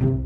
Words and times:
Velkommen, 0.00 0.16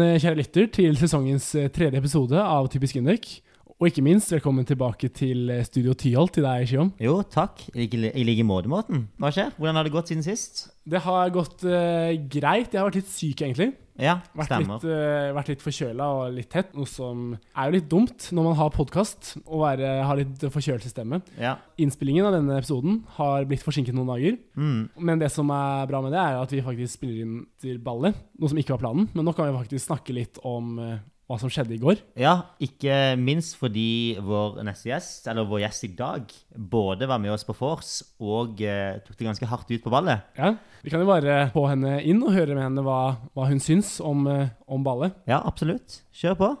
eh, 0.00 0.20
kjære 0.20 0.34
lytter, 0.34 0.66
til 0.66 0.96
sesongens 0.96 1.54
eh, 1.54 1.70
tredje 1.70 1.98
episode 1.98 2.38
av 2.38 2.70
Typisk 2.70 2.96
Indek. 2.96 3.40
Og 3.82 3.88
ikke 3.90 4.04
minst, 4.06 4.30
velkommen 4.30 4.62
tilbake 4.64 5.08
til 5.10 5.48
eh, 5.50 5.64
Studio 5.66 5.96
Tyholt 5.98 6.36
til 6.36 6.44
deg, 6.46 6.62
Shion. 6.70 6.92
Jo, 7.02 7.16
takk. 7.26 7.64
I 7.74 7.88
like, 8.22 8.44
måte, 8.46 8.70
Morten. 8.70 9.08
Hva 9.18 9.32
skjer? 9.34 9.48
Hvordan 9.58 9.78
har 9.80 9.86
det 9.88 9.92
gått 9.96 10.12
siden 10.12 10.22
sist? 10.22 10.68
Det 10.86 11.00
har 11.02 11.32
gått 11.34 11.64
uh, 11.66 12.12
greit. 12.30 12.70
Jeg 12.70 12.78
har 12.78 12.86
vært 12.86 13.00
litt 13.00 13.10
syk, 13.10 13.42
egentlig. 13.42 13.72
Ja, 13.98 14.20
Vært 14.34 14.48
stemmer. 14.50 14.78
litt, 14.78 14.86
uh, 14.86 15.32
vært 15.34 15.50
litt 15.50 15.64
forkjøla 15.64 16.06
og 16.20 16.36
litt 16.36 16.48
tett. 16.54 16.70
Noe 16.78 16.86
som 16.90 17.24
er 17.34 17.66
jo 17.66 17.74
litt 17.74 17.88
dumt 17.90 18.28
når 18.34 18.46
man 18.46 18.56
har 18.60 18.70
podkast 18.74 19.32
og 19.44 19.64
være, 19.64 19.90
har 20.06 20.20
litt 20.22 20.44
forkjølelsesstemme. 20.54 21.18
Ja. 21.42 21.56
Innspillingen 21.82 22.28
av 22.30 22.36
denne 22.36 22.60
episoden 22.60 23.00
har 23.18 23.48
blitt 23.50 23.64
forsinket 23.66 23.96
noen 23.96 24.12
dager. 24.14 24.38
Mm. 24.54 24.84
Men 25.10 25.22
det 25.24 25.32
som 25.34 25.50
er 25.54 25.90
bra 25.90 26.02
med 26.04 26.14
det, 26.14 26.22
er 26.22 26.38
at 26.44 26.54
vi 26.54 26.62
faktisk 26.62 27.00
spiller 27.00 27.26
inn 27.26 27.40
til 27.62 27.82
ballet. 27.82 28.22
Noe 28.38 28.54
som 28.54 28.62
ikke 28.62 28.76
var 28.76 28.84
planen. 28.86 29.10
Men 29.18 29.26
nå 29.26 29.34
kan 29.34 29.50
vi 29.50 29.58
faktisk 29.64 29.88
snakke 29.90 30.14
litt 30.14 30.38
om 30.46 30.78
eh, 30.78 31.02
hva 31.24 31.38
som 31.40 31.48
skjedde 31.52 31.72
i 31.76 31.80
går. 31.80 32.02
ja, 32.20 32.34
ikke 32.60 33.16
minst 33.16 33.56
fordi 33.56 34.16
vår 34.20 34.58
neste 34.66 34.90
gjest, 34.90 35.26
eller 35.30 35.46
vår 35.48 35.62
gjest 35.64 35.86
i 35.88 35.92
dag, 35.96 36.34
både 36.54 37.08
var 37.08 37.18
med 37.22 37.32
oss 37.32 37.46
på 37.48 37.56
vors 37.56 38.02
og 38.20 38.60
eh, 38.60 38.98
tok 39.06 39.16
det 39.18 39.30
ganske 39.30 39.48
hardt 39.48 39.70
ut 39.72 39.82
på 39.84 39.92
ballet. 39.94 40.20
Ja, 40.36 40.54
Vi 40.84 40.92
kan 40.92 41.00
jo 41.00 41.08
bare 41.08 41.48
få 41.54 41.64
henne 41.70 41.96
inn 42.04 42.20
og 42.22 42.34
høre 42.36 42.52
med 42.54 42.66
henne 42.66 42.84
hva, 42.84 43.16
hva 43.32 43.48
hun 43.48 43.60
syns 43.60 43.96
om, 44.04 44.26
eh, 44.28 44.52
om 44.68 44.84
ballet. 44.84 45.16
Ja, 45.26 45.40
absolutt. 45.48 46.02
Kjør 46.12 46.36
på. 46.42 46.52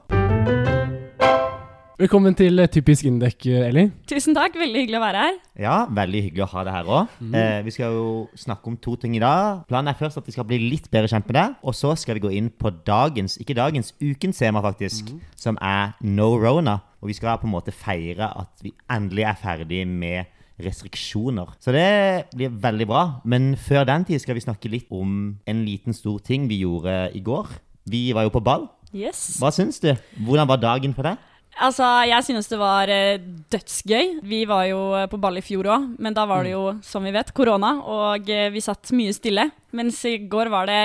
Velkommen 1.94 2.34
til 2.34 2.58
Typisk 2.74 3.06
Indek, 3.06 3.44
Eli. 3.46 3.84
Tusen 4.10 4.34
takk, 4.34 4.56
veldig 4.58 4.80
hyggelig 4.80 4.96
å 4.98 5.02
være 5.04 5.18
her. 5.22 5.36
Ja, 5.62 5.74
veldig 5.94 6.22
hyggelig 6.24 6.42
å 6.42 6.48
ha 6.50 6.62
deg 6.66 6.74
her 6.74 6.88
òg. 6.90 7.12
Eh, 7.38 7.58
vi 7.62 7.74
skal 7.76 7.92
jo 7.94 8.06
snakke 8.34 8.66
om 8.66 8.78
to 8.82 8.96
ting 8.98 9.12
i 9.14 9.20
dag. 9.22 9.60
Planen 9.70 9.92
er 9.92 9.98
først 10.00 10.18
at 10.18 10.26
vi 10.26 10.32
skal 10.34 10.48
bli 10.48 10.58
litt 10.58 10.88
bedre 10.90 11.06
kjent 11.12 11.28
med 11.30 11.36
deg. 11.38 11.52
Og 11.62 11.76
så 11.78 11.92
skal 11.94 12.18
vi 12.18 12.24
gå 12.24 12.32
inn 12.34 12.48
på 12.50 12.72
dagens, 12.82 13.36
ikke 13.38 13.54
dagens, 13.54 13.92
ukens 14.02 14.42
tema, 14.42 14.58
faktisk. 14.64 15.12
Som 15.38 15.54
er 15.62 15.92
No 16.02 16.32
Rona. 16.34 16.80
Og 16.98 17.12
vi 17.12 17.14
skal 17.14 17.38
på 17.38 17.46
en 17.46 17.54
måte 17.54 17.70
feire 17.70 18.26
at 18.42 18.64
vi 18.66 18.72
endelig 18.90 19.28
er 19.30 19.38
ferdig 19.38 19.84
med 19.86 20.32
restriksjoner. 20.66 21.52
Så 21.62 21.70
det 21.78 22.26
blir 22.34 22.50
veldig 22.50 22.88
bra. 22.90 23.04
Men 23.22 23.52
før 23.54 23.86
den 23.86 24.08
tid 24.08 24.18
skal 24.18 24.34
vi 24.34 24.42
snakke 24.42 24.72
litt 24.72 24.90
om 24.90 25.36
en 25.46 25.62
liten 25.62 25.94
stor 25.94 26.18
ting 26.26 26.50
vi 26.50 26.64
gjorde 26.64 27.12
i 27.14 27.22
går. 27.22 27.54
Vi 27.86 28.08
var 28.18 28.26
jo 28.26 28.34
på 28.34 28.42
ball. 28.42 28.66
Yes. 28.90 29.38
Hva 29.38 29.54
syns 29.54 29.78
du? 29.82 29.92
Hvordan 30.26 30.50
var 30.50 30.58
dagen 30.62 30.94
for 30.94 31.06
deg? 31.06 31.22
Altså, 31.62 31.86
jeg 32.08 32.26
synes 32.26 32.48
det 32.50 32.58
var 32.58 32.90
eh, 32.90 33.20
dødsgøy. 33.52 34.20
Vi 34.26 34.40
var 34.50 34.64
jo 34.66 34.80
eh, 34.98 35.06
på 35.10 35.20
ball 35.22 35.38
i 35.38 35.44
fjor 35.44 35.68
òg, 35.70 35.86
men 36.02 36.16
da 36.16 36.24
var 36.26 36.42
det 36.42 36.54
jo, 36.54 36.64
som 36.82 37.04
vi 37.06 37.12
vet, 37.14 37.30
korona, 37.36 37.76
og 37.86 38.30
eh, 38.30 38.50
vi 38.54 38.62
satt 38.64 38.90
mye 38.96 39.14
stille. 39.14 39.46
Mens 39.74 39.98
i 40.06 40.16
går 40.30 40.50
var 40.52 40.68
det 40.70 40.80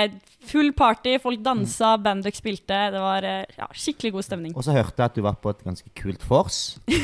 full 0.50 0.72
party, 0.74 1.18
folk 1.22 1.42
dansa, 1.44 1.92
bandet 2.00 2.34
spilte. 2.34 2.78
Det 2.94 3.00
var 3.02 3.26
eh, 3.28 3.44
ja, 3.58 3.66
skikkelig 3.76 4.10
god 4.16 4.26
stemning. 4.26 4.54
Og 4.56 4.64
så 4.66 4.72
hørte 4.74 4.96
jeg 4.98 5.10
at 5.12 5.18
du 5.18 5.22
var 5.26 5.36
på 5.38 5.52
et 5.52 5.60
ganske 5.66 5.92
kult 6.00 6.24
vors. 6.30 6.60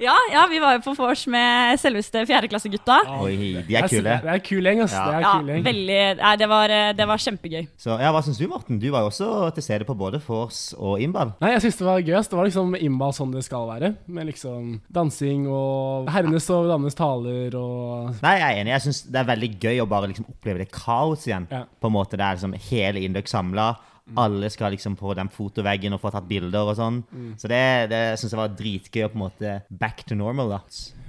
Ja, 0.00 0.14
ja, 0.32 0.46
vi 0.48 0.56
var 0.62 0.78
jo 0.78 0.80
på 0.84 0.94
vors 0.96 1.26
med 1.28 1.76
selveste 1.80 2.22
fjerdeklassegutta. 2.28 2.94
Oi, 3.20 3.34
de 3.68 3.74
er 3.76 3.84
kule. 3.90 4.14
det 4.22 4.30
er 4.32 4.40
kul 4.44 4.64
gjeng, 4.64 4.80
ass. 4.86 4.94
Ja. 4.96 5.02
Det 5.04 5.16
er 5.18 5.24
Ja, 5.26 5.62
veldig 5.66 5.98
Nei, 6.20 6.30
det 6.40 6.48
var, 6.48 6.72
eh, 6.72 6.92
det 6.96 7.06
var 7.10 7.20
kjempegøy. 7.20 7.66
Så 7.80 7.98
ja, 8.00 8.08
Hva 8.14 8.22
syns 8.24 8.38
du, 8.40 8.46
Morten? 8.48 8.78
Du 8.80 8.86
var 8.94 9.04
jo 9.04 9.10
også 9.10 9.28
til 9.56 9.66
stede 9.66 9.84
på 9.88 9.96
både 9.98 10.20
vors 10.24 10.60
og 10.78 11.02
Imbal. 11.04 11.34
Nei, 11.42 11.50
jeg 11.52 11.66
syns 11.66 11.76
det 11.82 11.86
var 11.90 12.00
gøy. 12.00 12.14
ass. 12.16 12.30
Det 12.32 12.38
var 12.40 12.48
liksom 12.48 12.72
Imbal 12.80 13.12
sånn 13.16 13.34
det 13.34 13.44
skal 13.44 13.68
være. 13.68 13.92
Med 14.08 14.30
liksom 14.30 14.80
dansing 14.88 15.44
og 15.52 16.08
herrenes 16.14 16.48
og 16.54 16.70
damenes 16.72 16.96
taler 16.98 17.56
og 17.60 18.16
Nei, 18.24 18.34
jeg 18.40 18.48
er 18.48 18.62
enig. 18.62 18.74
Jeg 18.78 18.86
syns 18.86 19.02
det 19.10 19.20
er 19.20 19.28
veldig 19.34 19.50
gøy 19.60 19.82
å 19.84 19.88
bare 19.90 20.08
liksom 20.14 20.19
oppleve 20.28 20.58
det 20.64 20.70
kaos 20.72 21.26
igjen. 21.28 21.46
Ja. 21.50 21.64
På 21.80 21.88
en 21.90 21.94
måte 21.96 22.16
Det 22.18 22.24
er 22.26 22.36
liksom 22.38 22.54
hele 22.70 23.00
Indøk 23.06 23.28
samla. 23.30 23.70
Alle 24.18 24.48
skal 24.50 24.72
liksom 24.74 24.96
på 24.98 25.12
den 25.14 25.28
fotoveggen 25.30 25.92
og 25.94 26.00
få 26.02 26.10
tatt 26.10 26.26
bilder 26.26 26.66
og 26.72 26.74
sånn. 26.74 26.96
Så 27.38 27.46
det, 27.50 27.60
det 27.92 28.00
syns 28.18 28.32
jeg 28.34 28.40
var 28.40 28.56
dritgøy 28.58 29.04
å 29.06 29.10
på 29.12 29.18
en 29.20 29.22
måte 29.22 29.52
back 29.70 30.02
to 30.08 30.16
normal, 30.18 30.50
da. 30.56 30.58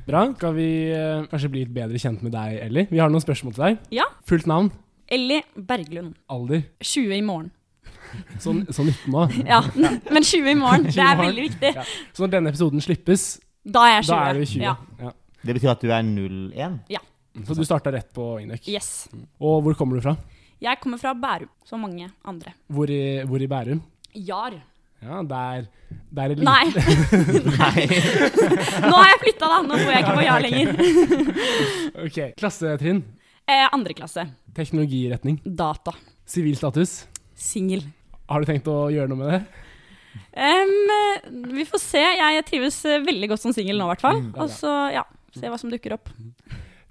Bra. 0.06 0.22
Skal 0.36 0.54
vi 0.54 0.68
eh, 0.94 1.24
kanskje 1.32 1.50
bli 1.54 1.64
litt 1.66 1.74
bedre 1.74 1.98
kjent 2.02 2.22
med 2.26 2.36
deg, 2.36 2.60
Ellie? 2.68 2.86
Vi 2.92 3.00
har 3.02 3.10
noen 3.10 3.24
spørsmål 3.24 3.56
til 3.58 3.64
deg. 3.66 3.80
Ja. 3.98 4.06
Fullt 4.30 4.46
navn, 4.50 4.70
Ellie 5.10 5.42
Berglund. 5.56 6.14
alder, 6.30 6.62
20 6.82 7.18
i 7.18 7.22
morgen. 7.26 7.50
sånn 8.44 8.66
så 8.76 8.84
19 8.86 9.10
nå. 9.14 9.26
Ja, 9.54 9.62
men 10.12 10.22
20 10.28 10.52
i 10.52 10.58
morgen. 10.60 10.86
Det 10.92 11.02
er 11.02 11.18
veldig 11.26 11.48
viktig. 11.50 11.74
Ja. 11.80 11.86
Så 12.14 12.26
når 12.26 12.36
denne 12.38 12.54
episoden 12.54 12.82
slippes, 12.86 13.40
Da 13.66 13.88
er 13.88 13.96
jeg 14.02 14.06
20. 14.06 14.14
da 14.14 14.22
er 14.30 14.34
du 14.38 14.46
20. 14.46 14.62
Ja. 14.62 14.76
Ja. 15.02 15.12
Det 15.42 15.56
betyr 15.58 15.74
at 15.74 15.82
du 15.82 15.90
er 15.90 16.06
01? 16.06 16.82
Så 17.48 17.56
du 17.56 17.64
starta 17.66 17.92
rett 17.96 18.10
på 18.14 18.26
Indek. 18.42 18.66
Yes. 18.68 19.08
Og 19.40 19.62
hvor 19.64 19.76
kommer 19.80 19.96
du 19.98 20.04
fra? 20.04 20.16
Jeg 20.62 20.78
kommer 20.84 21.00
fra 21.02 21.14
Bærum, 21.18 21.50
som 21.66 21.82
mange 21.82 22.10
andre. 22.28 22.52
Hvor 22.70 22.90
i, 22.92 23.24
hvor 23.26 23.42
i 23.42 23.48
Bærum? 23.50 23.80
Jar. 24.14 24.58
Ja, 25.02 25.22
der, 25.26 25.64
der 26.14 26.30
er 26.30 26.36
det 26.38 26.44
Nei, 26.46 26.66
Nei. 27.56 27.86
nå 28.86 28.92
har 28.94 29.08
jeg 29.10 29.22
flytta, 29.24 29.48
da. 29.50 29.56
Nå 29.66 29.80
bor 29.80 29.90
jeg 29.90 30.04
ikke 30.04 30.18
på 30.20 30.26
Jar 30.28 30.44
lenger. 30.46 30.68
Ok, 32.06 32.20
Klassetrinn, 32.38 33.02
Eh, 33.50 33.66
andre 33.74 33.96
klasse. 33.98 34.28
teknologiretning, 34.56 35.40
Data. 35.44 35.92
sivilstatus. 36.30 37.08
Singel. 37.34 37.82
Har 38.30 38.44
du 38.44 38.48
tenkt 38.52 38.68
å 38.70 38.86
gjøre 38.94 39.10
noe 39.12 39.18
med 39.24 39.34
det? 39.34 39.42
Um, 40.38 41.50
vi 41.58 41.66
får 41.68 41.82
se. 41.82 42.04
Jeg 42.20 42.46
trives 42.48 42.78
eh, 42.86 43.02
veldig 43.04 43.32
godt 43.34 43.42
som 43.42 43.56
singel 43.56 43.80
nå, 43.82 43.88
i 43.90 43.92
hvert 43.96 44.04
fall. 44.06 44.22
Mm, 44.22 44.30
Og 44.46 44.54
så, 44.54 44.72
ja, 44.94 45.02
se 45.36 45.50
hva 45.52 45.58
som 45.60 45.72
dukker 45.74 45.98
opp. 45.98 46.14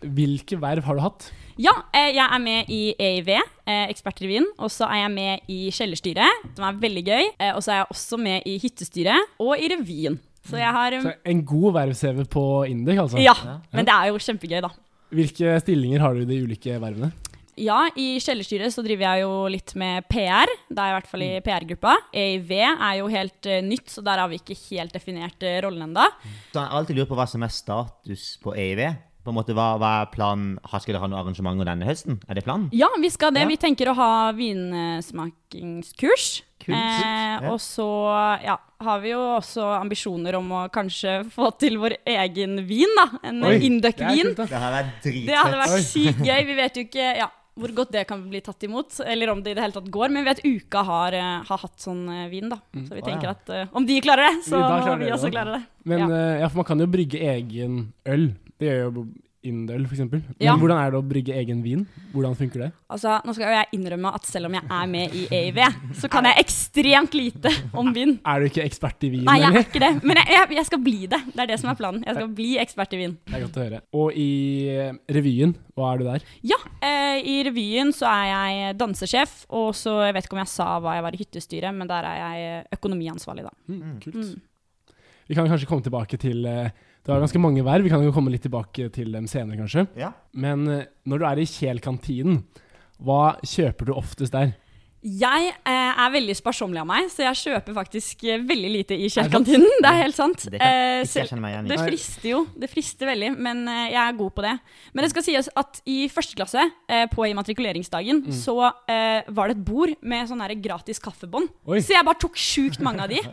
Hvilke 0.01 0.57
verv 0.61 0.87
har 0.87 0.97
du 0.97 1.03
hatt? 1.05 1.31
Ja, 1.61 1.75
eh, 1.93 2.15
jeg 2.15 2.25
er 2.25 2.41
med 2.41 2.71
i 2.73 2.95
EIV, 2.97 3.29
eh, 3.69 3.91
Ekspertrevyen. 3.93 4.47
Og 4.59 4.71
så 4.73 4.87
er 4.89 5.03
jeg 5.03 5.13
med 5.13 5.51
i 5.53 5.59
Kjellerstyret, 5.75 6.45
som 6.57 6.65
er 6.65 6.79
veldig 6.81 7.03
gøy. 7.05 7.25
Eh, 7.37 7.53
og 7.53 7.61
så 7.61 7.75
er 7.75 7.81
jeg 7.83 7.91
også 7.93 8.19
med 8.21 8.47
i 8.49 8.57
Hyttestyret 8.63 9.35
og 9.39 9.59
i 9.61 9.69
Revyen. 9.69 10.17
Så 10.49 10.57
jeg 10.57 10.73
har 10.73 10.95
um, 10.97 11.03
Så 11.05 11.13
en 11.29 11.43
god 11.45 11.75
verv-CV 11.77 12.23
på 12.33 12.45
Indek, 12.71 13.03
altså. 13.03 13.21
Ja, 13.21 13.35
men 13.77 13.85
det 13.85 13.93
er 13.93 14.09
jo 14.09 14.23
kjempegøy, 14.25 14.63
da. 14.65 14.71
Hvilke 15.13 15.59
stillinger 15.61 16.01
har 16.01 16.17
du 16.17 16.23
i 16.23 16.31
de 16.31 16.39
ulike 16.47 16.79
vervene? 16.81 17.11
Ja, 17.61 17.83
i 17.93 18.15
Kjellerstyret 18.25 18.73
så 18.73 18.81
driver 18.81 19.05
jeg 19.05 19.27
jo 19.27 19.35
litt 19.53 19.75
med 19.77 20.09
PR. 20.09 20.49
Da 20.71 20.87
er 20.87 20.89
jeg 20.89 20.95
i 20.95 20.97
hvert 20.97 21.11
fall 21.11 21.27
i 21.27 21.31
PR-gruppa. 21.45 21.99
EIV 22.17 22.55
er 22.63 22.97
jo 23.03 23.13
helt 23.13 23.51
nytt, 23.67 23.93
så 23.93 24.01
der 24.07 24.23
har 24.23 24.33
vi 24.33 24.41
ikke 24.41 24.57
helt 24.71 24.97
definert 24.97 25.45
uh, 25.45 25.59
rollen 25.67 25.91
ennå. 25.91 26.09
Så 26.55 26.57
jeg 26.57 26.65
har 26.65 26.81
alltid 26.81 27.03
lurt 27.03 27.13
på 27.13 27.21
hva 27.21 27.29
som 27.29 27.45
er 27.45 27.53
status 27.53 28.31
på 28.41 28.57
EIV. 28.57 28.87
På 29.25 29.31
en 29.33 29.37
måte, 29.37 29.53
Hva, 29.57 29.67
hva 29.81 29.91
er 30.03 30.07
planen? 30.15 30.47
Skal 30.65 30.93
dere 30.95 31.03
ha 31.03 31.09
noen 31.11 31.21
arrangementer 31.21 31.65
denne 31.69 31.89
høsten? 31.89 32.15
Er 32.27 32.35
det 32.39 32.45
planen? 32.47 32.67
Ja, 32.73 32.89
vi 33.01 33.11
skal 33.13 33.31
det. 33.37 33.43
Ja. 33.45 33.51
Vi 33.51 33.59
tenker 33.61 33.87
å 33.93 33.95
ha 33.99 34.13
vinsmakingskurs. 34.37 36.27
Kult. 36.61 36.77
Eh, 36.77 37.19
Ja. 37.41 37.49
Og 37.53 37.59
så 37.63 37.87
ja, 38.45 38.57
har 38.85 38.99
vi 39.01 39.09
jo 39.15 39.21
også 39.39 39.63
ambisjoner 39.81 40.35
om 40.37 40.51
å 40.53 40.69
kanskje 40.73 41.25
få 41.33 41.51
til 41.59 41.79
vår 41.81 41.93
egen 42.05 42.67
vin, 42.69 42.93
da. 42.99 43.07
En 43.25 43.41
det 43.41 43.63
Induc-vin. 43.65 44.35
kult. 44.35 44.49
Det 44.51 44.61
har 44.61 44.73
vært 44.75 45.03
Det 45.05 45.37
hadde 45.37 45.57
vært 45.63 45.85
sykt 45.89 46.21
gøy. 46.27 46.47
Vi 46.51 46.55
vet 46.59 46.75
jo 46.77 46.83
ikke 46.85 47.17
ja, 47.17 47.29
hvor 47.61 47.73
godt 47.77 47.93
det 47.93 48.07
kan 48.09 48.23
bli 48.29 48.41
tatt 48.45 48.63
imot, 48.65 49.01
eller 49.05 49.31
om 49.33 49.43
det 49.43 49.51
i 49.53 49.55
det 49.55 49.63
hele 49.65 49.73
tatt 49.77 49.91
går. 49.93 50.09
Men 50.11 50.25
vi 50.25 50.31
vet 50.31 50.45
Uka 50.45 50.83
har, 50.85 51.13
eh, 51.17 51.43
har 51.49 51.59
hatt 51.65 51.81
sånn 51.81 52.07
eh, 52.09 52.29
vin, 52.33 52.49
da. 52.53 52.59
Så 52.77 52.95
vi 52.97 53.03
tenker 53.05 53.29
at 53.33 53.45
uh, 53.53 53.65
om 53.77 53.87
de 53.87 54.01
klarer 54.01 54.29
det, 54.29 54.45
så 54.49 54.57
må 54.61 54.97
vi 55.01 55.11
også 55.13 55.29
det. 55.29 55.35
klare 55.37 55.51
det. 55.59 55.63
Men 55.85 56.09
ja. 56.09 56.21
ja, 56.45 56.49
for 56.49 56.57
man 56.63 56.69
kan 56.73 56.81
jo 56.81 56.89
brygge 56.91 57.21
egen 57.21 57.93
øl. 58.07 58.33
Det 58.61 58.69
gjør 58.71 58.87
jo 58.87 59.09
Indøl, 59.41 59.87
eksempel. 59.89 60.21
Men 60.21 60.37
Ja. 60.45 60.53
hvordan 60.55 60.77
er 60.77 60.91
det 60.93 60.99
å 61.01 61.09
brygge 61.09 61.33
egen 61.33 61.63
vin? 61.65 61.87
Hvordan 62.13 62.35
funker 62.37 62.61
det? 62.61 62.73
Altså, 62.93 63.15
nå 63.25 63.33
skal 63.33 63.47
jo 63.49 63.55
jeg 63.57 63.69
innrømme 63.73 64.11
at 64.13 64.27
selv 64.29 64.51
om 64.51 64.53
jeg 64.53 64.63
er 64.69 64.87
med 64.87 65.15
i 65.17 65.23
EIV, 65.33 65.61
så 65.97 66.11
kan 66.13 66.25
jeg 66.29 66.43
ekstremt 66.43 67.15
lite 67.17 67.49
om 67.73 67.89
vin. 67.95 68.19
Er 68.27 68.41
du 68.41 68.51
ikke 68.51 68.67
ekspert 68.67 69.03
i 69.03 69.09
vin, 69.09 69.25
Nei, 69.25 69.39
jeg 69.41 69.55
er 69.55 69.65
ikke 69.65 69.81
det. 69.81 70.05
Men 70.05 70.21
jeg, 70.21 70.27
jeg, 70.29 70.51
jeg 70.59 70.67
skal 70.67 70.83
bli 70.85 71.07
det. 71.07 71.23
Det 71.33 71.41
er 71.41 71.47
det 71.47 71.59
som 71.59 71.71
er 71.71 71.79
planen. 71.79 72.05
Jeg 72.05 72.19
skal 72.19 72.29
bli 72.29 72.51
ekspert 72.61 72.93
i 72.93 73.01
vin. 73.01 73.17
Det 73.25 73.39
er 73.39 73.47
godt 73.47 73.57
å 73.57 73.65
høre. 73.65 73.81
Og 73.97 74.13
i 74.13 74.29
eh, 74.75 74.93
revyen, 75.09 75.57
hva 75.73 75.95
er 75.95 76.03
du 76.03 76.05
der? 76.11 76.29
Ja, 76.53 76.61
eh, 76.85 77.25
i 77.25 77.39
revyen 77.49 77.95
så 77.97 78.13
er 78.13 78.29
jeg 78.35 78.77
dansesjef, 78.77 79.47
og 79.49 79.73
så 79.73 80.03
jeg 80.05 80.19
vet 80.19 80.29
ikke 80.29 80.37
om 80.37 80.45
jeg 80.45 80.53
sa 80.53 80.69
hva 80.85 80.99
jeg 80.99 81.07
var 81.09 81.17
i 81.17 81.23
hyttestyret, 81.25 81.73
men 81.81 81.89
der 81.89 82.05
er 82.13 82.21
jeg 82.21 82.69
økonomiansvarlig, 82.77 83.49
da. 83.49 83.57
Mm, 83.73 83.99
kult. 84.05 84.21
Mm. 84.21 84.95
Vi 85.31 85.35
kan 85.39 85.49
kanskje 85.49 85.67
komme 85.71 85.81
tilbake 85.89 86.21
til 86.21 86.45
eh, 86.45 86.69
Det 87.11 87.17
har 87.17 87.25
ganske 87.25 87.41
mange 87.43 87.63
verv. 87.67 87.83
Vi 87.83 87.91
kan 87.91 88.05
jo 88.07 88.13
komme 88.15 88.31
litt 88.31 88.45
tilbake 88.47 88.85
til 88.95 89.09
dem 89.11 89.25
senere, 89.27 89.59
kanskje. 89.59 89.83
Ja. 89.99 90.13
Men 90.39 90.61
eh, 90.71 90.85
når 91.11 91.19
du 91.19 91.25
er 91.27 91.41
i 91.43 91.47
Kjel 91.51 91.81
kantinen, 91.83 92.45
hva 93.03 93.33
kjøper 93.43 93.89
du 93.89 93.97
oftest 93.99 94.37
der? 94.37 94.53
Jeg 95.01 95.53
eh, 95.65 96.01
er 96.05 96.11
veldig 96.13 96.35
sparsommelig 96.37 96.83
av 96.83 96.89
meg, 96.91 97.07
så 97.09 97.23
jeg 97.25 97.39
kjøper 97.41 97.73
faktisk 97.73 98.25
eh, 98.29 98.43
veldig 98.45 98.71
lite 98.75 98.97
i 99.01 99.07
Kjell-kantinen. 99.09 99.65
Det 99.81 99.89
er 99.89 100.01
helt 100.03 100.17
sant. 100.19 100.43
Det 100.53 100.61
kan 100.61 100.69
Eh, 101.01 101.63
det 101.71 101.79
frister 101.81 102.29
jo. 102.29 102.41
Det 102.53 102.69
frister 102.69 103.09
veldig, 103.09 103.31
men 103.41 103.63
eh, 103.71 103.87
jeg 103.95 104.01
er 104.03 104.17
god 104.19 104.35
på 104.37 104.45
det. 104.45 104.53
Men 104.93 105.07
det 105.07 105.11
skal 105.15 105.25
sies 105.25 105.49
at 105.57 105.81
i 105.89 106.03
første 106.13 106.37
klasse, 106.37 106.67
eh, 106.91 107.07
på 107.09 107.25
immatrikuleringsdagen, 107.31 108.21
Mm. 108.21 108.35
så 108.37 108.55
eh, 108.91 109.25
var 109.33 109.49
det 109.49 109.57
et 109.57 109.65
bord 109.65 109.95
med 110.05 110.29
sånn 110.29 110.43
her 110.45 110.53
gratis 110.61 111.01
kaffebånd. 111.01 111.49
Oi. 111.65 111.81
Så 111.81 111.95
jeg 111.97 112.05
bare 112.05 112.21
tok 112.21 112.37
sjukt 112.37 112.83
mange 112.85 113.01
av 113.07 113.09
de. 113.09 113.23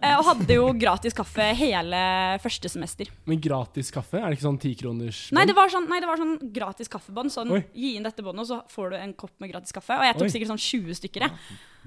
Eh, 0.00 0.12
og 0.18 0.24
hadde 0.26 0.54
jo 0.54 0.66
gratis 0.76 1.14
kaffe 1.16 1.44
hele 1.56 1.98
første 2.42 2.68
semester. 2.68 3.08
Men 3.28 3.40
gratis 3.40 3.88
kaffe? 3.92 4.18
Er 4.20 4.28
det 4.28 4.36
ikke 4.38 4.44
sånn 4.46 4.58
tikroners 4.60 5.20
Nei, 5.32 5.46
det 5.48 5.54
var 5.56 5.72
sånn, 5.72 5.86
nei, 5.88 6.00
det 6.02 6.08
var 6.08 6.20
sånn 6.20 6.34
gratis 6.52 6.88
kaffebånd. 6.92 7.32
Sånn, 7.32 7.52
Oi. 7.56 7.62
gi 7.74 7.94
inn 7.96 8.04
dette 8.04 8.22
båndet, 8.24 8.44
og 8.44 8.48
så 8.50 8.58
får 8.72 8.92
du 8.92 8.96
en 9.00 9.14
kopp 9.16 9.32
med 9.40 9.52
gratis 9.54 9.72
kaffe. 9.72 9.96
Og 9.96 10.04
jeg 10.04 10.18
tok 10.18 10.26
Oi. 10.28 10.32
sikkert 10.34 10.52
sånn 10.52 10.60
20 10.60 10.98
stykker. 11.00 11.09
Jeg. 11.18 11.30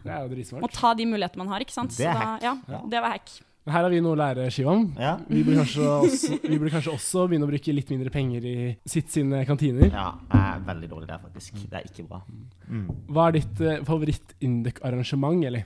Det 0.04 0.12
er 0.12 0.22
jo 0.26 0.30
dritsmart. 0.36 0.64
Og 0.64 0.72
ta 0.76 0.94
de 0.94 1.06
mulighetene 1.06 1.38
man 1.46 1.48
har, 1.54 1.60
ikke 1.64 1.72
sant. 1.72 1.92
Det 1.96 2.06
er 2.06 2.14
Så 2.14 2.20
da, 2.20 2.26
hack. 2.34 2.44
ja, 2.44 2.82
det 2.92 3.02
var 3.02 3.10
hack. 3.16 3.30
Her 3.64 3.80
har 3.86 3.90
vi 3.90 4.02
noe 4.04 4.12
å 4.12 4.20
lære, 4.20 4.50
Shivam. 4.52 4.90
Ja. 5.00 5.14
Vi 5.30 5.40
burde, 5.48 5.62
kanskje 5.64 5.86
også, 5.88 6.36
vi 6.44 6.58
burde 6.60 6.72
kanskje 6.74 6.92
også 6.92 7.22
begynne 7.32 7.46
å 7.48 7.52
bruke 7.54 7.72
litt 7.74 7.90
mindre 7.94 8.10
penger 8.12 8.44
i 8.44 8.56
sitt 8.86 9.08
sine 9.10 9.46
kantiner. 9.48 9.88
ja, 9.88 10.10
jeg 10.34 10.42
er 10.58 10.66
veldig 10.68 10.90
dårlig 10.92 11.08
der, 11.08 11.22
faktisk. 11.24 11.54
Det 11.72 11.80
er 11.80 11.88
ikke 11.88 12.04
bra. 12.10 12.20
Mm. 12.68 12.90
Hva 13.08 13.30
er 13.30 13.38
ditt 13.38 13.62
uh, 13.64 13.78
favoritt-Induc-arrangement, 13.88 15.46
Eli? 15.48 15.64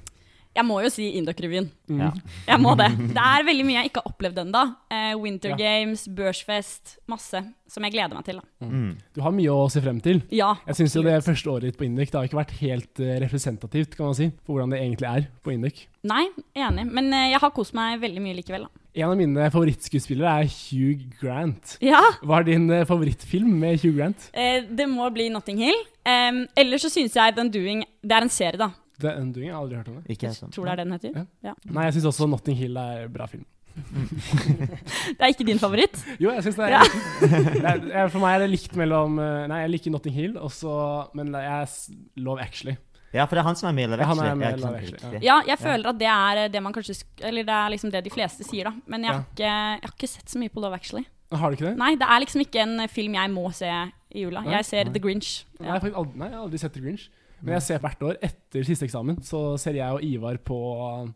Jeg 0.58 0.66
må 0.66 0.80
jo 0.82 0.90
si 0.90 1.12
Induc-revyen. 1.20 1.68
Mm. 1.88 2.00
Ja. 2.02 2.10
Jeg 2.50 2.62
må 2.64 2.74
det. 2.80 2.88
Det 3.14 3.22
er 3.24 3.46
veldig 3.46 3.66
mye 3.68 3.78
jeg 3.80 3.92
ikke 3.92 4.02
har 4.02 4.10
opplevd 4.12 4.40
ennå. 4.44 4.64
Eh, 4.92 5.14
Winter 5.22 5.54
Ja. 5.54 5.60
Games, 5.62 6.08
børsfest, 6.18 6.98
masse 7.08 7.44
som 7.70 7.84
jeg 7.86 7.94
gleder 7.94 8.16
meg 8.16 8.26
til. 8.26 8.40
Da. 8.40 8.66
Mm. 8.66 8.96
Du 9.14 9.22
har 9.22 9.34
mye 9.36 9.52
å 9.54 9.68
se 9.72 9.82
frem 9.84 9.98
til. 10.02 10.22
Ja, 10.34 10.54
Jeg 10.66 10.78
syns 10.80 10.96
jo 10.96 11.04
det 11.06 11.18
første 11.26 11.52
året 11.52 11.68
ditt 11.70 11.78
på 11.80 11.86
Induk 11.86 12.10
det 12.10 12.16
har 12.18 12.28
ikke 12.30 12.40
vært 12.40 12.56
helt 12.62 13.02
eh, 13.04 13.18
representativt 13.24 13.96
kan 13.98 14.08
man 14.10 14.16
si, 14.18 14.30
for 14.48 14.56
hvordan 14.58 14.72
det 14.74 14.80
egentlig 14.82 15.10
er 15.12 15.28
på 15.44 15.54
Induk. 15.54 15.82
Nei, 16.08 16.24
enig. 16.56 16.88
Men 16.90 17.12
eh, 17.14 17.30
jeg 17.36 17.42
har 17.44 17.52
kost 17.56 17.76
meg 17.78 18.00
veldig 18.02 18.24
mye 18.24 18.38
likevel. 18.40 18.66
Da. 18.68 18.84
En 18.98 19.12
av 19.12 19.18
mine 19.20 19.50
favorittskuespillere 19.54 20.32
er 20.42 20.48
Hugh 20.50 21.04
Grant. 21.22 21.76
Ja, 21.86 22.00
Hva 22.26 22.40
er 22.42 22.48
din 22.48 22.66
favorittfilm 22.90 23.52
med 23.62 23.78
Hugh 23.84 24.00
Grant? 24.00 24.30
eh, 24.34 24.64
det 24.66 24.88
må 24.90 25.06
bli 25.14 25.28
Notting 25.30 25.60
Hill. 25.62 25.78
Um, 26.08 26.46
ellers 26.56 26.82
så 26.88 26.90
syns 26.90 27.14
jeg 27.20 27.36
The 27.36 27.44
Undoing 27.44 27.82
Det 28.02 28.16
er 28.16 28.24
en 28.24 28.32
serie, 28.32 28.58
da. 28.58 28.70
The 29.02 29.14
Undoing? 29.22 29.48
Jeg 29.48 29.54
har 29.56 29.62
aldri 29.62 29.78
hørt 29.78 29.88
om 29.92 29.96
det. 30.02 30.16
Ikke 30.16 30.28
jeg 30.32 30.52
Tror 30.56 30.66
det 30.66 30.72
er 30.74 30.82
den 30.84 30.92
heter. 30.96 31.12
Ja. 31.16 31.26
Ja. 31.52 31.54
Nei, 31.66 31.84
jeg 31.90 31.94
syns 31.98 32.06
også 32.14 32.28
Notting 32.30 32.58
Hill 32.58 32.78
er 32.82 33.08
bra 33.14 33.26
film. 33.30 33.46
Det 35.18 35.22
er 35.22 35.30
ikke 35.30 35.46
din 35.46 35.60
favoritt? 35.62 36.00
Jo, 36.20 36.32
jeg 36.34 36.44
syns 36.48 36.56
det 36.58 36.66
er, 36.66 36.72
Ja. 36.78 36.82
det 37.86 37.94
er 37.94 38.08
For 38.10 38.20
meg 38.24 38.36
er 38.38 38.44
det 38.46 38.50
likt 38.56 38.74
mellom 38.80 39.20
eh, 39.22 39.44
Nei, 39.52 39.60
jeg 39.66 39.74
liker 39.76 39.94
Notting 39.94 40.16
Hill, 40.16 40.34
også, 40.42 40.72
men 41.18 41.30
jeg 41.36 41.46
er 41.46 42.24
Love 42.26 42.42
Actually. 42.42 42.74
Ja, 43.14 43.24
for 43.26 43.38
det 43.38 43.44
er 43.44 43.48
han 43.48 43.56
som 43.60 43.70
er 43.70 43.76
med 43.78 43.86
i 43.88 43.92
Love 43.94 44.02
Ja, 44.04 44.08
han 44.12 44.24
er 44.26 44.40
med 44.40 44.48
jeg, 44.48 44.72
Actually. 44.82 45.22
Ja, 45.26 45.38
jeg 45.48 45.60
føler 45.62 45.92
at 45.94 46.00
det 46.02 46.10
er 46.14 46.42
eh, 46.46 46.50
det 46.54 46.64
man 46.66 46.74
kanskje 46.76 46.98
Eller 47.22 47.46
det 47.48 47.54
er 47.60 47.70
liksom 47.76 47.94
det 47.94 48.02
de 48.08 48.14
fleste 48.14 48.48
sier, 48.50 48.72
da. 48.72 48.74
Men 48.90 49.06
jeg 49.06 49.14
har, 49.14 49.22
Ja. 49.22 49.30
ikke, 49.30 49.54
jeg 49.54 49.86
har 49.86 49.94
ikke 49.96 50.12
sett 50.16 50.34
så 50.34 50.42
mye 50.42 50.50
på 50.58 50.64
Love 50.66 50.76
Actually. 50.82 51.06
Har 51.32 51.52
du 51.52 51.58
ikke 51.60 51.70
det? 51.70 51.78
Nei, 51.80 51.94
det 52.00 52.08
er 52.08 52.22
liksom 52.24 52.42
ikke 52.44 52.62
en 52.64 52.88
film 52.90 53.14
jeg 53.20 53.32
må 53.34 53.46
se 53.54 53.68
i 53.70 54.22
jula. 54.24 54.42
Nei? 54.46 54.54
Jeg 54.58 54.66
ser 54.66 54.84
Nei. 54.88 54.94
The 54.96 55.00
Grinch. 55.04 55.32
Nei, 55.60 55.68
Ja. 55.70 55.78
jeg, 55.78 55.94
aldri, 55.94 56.18
nei, 56.18 56.28
jeg 56.32 56.38
har 56.38 56.44
aldri 56.50 56.62
sett 56.62 56.74
The 56.78 56.84
Grinch. 56.86 57.08
Men 57.42 57.54
jeg 57.58 57.66
ser 57.68 57.84
hvert 57.84 58.02
år 58.08 58.18
etter 58.26 58.66
siste 58.66 58.88
eksamen, 58.88 59.20
så 59.26 59.42
ser 59.62 59.78
jeg 59.78 59.94
og 59.94 60.04
Ivar 60.04 60.40
på 60.42 60.58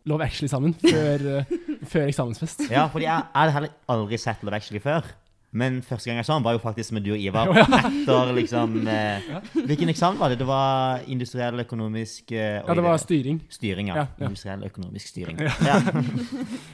Love 0.08 0.24
Actually 0.28 0.50
sammen 0.52 0.74
før, 0.78 1.26
eh, 1.40 1.56
før 1.88 2.06
eksamensfest. 2.06 2.68
Ja, 2.70 2.86
fordi 2.92 3.08
jeg, 3.08 3.26
jeg 3.26 3.40
hadde 3.42 3.56
heller 3.58 3.74
aldri 3.96 4.20
sett 4.22 4.44
Love 4.46 4.60
Actually 4.60 4.82
før. 4.84 5.10
Men 5.52 5.82
første 5.84 6.08
gang 6.08 6.16
jeg 6.16 6.24
så 6.24 6.38
den, 6.38 6.44
var 6.46 6.54
jo 6.56 6.60
faktisk 6.62 6.94
med 6.96 7.04
du 7.04 7.10
og 7.12 7.20
Ivar. 7.20 7.50
Etter 7.52 8.30
liksom 8.38 8.78
eh, 8.88 9.26
Hvilken 9.52 9.92
eksamen 9.92 10.16
var 10.22 10.32
det? 10.32 10.38
Det 10.40 10.46
var 10.48 11.02
industriell 11.12 11.60
økonomisk 11.60 12.32
eh, 12.32 12.62
Ja, 12.62 12.76
det 12.78 12.84
var 12.86 12.96
styring. 13.02 13.42
styring. 13.52 13.90
Ja. 13.92 13.98
Ja, 14.00 14.06
ja. 14.16 14.30
Industriell 14.30 14.64
økonomisk 14.70 15.12
styring. 15.12 15.42
Ja. 15.44 15.52
Ja. 15.66 15.76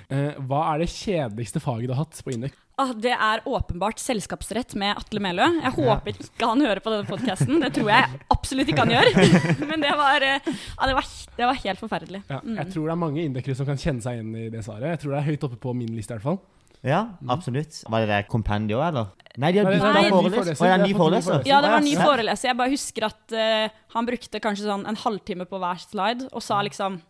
Eh, 0.08 0.38
hva 0.48 0.62
er 0.72 0.80
det 0.80 0.86
kjedeligste 0.88 1.60
faget 1.60 1.90
du 1.90 1.92
har 1.92 2.04
hatt 2.06 2.16
på 2.24 2.32
Induc? 2.32 2.54
Ah, 2.78 2.92
det 2.94 3.10
er 3.10 3.40
åpenbart 3.50 3.98
selskapsrett 3.98 4.76
med 4.78 4.94
Atle 5.00 5.18
Melø. 5.24 5.48
Jeg 5.64 5.72
håper 5.74 6.12
ikke 6.14 6.46
han 6.46 6.60
hører 6.62 6.78
på 6.84 6.92
denne 6.94 7.08
podkasten. 7.08 7.58
Det 7.64 7.72
tror 7.74 7.88
jeg 7.90 8.20
absolutt 8.30 8.68
ikke 8.70 8.84
han 8.86 8.92
gjør. 8.94 9.08
Men 9.70 9.82
det 9.82 9.94
var, 9.98 10.22
eh, 10.22 10.38
ja, 10.46 10.86
det 10.86 10.94
var, 10.94 11.08
det 11.40 11.48
var 11.50 11.58
helt 11.64 11.82
forferdelig. 11.82 12.22
Ja, 12.30 12.38
Mm. 12.38 12.54
Jeg 12.60 12.70
tror 12.72 12.84
det 12.86 12.92
er 12.94 13.00
mange 13.02 13.24
indekere 13.26 13.56
som 13.58 13.66
kan 13.66 13.76
kjenne 13.82 14.00
seg 14.04 14.20
igjen 14.20 14.30
i 14.38 14.46
det 14.52 14.62
svaret. 14.62 14.92
Jeg 14.94 15.00
tror 15.02 15.16
det 15.16 15.18
er 15.18 15.26
høyt 15.32 15.44
oppe 15.48 15.58
på 15.58 15.74
min 15.74 15.90
liste 15.96 16.14
i 16.14 16.16
hvert 16.16 16.22
fall. 16.28 16.38
ja, 16.86 17.00
absolutt. 17.34 17.80
Var 17.90 18.04
det 18.06 18.08
det 18.12 18.20
kompendio, 18.30 18.78
eller? 18.84 19.10
Nei, 19.38 19.50
de 19.52 19.58
har 19.58 19.66
bytta 19.72 19.90
er 19.90 20.08
foreleser. 20.10 20.54
foreleser. 20.54 20.62
Å, 20.62 20.68
ja, 20.68 20.76
Det 20.78 20.78
er 20.78 20.86
ny 20.86 20.94
foreleser. 20.94 21.32
foreleser. 21.34 21.50
Ja, 21.50 21.60
det 21.60 21.70
var 21.72 21.78
en 21.82 21.84
ny 21.90 21.96
foreleser. 21.98 22.48
Jeg 22.48 22.58
bare 22.62 22.72
husker 22.76 23.06
at 23.10 23.34
uh, 23.34 23.76
han 23.96 24.06
brukte 24.06 24.40
kanskje 24.46 24.66
sånn 24.70 24.86
en 24.86 24.96
halvtime 25.02 25.46
på 25.50 25.58
hver 25.62 25.82
slide, 25.82 26.30
og 26.32 26.42
sa 26.46 26.62
liksom 26.62 27.00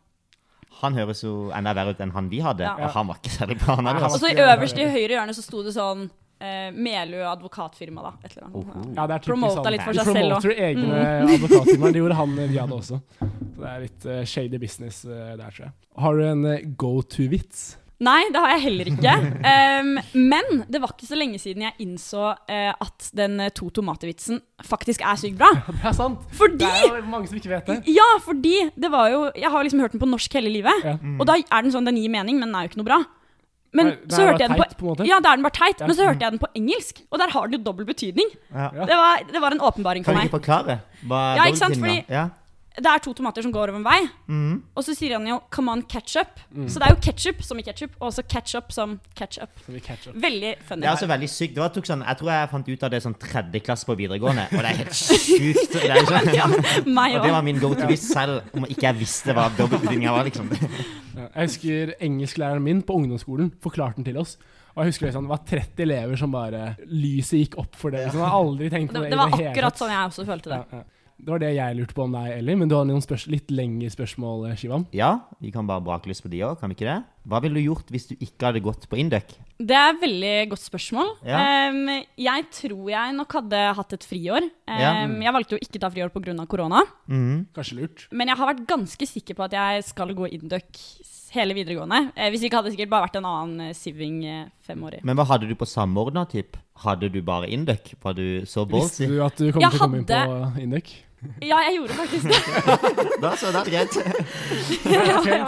Han 0.82 0.94
høres 0.94 1.24
jo 1.24 1.50
enda 1.54 1.72
verre 1.74 1.94
ut 1.96 2.00
enn 2.04 2.12
han 2.14 2.28
vi 2.30 2.40
hadde, 2.44 2.62
Ja. 2.66 2.76
og 2.78 2.90
han 2.94 3.08
var 3.10 3.18
ikke 3.20 3.34
særlig 3.34 3.58
bra. 3.58 3.76
Han 3.80 3.86
Og 3.88 4.18
så 4.20 4.30
i 4.30 4.38
øverst 4.38 4.78
i 4.78 4.86
høyre 4.86 5.16
hjørne 5.16 5.34
så 5.34 5.42
sto 5.42 5.62
det 5.66 5.74
sånn 5.74 6.04
eh, 6.40 6.68
Melø 6.70 7.24
advokatfirma, 7.32 8.04
da. 8.04 8.12
Et 8.24 8.36
eller 8.36 8.46
annet. 8.46 8.94
Ja, 8.96 9.06
det 9.10 9.16
er 9.16 9.24
Promota 9.26 9.62
sånn. 9.64 9.72
litt 9.74 9.82
for 9.82 9.98
seg 9.98 10.04
selv 10.12 10.36
promoter 10.36 10.54
egne 10.68 11.02
advokatfirmaer. 11.34 11.92
Det 11.96 12.02
gjorde 12.04 12.18
han 12.20 12.36
vi 12.38 12.60
hadde 12.62 12.78
også. 12.78 13.00
Så 13.18 13.58
det 13.58 13.72
er 13.72 13.84
litt 13.88 14.06
uh, 14.06 14.22
shady 14.24 14.58
business 14.62 15.02
uh, 15.08 15.34
der, 15.34 15.50
tror 15.50 15.64
jeg. 15.66 15.72
Har 15.98 16.14
du 16.14 16.24
en 16.28 16.44
uh, 16.46 16.58
go 16.78 16.92
to-vits? 17.02 17.76
Nei, 17.98 18.28
det 18.30 18.38
har 18.38 18.52
jeg 18.54 18.62
heller 18.68 18.90
ikke. 18.92 19.12
Um, 19.42 19.88
men 20.32 20.60
det 20.70 20.78
var 20.82 20.92
ikke 20.94 21.08
så 21.08 21.18
lenge 21.18 21.40
siden 21.42 21.64
jeg 21.66 21.74
innså 21.82 22.28
uh, 22.30 22.70
at 22.70 23.08
den 23.18 23.40
eh, 23.42 23.50
to 23.50 23.72
tomater-vitsen 23.74 24.38
faktisk 24.62 25.02
er 25.02 25.18
sykt 25.18 25.38
bra. 25.40 25.50
Det 25.68 25.82
er 25.90 25.96
sant! 25.96 26.22
Fordi 26.38 26.62
Det 26.62 26.70
er 26.70 27.00
jo 27.00 27.10
mange 27.10 27.30
som 27.30 27.40
ikke 27.40 27.50
vet 27.50 27.70
det. 27.72 27.78
Ja, 27.90 28.06
fordi 28.22 28.54
det 28.78 28.90
var 28.92 29.10
jo 29.10 29.20
Jeg 29.34 29.50
har 29.50 29.66
liksom 29.66 29.82
hørt 29.82 29.94
den 29.94 30.02
på 30.02 30.08
norsk 30.10 30.34
hele 30.38 30.50
livet. 30.52 30.84
Ja. 30.86 30.96
Og 31.18 31.26
da 31.26 31.36
er 31.38 31.64
den 31.64 31.74
sånn 31.74 31.86
Den 31.88 31.98
gir 31.98 32.10
mening, 32.12 32.38
men 32.38 32.50
den 32.50 32.58
er 32.58 32.66
jo 32.66 32.72
ikke 32.72 32.80
noe 32.82 32.88
bra. 32.88 32.98
Men 33.76 33.90
Nei, 33.90 33.96
det 34.00 34.16
så 34.16 34.24
hørte 34.24 34.40
jeg 34.40 34.48
den 34.48 34.56
på, 34.56 34.64
teit, 34.64 34.76
på 34.78 34.86
en 34.86 34.90
måte. 34.90 35.06
Ja, 35.08 35.18
det 35.20 35.28
er 35.28 35.38
den 35.38 35.44
bare 35.44 35.56
teit. 35.58 35.82
Ja. 35.82 35.88
Men 35.88 35.96
så 35.98 36.06
hørte 36.06 36.24
jeg 36.24 36.34
den 36.34 36.40
på 36.40 36.48
engelsk, 36.56 37.02
og 37.12 37.20
der 37.20 37.32
har 37.34 37.48
den 37.48 37.58
jo 37.58 37.64
dobbel 37.66 37.88
betydning. 37.88 38.30
Ja. 38.48 38.68
Ja. 38.72 38.86
Det 38.88 38.96
var, 39.02 39.24
det 39.34 39.42
var 39.44 39.56
en 39.56 39.64
åpenbaring 39.68 40.06
Kan 40.06 40.16
du 40.16 40.24
ikke 40.24 40.38
forklare? 40.38 40.78
Hva 41.02 41.24
er 41.32 41.40
Ja, 41.42 41.48
ikke 41.50 41.60
sant, 41.60 41.76
Fordi, 41.82 41.98
ja. 42.08 42.28
Det 42.78 42.90
er 42.90 43.02
to 43.02 43.12
tomater 43.16 43.42
som 43.44 43.52
går 43.54 43.72
over 43.72 43.78
en 43.80 43.86
vei, 43.86 43.98
mm. 44.30 44.54
og 44.78 44.84
så 44.86 44.94
sier 44.94 45.16
han 45.16 45.26
jo 45.26 45.40
'come 45.50 45.72
on, 45.72 45.82
ketchup'. 45.82 46.42
Mm. 46.54 46.68
Så 46.68 46.78
det 46.78 46.86
er 46.88 46.94
jo 46.94 47.00
ketchup 47.02 47.42
som 47.42 47.58
i 47.58 47.62
ketchup, 47.62 47.96
og 48.00 48.08
også 48.10 48.22
ketchup 48.28 48.72
som 48.72 49.00
ketchup. 49.14 49.50
Så 49.66 49.72
vi 49.72 49.80
catcher. 49.80 50.12
Veldig 50.14 50.54
funny. 50.64 50.82
Det 50.82 50.86
er 50.86 50.90
altså 50.90 51.10
veldig 51.10 51.30
sykt. 51.30 51.54
Det 51.54 51.62
var, 51.62 51.72
tok 51.74 51.86
sånn, 51.86 52.04
jeg 52.06 52.20
tror 52.20 52.30
jeg 52.32 52.50
fant 52.52 52.68
ut 52.68 52.82
av 52.82 52.90
det 52.90 53.02
sånn 53.02 53.18
tredje 53.18 53.60
klasse 53.60 53.88
på 53.88 53.96
videregående, 53.98 54.46
og 54.52 54.62
det 54.62 54.70
er 54.70 54.80
helt 54.82 54.94
sjukt. 54.94 55.72
Det 55.72 55.90
er 55.90 56.04
sånn, 56.06 56.30
ja, 56.34 56.46
ja, 56.46 57.18
og 57.18 57.26
det 57.26 57.32
var 57.32 57.42
min 57.42 57.58
go 57.58 57.72
to 57.74 57.88
hvis 57.88 58.06
selv 58.12 58.42
om 58.54 58.66
ikke 58.68 58.88
jeg 58.90 59.00
visste 59.00 59.34
hva 59.34 59.48
dobbeltbetydninga 59.56 60.14
var. 60.14 60.28
liksom. 60.28 60.50
Jeg 61.18 61.48
husker 61.48 61.96
engelsklæreren 61.98 62.62
min 62.62 62.82
på 62.86 62.94
ungdomsskolen 62.94 63.50
forklarte 63.62 63.98
den 63.98 64.06
til 64.06 64.20
oss. 64.20 64.36
Og 64.78 64.84
jeg 64.84 64.92
husker 64.92 65.08
liksom, 65.08 65.24
Det 65.26 65.32
var 65.32 65.40
30 65.48 65.82
elever 65.82 66.20
som 66.20 66.30
bare 66.30 66.60
Lyset 66.86 67.40
gikk 67.40 67.58
opp 67.58 67.74
for 67.74 67.90
det. 67.90 68.04
Liksom. 68.06 68.22
Jeg 68.22 68.30
har 68.30 68.38
aldri 68.38 68.70
tenkt 68.70 68.92
på 68.92 69.00
det. 69.00 69.08
Det, 69.08 69.16
det 69.16 69.18
var 69.18 69.34
akkurat 69.34 69.80
sånn 69.80 69.90
jeg 69.90 70.12
også 70.12 70.26
følte 70.28 70.52
det. 70.52 70.60
Ja, 70.60 70.78
ja. 70.78 70.97
Det 71.18 71.32
var 71.32 71.42
det 71.42 71.50
jeg 71.56 71.76
lurte 71.78 71.96
på 71.96 72.04
om 72.06 72.14
deg, 72.14 72.30
Ellie. 72.38 72.56
Men 72.58 72.70
du 72.70 72.76
har 72.78 72.86
noen 72.86 73.02
litt 73.32 73.50
lengre 73.50 73.90
spørsmål, 73.90 74.46
Shivam. 74.58 74.86
Ja, 74.94 75.10
vi 75.42 75.50
kan 75.54 75.66
bare 75.68 75.82
brake 75.84 76.10
løs 76.10 76.22
på 76.22 76.30
de 76.30 76.44
òg, 76.46 76.58
kan 76.60 76.70
vi 76.70 76.78
ikke 76.78 76.88
det? 76.88 77.00
Hva 77.28 77.42
ville 77.44 77.60
du 77.60 77.66
gjort 77.66 77.90
hvis 77.92 78.06
du 78.08 78.14
ikke 78.16 78.48
hadde 78.48 78.62
gått 78.64 78.86
på 78.88 78.96
Induc? 79.02 79.34
Det 79.58 79.74
er 79.74 79.90
et 79.90 80.00
veldig 80.00 80.34
godt 80.52 80.62
spørsmål. 80.62 81.10
Ja. 81.26 81.42
Um, 81.68 81.90
jeg 82.16 82.46
tror 82.54 82.88
jeg 82.94 83.18
nok 83.18 83.36
hadde 83.40 83.62
hatt 83.80 83.98
et 83.98 84.06
friår. 84.06 84.46
Um, 84.46 84.78
Ja. 84.78 84.94
Jeg 85.28 85.34
valgte 85.34 85.58
jo 85.58 85.62
ikke 85.66 85.82
ta 85.82 85.90
friår 85.90 86.14
pga. 86.14 86.46
korona. 86.46 86.84
Mm. 87.10 87.48
Kanskje 87.52 87.80
lurt. 87.82 88.08
Men 88.12 88.28
jeg 88.28 88.38
har 88.38 88.54
vært 88.54 88.66
ganske 88.66 89.06
sikker 89.06 89.34
på 89.34 89.44
at 89.44 89.52
jeg 89.58 89.84
skal 89.90 90.14
gå 90.14 90.30
Induc 90.32 90.78
hele 91.34 91.56
videregående. 91.56 92.12
Eh, 92.16 92.30
hvis 92.32 92.44
ikke 92.46 92.58
hadde 92.58 92.70
det 92.70 92.76
sikkert 92.76 92.92
bare 92.92 93.06
vært 93.08 93.18
en 93.20 93.28
annen 93.28 93.66
eh, 93.68 93.74
Siving 93.76 94.22
eh, 94.24 94.46
femårig. 94.66 95.02
Men 95.06 95.18
hva 95.18 95.26
hadde 95.28 95.48
du 95.50 95.54
på 95.58 95.68
samordna, 95.68 96.24
typ? 96.30 96.56
Hadde 96.84 97.10
du 97.12 97.20
bare 97.26 97.50
Induc? 97.52 97.92
Var 98.02 98.16
du 98.16 98.46
så 98.48 98.64
Visste 98.68 99.08
du 99.10 99.18
at 99.24 99.36
du 99.36 99.50
kom 99.52 99.64
Jeg 99.64 99.74
til 99.74 99.80
å 99.80 99.82
komme 99.82 100.00
inn 100.02 100.08
på 100.08 100.64
Induc? 100.64 100.94
Ja, 101.42 101.56
jeg 101.66 101.76
gjorde 101.78 101.94
faktisk 101.98 102.28
det. 102.30 102.40
Da 103.22 103.32
så, 103.40 103.50
det 103.54 103.60
er 103.60 103.70
greit. 103.72 103.94
ja, 104.86 105.02
ja. 105.26 105.46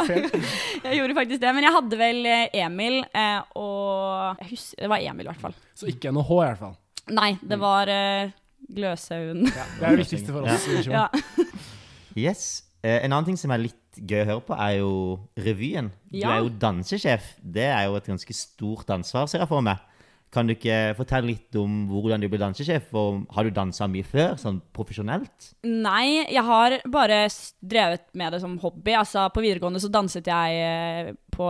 Jeg 0.84 0.98
gjorde 0.98 1.14
faktisk 1.18 1.40
det. 1.42 1.52
Men 1.54 1.66
jeg 1.66 1.74
hadde 1.76 1.98
vel 2.00 2.20
eh, 2.26 2.58
Emil 2.64 2.98
eh, 3.14 3.40
og 3.60 4.40
jeg 4.42 4.48
husker, 4.54 4.80
Det 4.84 4.90
var 4.90 5.04
Emil, 5.12 5.26
i 5.26 5.30
hvert 5.30 5.44
fall. 5.44 5.54
Så 5.78 5.86
ikke 5.92 6.12
noe 6.14 6.26
H, 6.26 6.32
i 6.40 6.46
hvert 6.48 6.62
fall. 6.64 6.76
Nei, 7.10 7.30
det 7.42 7.56
Mm. 7.58 7.62
var 7.64 7.90
uh, 7.90 8.30
Gløshaugen. 8.70 9.44
Det 9.50 9.62
er 9.82 9.96
det 9.96 9.98
viktigste 10.04 10.34
for 10.34 10.46
oss. 10.46 10.66
Ja. 10.86 11.06
Yes. 12.16 12.44
Eh, 12.82 13.00
en 13.04 13.12
annen 13.12 13.26
ting 13.30 13.38
som 13.40 13.50
er 13.54 13.62
litt 13.64 13.76
gøy 14.00 14.22
å 14.22 14.28
høre 14.28 14.44
på, 14.46 14.54
er 14.56 14.76
jo 14.78 14.92
revyen. 15.38 15.90
Du 16.10 16.18
Ja. 16.20 16.36
er 16.36 16.44
jo 16.44 16.52
dansesjef. 16.62 17.32
Det 17.42 17.66
er 17.66 17.84
jo 17.88 17.96
et 17.98 18.06
ganske 18.06 18.34
stort 18.36 18.88
ansvar, 18.94 19.26
ser 19.28 19.42
jeg 19.42 19.48
for 19.50 19.60
meg. 19.62 19.78
Kan 20.30 20.46
du 20.46 20.52
ikke 20.54 20.94
fortelle 20.94 21.32
litt 21.32 21.56
om 21.58 21.88
hvordan 21.90 22.22
du 22.22 22.28
ble 22.30 22.38
dansesjef? 22.38 22.92
Og 22.94 23.24
har 23.34 23.46
du 23.48 23.50
dansa 23.54 23.88
mye 23.90 24.06
før, 24.06 24.36
sånn 24.38 24.60
profesjonelt? 24.76 25.48
Nei, 25.66 26.22
jeg 26.30 26.44
har 26.46 26.76
bare 26.86 27.24
drevet 27.58 28.04
med 28.14 28.36
det 28.36 28.40
som 28.44 28.54
hobby. 28.62 28.94
Altså, 28.94 29.24
på 29.34 29.42
videregående 29.42 29.82
så 29.82 29.90
danset 29.90 30.30
jeg 30.30 30.60
eh, 30.62 31.10
på 31.34 31.48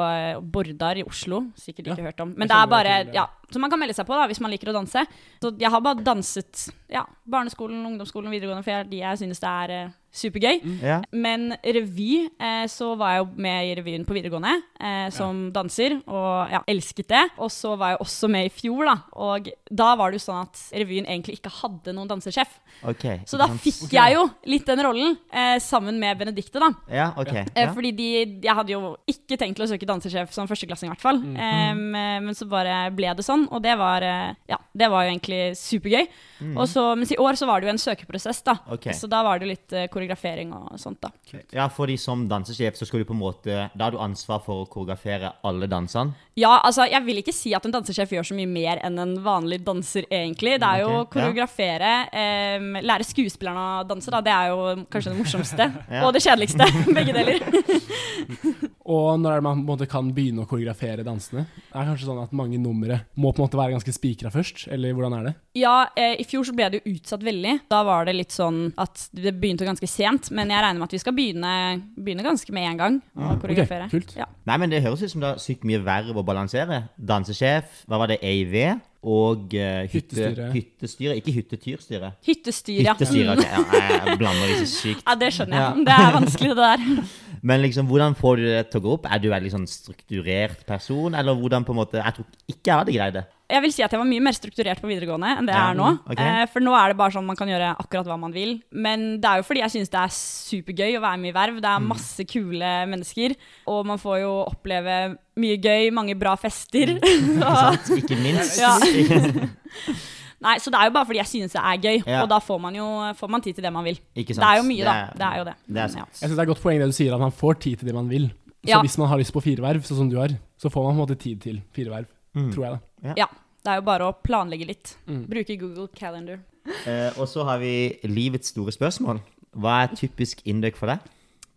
Bordar 0.55 0.97
i 0.97 1.05
Oslo. 1.05 1.43
Sikkert 1.61 1.93
ikke 1.93 2.01
Ja, 2.01 2.09
hørt 2.09 2.25
om. 2.25 2.33
Men 2.41 2.49
det 2.49 2.57
er 2.57 2.73
bare 2.73 2.97
ja, 3.13 3.27
Så 3.51 3.63
man 3.63 3.73
kan 3.73 3.81
melde 3.81 3.97
seg 3.97 4.09
på 4.09 4.17
da, 4.17 4.27
hvis 4.31 4.43
man 4.43 4.53
liker 4.53 4.73
å 4.73 4.77
danse. 4.77 5.05
Så 5.43 5.55
jeg 5.61 5.73
har 5.73 5.85
bare 5.85 6.05
danset 6.07 6.69
ja, 6.91 7.05
barneskolen, 7.31 7.83
ungdomsskolen, 7.87 8.31
videregående, 8.33 8.67
for 8.67 8.75
jeg, 8.75 9.01
jeg 9.01 9.23
synes 9.23 9.43
det 9.43 9.51
er 9.51 9.75
eh, 9.77 9.97
supergøy. 10.11 10.59
Yeah. 10.83 11.05
Men 11.15 11.53
revy, 11.63 12.27
eh, 12.35 12.65
så 12.71 12.93
var 12.99 13.15
jeg 13.15 13.23
jo 13.23 13.29
med 13.47 13.69
i 13.69 13.75
revyen 13.79 14.07
på 14.07 14.17
videregående 14.17 14.57
eh, 14.81 15.07
som 15.15 15.47
danser, 15.55 15.97
og 16.11 16.51
ja, 16.51 16.63
elsket 16.71 17.11
det. 17.13 17.23
Og 17.39 17.53
så 17.55 17.77
var 17.79 17.95
jeg 17.95 18.03
også 18.05 18.31
med 18.33 18.49
i 18.49 18.53
fjor, 18.55 18.83
da. 18.89 18.97
Og 19.23 19.51
da 19.71 19.93
var 19.99 20.11
det 20.11 20.21
jo 20.21 20.27
sånn 20.27 20.43
at 20.43 20.65
revyen 20.83 21.07
egentlig 21.07 21.39
ikke 21.39 21.53
hadde 21.61 21.95
noen 21.95 22.11
dansesjef. 22.11 22.59
Ok. 22.91 23.07
Så 23.29 23.39
da 23.41 23.49
fikk 23.55 23.85
okay. 23.87 23.97
jeg 23.99 24.19
jo 24.19 24.27
litt 24.51 24.67
den 24.67 24.85
rollen, 24.87 25.17
eh, 25.31 25.57
sammen 25.63 26.01
med 26.03 26.19
Benedicte, 26.21 26.63
da. 26.63 26.73
Ja, 26.91 27.11
ok. 27.15 27.35
Eh, 27.55 27.71
Fordi 27.77 27.95
de, 27.95 28.11
jeg 28.43 28.57
hadde 28.57 28.75
jo 28.75 28.95
ikke 29.11 29.39
tenkt 29.39 29.61
til 29.61 29.69
å 29.69 29.71
søke 29.71 29.89
dansesjef 29.89 30.35
som 30.35 30.51
førsteklassing, 30.51 30.91
i 30.91 30.95
hvert 30.97 31.07
fall. 31.07 31.23
Mm. 31.23 31.39
Eh, 31.39 32.21
men 32.27 32.37
så 32.37 32.51
bare 32.51 32.83
ble 32.97 33.15
det 33.15 33.27
sånn, 33.27 33.40
og 33.49 33.63
det 33.65 33.77
var, 33.81 34.05
eh, 34.05 34.35
ja, 34.51 34.59
det 34.73 34.89
var 34.93 35.05
jo 35.07 35.13
egentlig 35.15 35.41
supergøy. 35.57 36.09
Og 36.57 36.65
så, 36.69 36.83
mens 36.97 37.13
i 37.13 37.19
år 37.21 37.37
så 37.37 37.47
var 37.49 37.61
det 37.61 37.69
jo 37.69 37.73
en 37.75 37.81
søkeprosess, 37.83 38.43
da. 38.47 38.55
Okay. 38.73 38.95
Så 38.97 39.09
da 39.11 39.23
var 39.27 39.41
det 39.41 39.49
litt 39.51 39.73
eh, 39.77 39.89
koreografering 39.93 40.53
og 40.57 40.79
sånt, 40.81 41.01
da. 41.05 41.11
Ja, 41.53 41.67
fordi 41.73 41.97
som 42.01 42.27
dansesjef 42.31 42.79
så 42.79 42.89
skal 42.89 43.03
du 43.03 43.09
på 43.09 43.15
en 43.15 43.21
måte 43.21 43.69
Da 43.75 43.87
har 43.87 43.95
du 43.95 43.99
ansvar 44.01 44.41
for 44.45 44.65
å 44.65 44.69
koreografere 44.71 45.33
alle 45.47 45.69
dansene. 45.71 46.15
Ja, 46.41 46.59
altså, 46.65 46.87
jeg 46.89 47.05
vil 47.05 47.21
ikke 47.21 47.35
si 47.37 47.53
at 47.57 47.67
en 47.69 47.75
dansesjef 47.75 48.15
gjør 48.17 48.31
så 48.31 48.37
mye 48.39 48.49
mer 48.49 48.81
enn 48.87 48.99
en 49.03 49.17
vanlig 49.25 49.61
danser, 49.67 50.07
egentlig. 50.11 50.57
Det 50.63 50.69
er 50.69 50.85
jo 50.85 50.91
å 50.91 51.01
Ok, 51.01 51.15
ja. 51.17 51.27
koreografere, 51.27 51.93
em, 52.17 52.73
lære 52.85 53.05
skuespillerne 53.09 53.67
å 53.81 53.87
danse, 53.89 54.11
da. 54.13 54.21
Det 54.25 54.33
er 54.35 54.53
jo 54.55 54.87
kanskje 54.91 55.13
det 55.15 55.21
morsomste. 55.21 55.71
Ja. 55.91 56.05
Og 56.07 56.13
det 56.15 56.23
kjedeligste. 56.23 56.67
Begge 56.97 57.13
deler. 57.17 57.41
Og 58.91 59.21
når 59.23 59.37
er 59.37 59.41
det 59.41 59.45
man 59.47 59.61
på 59.61 59.63
en 59.63 59.69
måte 59.71 59.87
kan 59.91 60.09
begynne 60.17 60.43
å 60.43 60.49
koreografere 60.51 61.05
dansene? 61.07 61.45
Det 61.61 61.77
er 61.79 61.87
kanskje 61.93 62.09
sånn 62.09 62.23
at 62.25 62.33
mange 62.35 62.59
numre 62.59 62.97
må 63.15 63.31
på 63.31 63.39
en 63.39 63.47
måte 63.47 63.61
være 63.61 63.77
ganske 63.77 63.95
spikra 63.95 64.33
først, 64.35 64.65
eller 64.75 64.97
hvordan 64.97 65.15
er 65.21 65.29
det? 65.29 65.35
Ja, 65.61 65.77
eh, 65.95 66.17
i 66.23 66.27
fjor 66.27 66.45
så 66.49 66.55
ble 66.57 66.67
det 66.73 66.81
jo 66.83 66.95
utsatt 66.97 67.23
veldig. 67.27 67.55
Da 67.71 67.85
var 67.87 68.09
det 68.11 68.17
litt 68.19 68.35
sånn 68.35 68.73
at 68.81 69.07
det 69.15 69.37
begynte 69.39 69.67
ganske 69.69 69.87
sent. 69.91 70.33
Men 70.35 70.51
jeg 70.51 70.65
regner 70.65 70.83
med 70.83 70.89
at 70.91 70.97
vi 70.99 71.03
skal 71.05 71.15
begynne, 71.17 71.55
begynne 71.97 72.27
ganske 72.27 72.55
med 72.57 72.69
en 72.73 72.83
gang 72.83 73.01
å 73.15 73.39
koreografere. 73.43 73.87
Okay, 73.87 74.01
kult. 74.01 74.17
Ja. 74.19 74.27
Nei, 74.51 74.59
men 74.65 74.71
det 74.75 74.83
høres 74.85 75.03
ut 75.07 75.15
som 75.15 75.23
det 75.23 75.33
er 75.37 75.43
sykt 75.47 75.67
mye 75.69 75.83
verv 75.87 76.19
å 76.19 76.27
balansere. 76.27 76.85
Dansesjef, 76.99 77.85
hva 77.87 78.03
var 78.03 78.11
det, 78.11 78.19
A&V 78.23 78.81
Og 79.03 79.55
uh, 79.57 79.87
hytte, 79.89 80.13
Hyttestyre. 80.13 80.51
hyttestyre. 80.53 81.15
Ikke 81.17 81.33
hyttetyrstyre. 81.33 82.11
Hyttestyr, 82.27 82.83
ja. 82.85 82.93
Hyttestyre, 82.99 83.37
Mm. 83.41 83.47
Ja, 83.49 84.05
jeg 84.11 84.19
blander 84.21 84.51
disse 84.53 84.77
sykt. 84.77 85.05
Ja, 85.09 85.15
det 85.17 85.31
skjønner 85.33 85.63
jeg. 85.63 85.85
Det 85.89 85.95
er 85.97 86.13
vanskelig, 86.19 86.51
det 86.53 86.67
der. 86.67 87.05
Men 87.43 87.63
liksom, 87.65 87.87
hvordan 87.89 88.15
får 88.19 88.37
du 88.37 88.45
det 88.51 88.65
til 88.71 88.81
å 88.81 88.85
gå 88.85 88.95
opp? 88.99 89.07
Er 89.11 89.19
du 89.23 89.31
en 89.33 89.51
sånn 89.53 89.67
strukturert 89.71 90.65
person, 90.69 91.15
eller 91.17 91.35
hvordan 91.39 91.65
på 91.65 91.73
en 91.73 91.79
måte 91.81 92.01
Jeg 92.03 92.17
tror 92.19 92.27
ikke 92.51 92.69
jeg 92.71 92.79
hadde 92.83 92.97
greid 92.97 93.15
det. 93.17 93.23
Jeg 93.51 93.63
vil 93.65 93.73
si 93.75 93.83
at 93.83 93.91
jeg 93.91 93.99
var 93.99 94.07
mye 94.07 94.23
mer 94.23 94.37
strukturert 94.37 94.79
på 94.79 94.87
videregående 94.87 95.31
enn 95.41 95.49
det 95.49 95.55
Ja, 95.57 95.63
jeg 95.65 95.73
er 95.73 95.79
nå. 95.81 95.87
ok. 96.13 96.21
Eh, 96.23 96.43
for 96.53 96.63
nå 96.63 96.75
er 96.79 96.93
det 96.93 96.99
bare 97.01 97.11
sånn 97.17 97.27
man 97.27 97.35
kan 97.41 97.49
gjøre 97.51 97.73
akkurat 97.83 98.07
hva 98.07 98.19
man 98.23 98.31
vil. 98.37 98.53
Men 98.71 99.17
det 99.19 99.27
er 99.27 99.41
jo 99.41 99.47
fordi 99.49 99.65
jeg 99.65 99.73
syns 99.75 99.91
det 99.91 99.99
er 100.05 100.13
supergøy 100.15 100.95
å 101.01 101.03
være 101.03 101.19
med 101.25 101.33
i 101.33 101.35
Verv. 101.35 101.59
Det 101.65 101.73
er 101.73 101.83
masse 101.89 102.27
kule 102.31 102.71
mennesker. 102.93 103.35
Og 103.73 103.83
man 103.91 103.99
får 103.99 104.21
jo 104.23 104.31
oppleve 104.53 105.01
mye 105.41 105.57
gøy, 105.59 105.91
mange 105.97 106.15
bra 106.21 106.37
fester. 106.39 106.95
Så- 107.83 107.99
Ikke 107.99 108.21
minst. 108.23 108.61
Ja. 108.61 108.77
Nei, 110.41 110.57
så 110.59 110.71
det 110.73 110.79
er 110.81 110.85
jo 110.89 110.93
bare 110.97 111.05
fordi 111.07 111.19
jeg 111.21 111.27
synes 111.29 111.53
det 111.53 111.61
er 111.61 111.77
gøy, 111.85 112.03
Ja. 112.07 112.23
og 112.23 112.29
da 112.31 112.39
får 112.41 112.61
man 112.61 112.75
jo 112.75 112.85
får 113.19 113.29
man 113.29 113.43
tid 113.45 113.55
til 113.55 113.63
det 113.65 113.73
man 113.73 113.85
vil. 113.85 113.99
Ikke 114.17 114.35
sant? 114.35 114.41
Det 114.41 114.49
er 114.49 114.57
jo 114.57 114.63
mye, 114.69 114.85
da. 114.85 114.93
Det 114.93 115.01
er- 115.01 115.19
Det 115.19 115.27
er 115.27 115.37
jo 115.39 115.45
det. 115.45 115.55
det 115.69 115.77
er 115.77 115.81
Ja. 115.81 116.05
Jeg 116.05 116.15
synes 116.17 116.31
det 116.31 116.39
er 116.39 116.43
et 116.43 116.49
godt 116.49 116.63
poeng 116.63 116.79
det 116.81 116.87
du 116.89 116.93
sier, 116.93 117.15
at 117.15 117.21
man 117.21 117.33
får 117.33 117.55
tid 117.61 117.77
til 117.79 117.87
det 117.87 117.95
man 117.95 118.09
vil. 118.09 118.29
Så 118.65 118.69
Ja. 118.69 118.81
hvis 118.83 118.99
man 118.99 119.09
har 119.09 119.19
lyst 119.19 119.33
på 119.33 119.43
fire 119.43 119.57
verv, 119.61 119.83
sånn 119.85 119.97
som 119.97 120.09
du 120.11 120.17
har, 120.17 120.29
så 120.59 120.71
får 120.71 120.83
man 120.85 120.97
på 120.97 121.01
en 121.01 121.07
måte 121.09 121.19
tid 121.19 121.41
til 121.41 121.63
fire 121.73 121.91
verv. 121.91 122.07
Mm. 122.35 122.53
Tror 122.55 122.65
jeg, 122.65 122.81
da. 123.03 123.15
Ja. 123.17 123.27
Det 123.63 123.71
er 123.73 123.75
jo 123.77 123.83
bare 123.83 124.01
å 124.01 124.15
planlegge 124.23 124.67
litt. 124.67 124.97
Mm. 125.07 125.27
Bruke 125.29 125.59
Google 125.59 125.89
Calendar. 125.95 126.39
Eh, 126.87 127.11
og 127.19 127.27
så 127.29 127.45
har 127.45 127.59
vi 127.59 127.99
livets 128.05 128.49
store 128.49 128.71
spørsmål. 128.73 129.21
Hva 129.57 129.85
er 129.85 129.95
typisk 129.97 130.43
indøk 130.47 130.77
for 130.77 130.87
deg? 130.87 131.01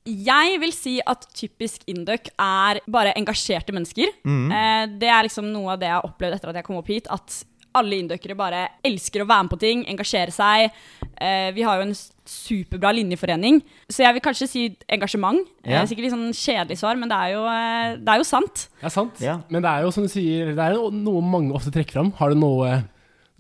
Jeg 0.06 0.60
vil 0.60 0.72
si 0.74 1.00
at 1.08 1.26
typisk 1.34 1.86
indøk 1.88 2.28
er 2.38 2.82
bare 2.92 3.14
engasjerte 3.16 3.72
mennesker. 3.72 4.08
Mm. 4.26 4.52
Eh, 4.52 4.86
det 5.00 5.08
er 5.08 5.24
liksom 5.24 5.46
noe 5.54 5.72
av 5.72 5.80
det 5.80 5.88
jeg 5.88 5.96
har 5.96 6.04
opplevd 6.10 6.34
etter 6.36 6.50
at 6.50 6.56
jeg 6.56 6.64
kom 6.66 6.76
opp 6.78 6.88
hit. 6.88 7.08
At 7.10 7.44
alle 7.78 8.00
inducere 8.02 8.38
bare 8.38 8.66
elsker 8.86 9.24
å 9.24 9.28
være 9.30 9.48
med 9.48 9.54
på 9.54 9.62
ting, 9.62 9.86
engasjere 9.90 10.34
seg. 10.34 10.74
Eh, 11.22 11.50
vi 11.56 11.66
har 11.66 11.80
jo 11.80 11.88
en 11.88 11.96
superbra 12.24 12.94
linjeforening, 12.96 13.60
så 13.92 14.06
jeg 14.06 14.16
vil 14.16 14.24
kanskje 14.24 14.48
si 14.48 14.64
engasjement. 14.92 15.44
Ja. 15.66 15.82
Eh, 15.82 15.88
sikkert 15.90 16.08
litt 16.08 16.16
sånn 16.16 16.38
kjedelig 16.38 16.80
svar, 16.80 17.00
men 17.00 17.12
det 17.12 17.18
er 17.20 17.34
jo, 17.36 17.44
eh, 17.52 17.98
det 18.00 18.14
er 18.14 18.22
jo 18.22 18.28
sant. 18.28 18.68
Det 18.80 18.90
er 18.90 18.96
sant. 18.96 19.22
Ja. 19.24 19.38
Men 19.50 19.66
det 19.66 19.72
er 19.72 19.84
jo 19.84 19.92
som 19.96 20.08
du 20.08 20.12
sier, 20.12 20.54
det 20.56 20.64
er 20.64 20.78
jo 20.78 20.90
noe 20.94 21.22
mange 21.22 21.54
ofte 21.56 21.74
trekker 21.74 22.00
fram. 22.00 22.14
Har 22.20 22.32
du 22.32 22.40
noe 22.40 22.84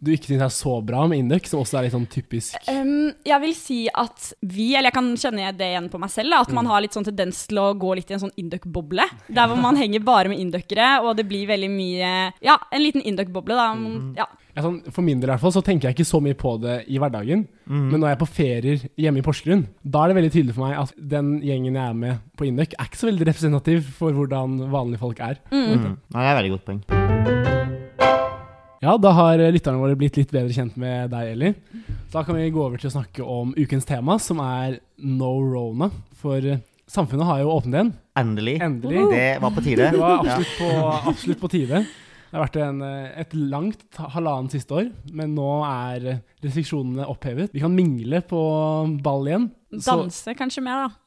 du 0.04 0.12
ikke 0.14 0.32
syns 0.32 0.44
er 0.46 0.54
så 0.54 0.76
bra 0.86 1.06
med 1.10 1.24
Induc, 1.24 1.48
som 1.50 1.62
også 1.64 1.80
er 1.80 1.88
litt 1.88 1.96
sånn 1.96 2.10
typisk 2.12 2.56
Um, 2.70 3.12
jeg 3.26 3.40
vil 3.44 3.54
si 3.58 3.78
at 3.90 4.30
vi, 4.42 4.74
eller 4.76 4.90
jeg 4.90 4.96
kan 4.96 5.10
kjenne 5.20 5.52
det 5.58 5.68
igjen 5.74 5.90
på 5.92 6.00
meg 6.02 6.12
selv, 6.14 6.34
da, 6.34 6.42
at 6.44 6.54
man 6.56 6.68
har 6.70 6.84
litt 6.84 6.96
sånn 6.96 7.06
tendens 7.08 7.44
til 7.50 7.60
å 7.62 7.66
gå 7.78 7.94
litt 7.98 8.12
i 8.12 8.16
en 8.18 8.24
sånn 8.24 8.34
induc-boble. 8.40 9.06
Der 9.28 9.50
hvor 9.50 9.60
man 9.60 9.78
henger 9.80 10.04
bare 10.06 10.32
med 10.32 10.42
inducere, 10.42 10.96
og 11.04 11.18
det 11.20 11.28
blir 11.30 11.50
veldig 11.50 11.70
mye 11.74 12.14
Ja, 12.44 12.58
en 12.72 12.84
liten 12.84 13.04
induc-boble, 13.04 13.58
da. 13.58 13.68
Mm. 13.78 14.14
ja, 14.20 14.28
sånn, 14.64 14.82
For 14.94 15.06
min 15.06 15.22
del 15.22 15.32
i 15.32 15.34
hvert 15.34 15.44
fall, 15.44 15.56
så 15.56 15.64
tenker 15.66 15.90
jeg 15.90 15.98
ikke 15.98 16.10
så 16.10 16.22
mye 16.24 16.38
på 16.40 16.56
det 16.64 16.80
i 16.88 17.00
hverdagen. 17.02 17.48
Men 17.70 17.96
når 17.98 18.10
jeg 18.10 18.18
er 18.18 18.22
på 18.24 18.32
ferier 18.40 18.86
hjemme 19.00 19.22
i 19.22 19.26
Porsgrunn, 19.26 19.66
da 19.84 20.04
er 20.04 20.12
det 20.12 20.20
veldig 20.20 20.34
tydelig 20.36 20.58
for 20.58 20.68
meg 20.68 20.78
at 20.82 20.94
den 21.16 21.34
gjengen 21.46 21.80
jeg 21.80 21.84
er 21.86 21.98
med 22.04 22.28
på 22.40 22.50
Induc, 22.50 22.76
er 22.78 22.90
ikke 22.92 23.02
så 23.02 23.12
veldig 23.12 23.30
representativ 23.32 23.90
for 23.98 24.16
hvordan 24.16 24.62
vanlige 24.74 25.04
folk 25.04 25.24
er. 25.24 25.42
Mm. 25.54 25.98
Ja, 26.14 26.20
det 26.20 26.30
er 26.30 26.40
veldig 26.42 26.56
godt 26.58 26.70
poeng. 26.70 27.53
Ja, 28.84 28.98
da 29.00 29.14
har 29.16 29.40
lytterne 29.56 29.80
våre 29.80 29.96
blitt 29.96 30.18
litt 30.20 30.32
bedre 30.34 30.52
kjent 30.52 30.76
med 30.76 31.08
deg, 31.14 31.30
Eli. 31.38 31.54
Da 32.12 32.26
kan 32.28 32.36
vi 32.36 32.50
gå 32.52 32.60
over 32.66 32.82
til 32.82 32.90
å 32.90 32.96
snakke 32.98 33.24
om 33.24 33.54
ukens 33.56 33.88
tema, 33.88 34.18
som 34.20 34.42
er 34.44 34.82
no 35.00 35.30
rona. 35.40 35.88
For 36.20 36.44
eh, 36.44 36.60
samfunnet 36.92 37.30
har 37.30 37.40
jo 37.46 37.54
åpnet 37.54 37.78
igjen. 37.78 37.92
Endelig. 38.20 38.58
Endelig. 38.66 39.06
Det 39.14 39.30
var 39.40 39.54
på 39.56 39.64
tide. 39.64 39.88
Det 39.96 40.02
var 40.02 40.20
absolutt 40.20 40.58
på, 40.60 40.72
absolutt 41.14 41.42
på 41.46 41.52
tide. 41.54 41.80
Det 41.86 42.36
har 42.36 42.44
vært 42.44 42.60
en, 42.66 42.84
eh, 42.90 43.08
et 43.24 43.38
langt 43.38 43.88
halvannen 43.96 44.16
halvannet 44.18 44.58
siste 44.58 44.76
år, 44.76 44.92
men 45.16 45.32
nå 45.38 45.48
er 45.70 46.10
restriksjonene 46.44 47.08
opphevet. 47.08 47.56
Vi 47.56 47.64
kan 47.64 47.72
mingle 47.78 48.20
på 48.28 48.44
ball 49.06 49.32
igjen. 49.32 49.48
Så 49.78 49.96
Danse 50.04 50.36
kanskje 50.36 50.66
mer, 50.68 50.90
da. 50.90 51.03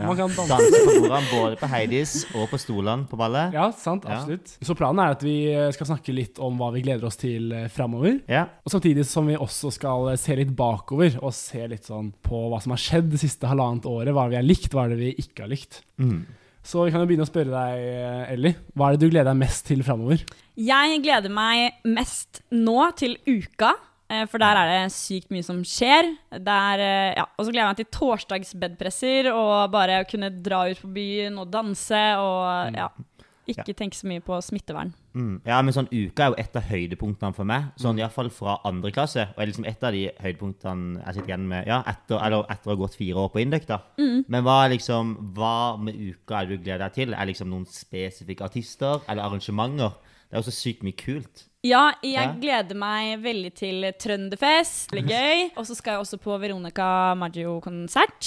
Ja. 0.00 0.06
man 0.06 0.16
kan 0.16 0.30
danse. 0.32 0.48
Danse 0.48 0.78
på 0.80 0.92
bordene, 1.02 1.26
både 1.28 1.56
på 1.60 1.68
Heidis 1.68 2.12
og 2.32 2.46
på 2.48 2.58
stolene 2.60 3.04
på 3.10 3.18
ballet. 3.20 3.52
Ja, 3.56 3.66
sant. 3.76 4.06
Ja. 4.08 4.20
Absolutt. 4.20 4.54
Så 4.64 4.76
planen 4.78 5.02
er 5.04 5.16
at 5.16 5.24
vi 5.26 5.34
eh, 5.52 5.68
skal 5.76 5.90
snakke 5.90 6.14
litt 6.16 6.40
om 6.40 6.56
hva 6.60 6.70
vi 6.72 6.80
gleder 6.86 7.04
oss 7.08 7.20
til 7.20 7.52
eh, 7.56 7.66
framover. 7.72 8.20
Ja. 8.30 8.46
Og 8.64 8.72
samtidig 8.72 9.04
som 9.08 9.28
vi 9.28 9.36
også 9.36 9.72
skal 9.76 10.12
eh, 10.12 10.20
se 10.20 10.36
litt 10.38 10.54
bakover, 10.56 11.18
og 11.20 11.34
se 11.36 11.66
litt 11.68 11.88
sånn 11.90 12.12
på 12.24 12.46
hva 12.48 12.62
som 12.64 12.72
har 12.72 12.80
skjedd 12.80 13.10
det 13.12 13.20
siste 13.22 13.50
halvannet 13.50 13.88
året. 13.90 14.14
Hva 14.16 14.28
vi 14.32 14.38
har 14.40 14.46
likt, 14.46 14.72
hva 14.72 14.86
er 14.86 14.94
det 14.94 15.02
vi 15.02 15.12
ikke 15.20 15.44
har 15.44 15.52
likt. 15.52 15.82
Mm. 16.00 16.22
Så 16.64 16.84
vi 16.84 16.92
kan 16.92 17.04
jo 17.04 17.08
begynne 17.08 17.24
å 17.24 17.28
spørre 17.28 17.52
deg, 17.52 17.84
Ellie. 18.34 18.56
Hva 18.76 18.88
er 18.88 18.96
det 18.96 19.04
du 19.04 19.12
gleder 19.12 19.30
deg 19.32 19.38
mest 19.40 19.64
til 19.68 19.84
framover? 19.84 20.24
Jeg 20.60 20.98
gleder 21.04 21.32
meg 21.32 21.80
mest 21.88 22.42
nå 22.52 22.82
til 23.00 23.16
uka. 23.28 23.72
Eh, 24.10 24.24
For 24.30 24.42
der 24.42 24.58
er 24.60 24.72
det 24.72 24.94
sykt 24.94 25.30
mye 25.32 25.46
som 25.46 25.62
skjer. 25.66 26.10
Der, 26.34 26.82
eh, 26.84 27.12
ja. 27.16 27.28
Og 27.36 27.46
så 27.46 27.52
gleder 27.52 27.64
jeg 27.64 27.74
meg 27.74 27.82
til 27.82 27.92
torsdagsbedpresser 27.98 29.30
og 29.32 29.70
bare 29.74 30.02
å 30.02 30.08
kunne 30.10 30.32
dra 30.42 30.66
ut 30.70 30.82
på 30.82 30.90
byen 30.98 31.38
og 31.40 31.50
danse 31.54 32.02
og 32.20 32.76
ja, 32.76 32.90
ikke 33.50 33.74
tenke 33.76 33.98
så 33.98 34.08
mye 34.08 34.22
på 34.24 34.36
smittevern. 34.44 34.92
Mm. 35.16 35.40
Ja, 35.48 35.58
men 35.64 35.74
sånn 35.74 35.88
uka 35.90 36.26
er 36.26 36.32
jo 36.32 36.38
et 36.38 36.56
av 36.58 36.66
høydepunktene 36.68 37.36
for 37.36 37.48
meg. 37.48 37.70
Sånn 37.80 37.98
iallfall 37.98 38.30
fra 38.34 38.58
andre 38.68 38.92
klasse. 38.94 39.26
Og 39.34 39.42
er 39.42 39.50
liksom 39.50 39.66
et 39.68 39.86
av 39.86 39.96
de 39.96 40.04
høydepunktene 40.22 41.00
jeg 41.00 41.16
sitter 41.16 41.32
igjen 41.32 41.48
med 41.50 41.70
ja, 41.70 41.80
etter, 41.90 42.20
eller 42.20 42.46
etter 42.52 42.70
å 42.70 42.74
ha 42.74 42.80
gått 42.84 42.98
fire 43.00 43.24
år 43.24 43.32
på 43.34 43.42
Induc. 43.42 43.66
da. 43.70 43.80
Men 44.30 44.46
hva 44.46 44.60
liksom, 44.70 45.16
hva 45.36 45.54
med 45.82 45.98
uka 45.98 46.40
er 46.40 46.48
det 46.48 46.60
du 46.60 46.64
gleder 46.64 46.86
deg 46.86 46.98
til? 46.98 47.14
Er 47.14 47.30
liksom 47.30 47.50
noen 47.50 47.66
spesifikke 47.70 48.46
artister 48.46 49.02
eller 49.06 49.26
arrangementer? 49.26 49.98
Det 50.28 50.36
er 50.36 50.44
jo 50.44 50.50
så 50.50 50.58
sykt 50.60 50.84
mye 50.86 50.98
kult. 50.98 51.46
Ja, 51.62 51.90
jeg 52.00 52.14
Ja. 52.14 52.32
gleder 52.40 52.74
meg 52.74 53.18
veldig 53.20 53.50
til 53.54 53.82
Trønderfest. 54.00 54.88
Det 54.90 55.02
blir 55.04 55.10
gøy. 55.12 55.50
Og 55.60 55.66
så 55.68 55.74
skal 55.76 55.92
jeg 55.92 56.00
også 56.00 56.16
på 56.18 56.38
Veronica 56.40 57.14
Maggio-konsert. 57.20 58.22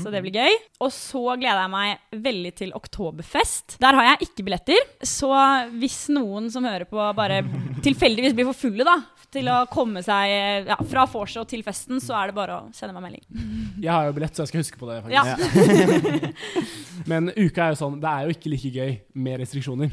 Så 0.00 0.10
det 0.10 0.22
blir 0.24 0.32
gøy. 0.32 0.54
Og 0.80 0.88
så 0.90 1.36
gleder 1.36 1.60
jeg 1.66 1.70
meg 1.70 1.98
veldig 2.16 2.54
til 2.56 2.72
Oktoberfest. 2.72 3.76
Der 3.78 3.92
har 3.92 4.04
jeg 4.16 4.28
ikke 4.30 4.44
billetter. 4.48 4.80
Så 5.04 5.28
hvis 5.76 6.08
noen 6.08 6.48
som 6.50 6.64
hører 6.64 6.86
på, 6.88 6.96
bare 7.14 7.42
tilfeldigvis 7.84 8.32
blir 8.38 8.48
for 8.48 8.54
fulle 8.56 8.84
da, 8.88 8.96
til 9.32 9.44
å 9.52 9.66
komme 9.68 10.00
seg 10.04 10.64
ja, 10.68 10.76
fra 10.88 11.04
vorset 11.12 11.48
til 11.52 11.62
festen, 11.62 12.00
så 12.00 12.16
er 12.22 12.32
det 12.32 12.34
bare 12.40 12.56
å 12.56 12.72
sende 12.72 12.96
meg 12.96 13.04
melding. 13.10 13.24
Jeg 13.82 13.92
har 13.92 14.06
jo 14.08 14.16
billett, 14.16 14.32
så 14.36 14.46
jeg 14.46 14.48
skal 14.48 14.62
huske 14.64 14.80
på 14.80 14.88
det. 14.88 15.02
faktisk. 15.04 16.32
Ja. 16.32 16.32
Men 17.10 17.28
uka 17.36 17.66
er 17.68 17.74
jo 17.74 17.80
sånn, 17.80 18.00
det 18.00 18.08
er 18.08 18.24
jo 18.28 18.34
ikke 18.36 18.52
like 18.52 18.72
gøy 18.72 18.92
med 19.14 19.40
restriksjoner. 19.42 19.92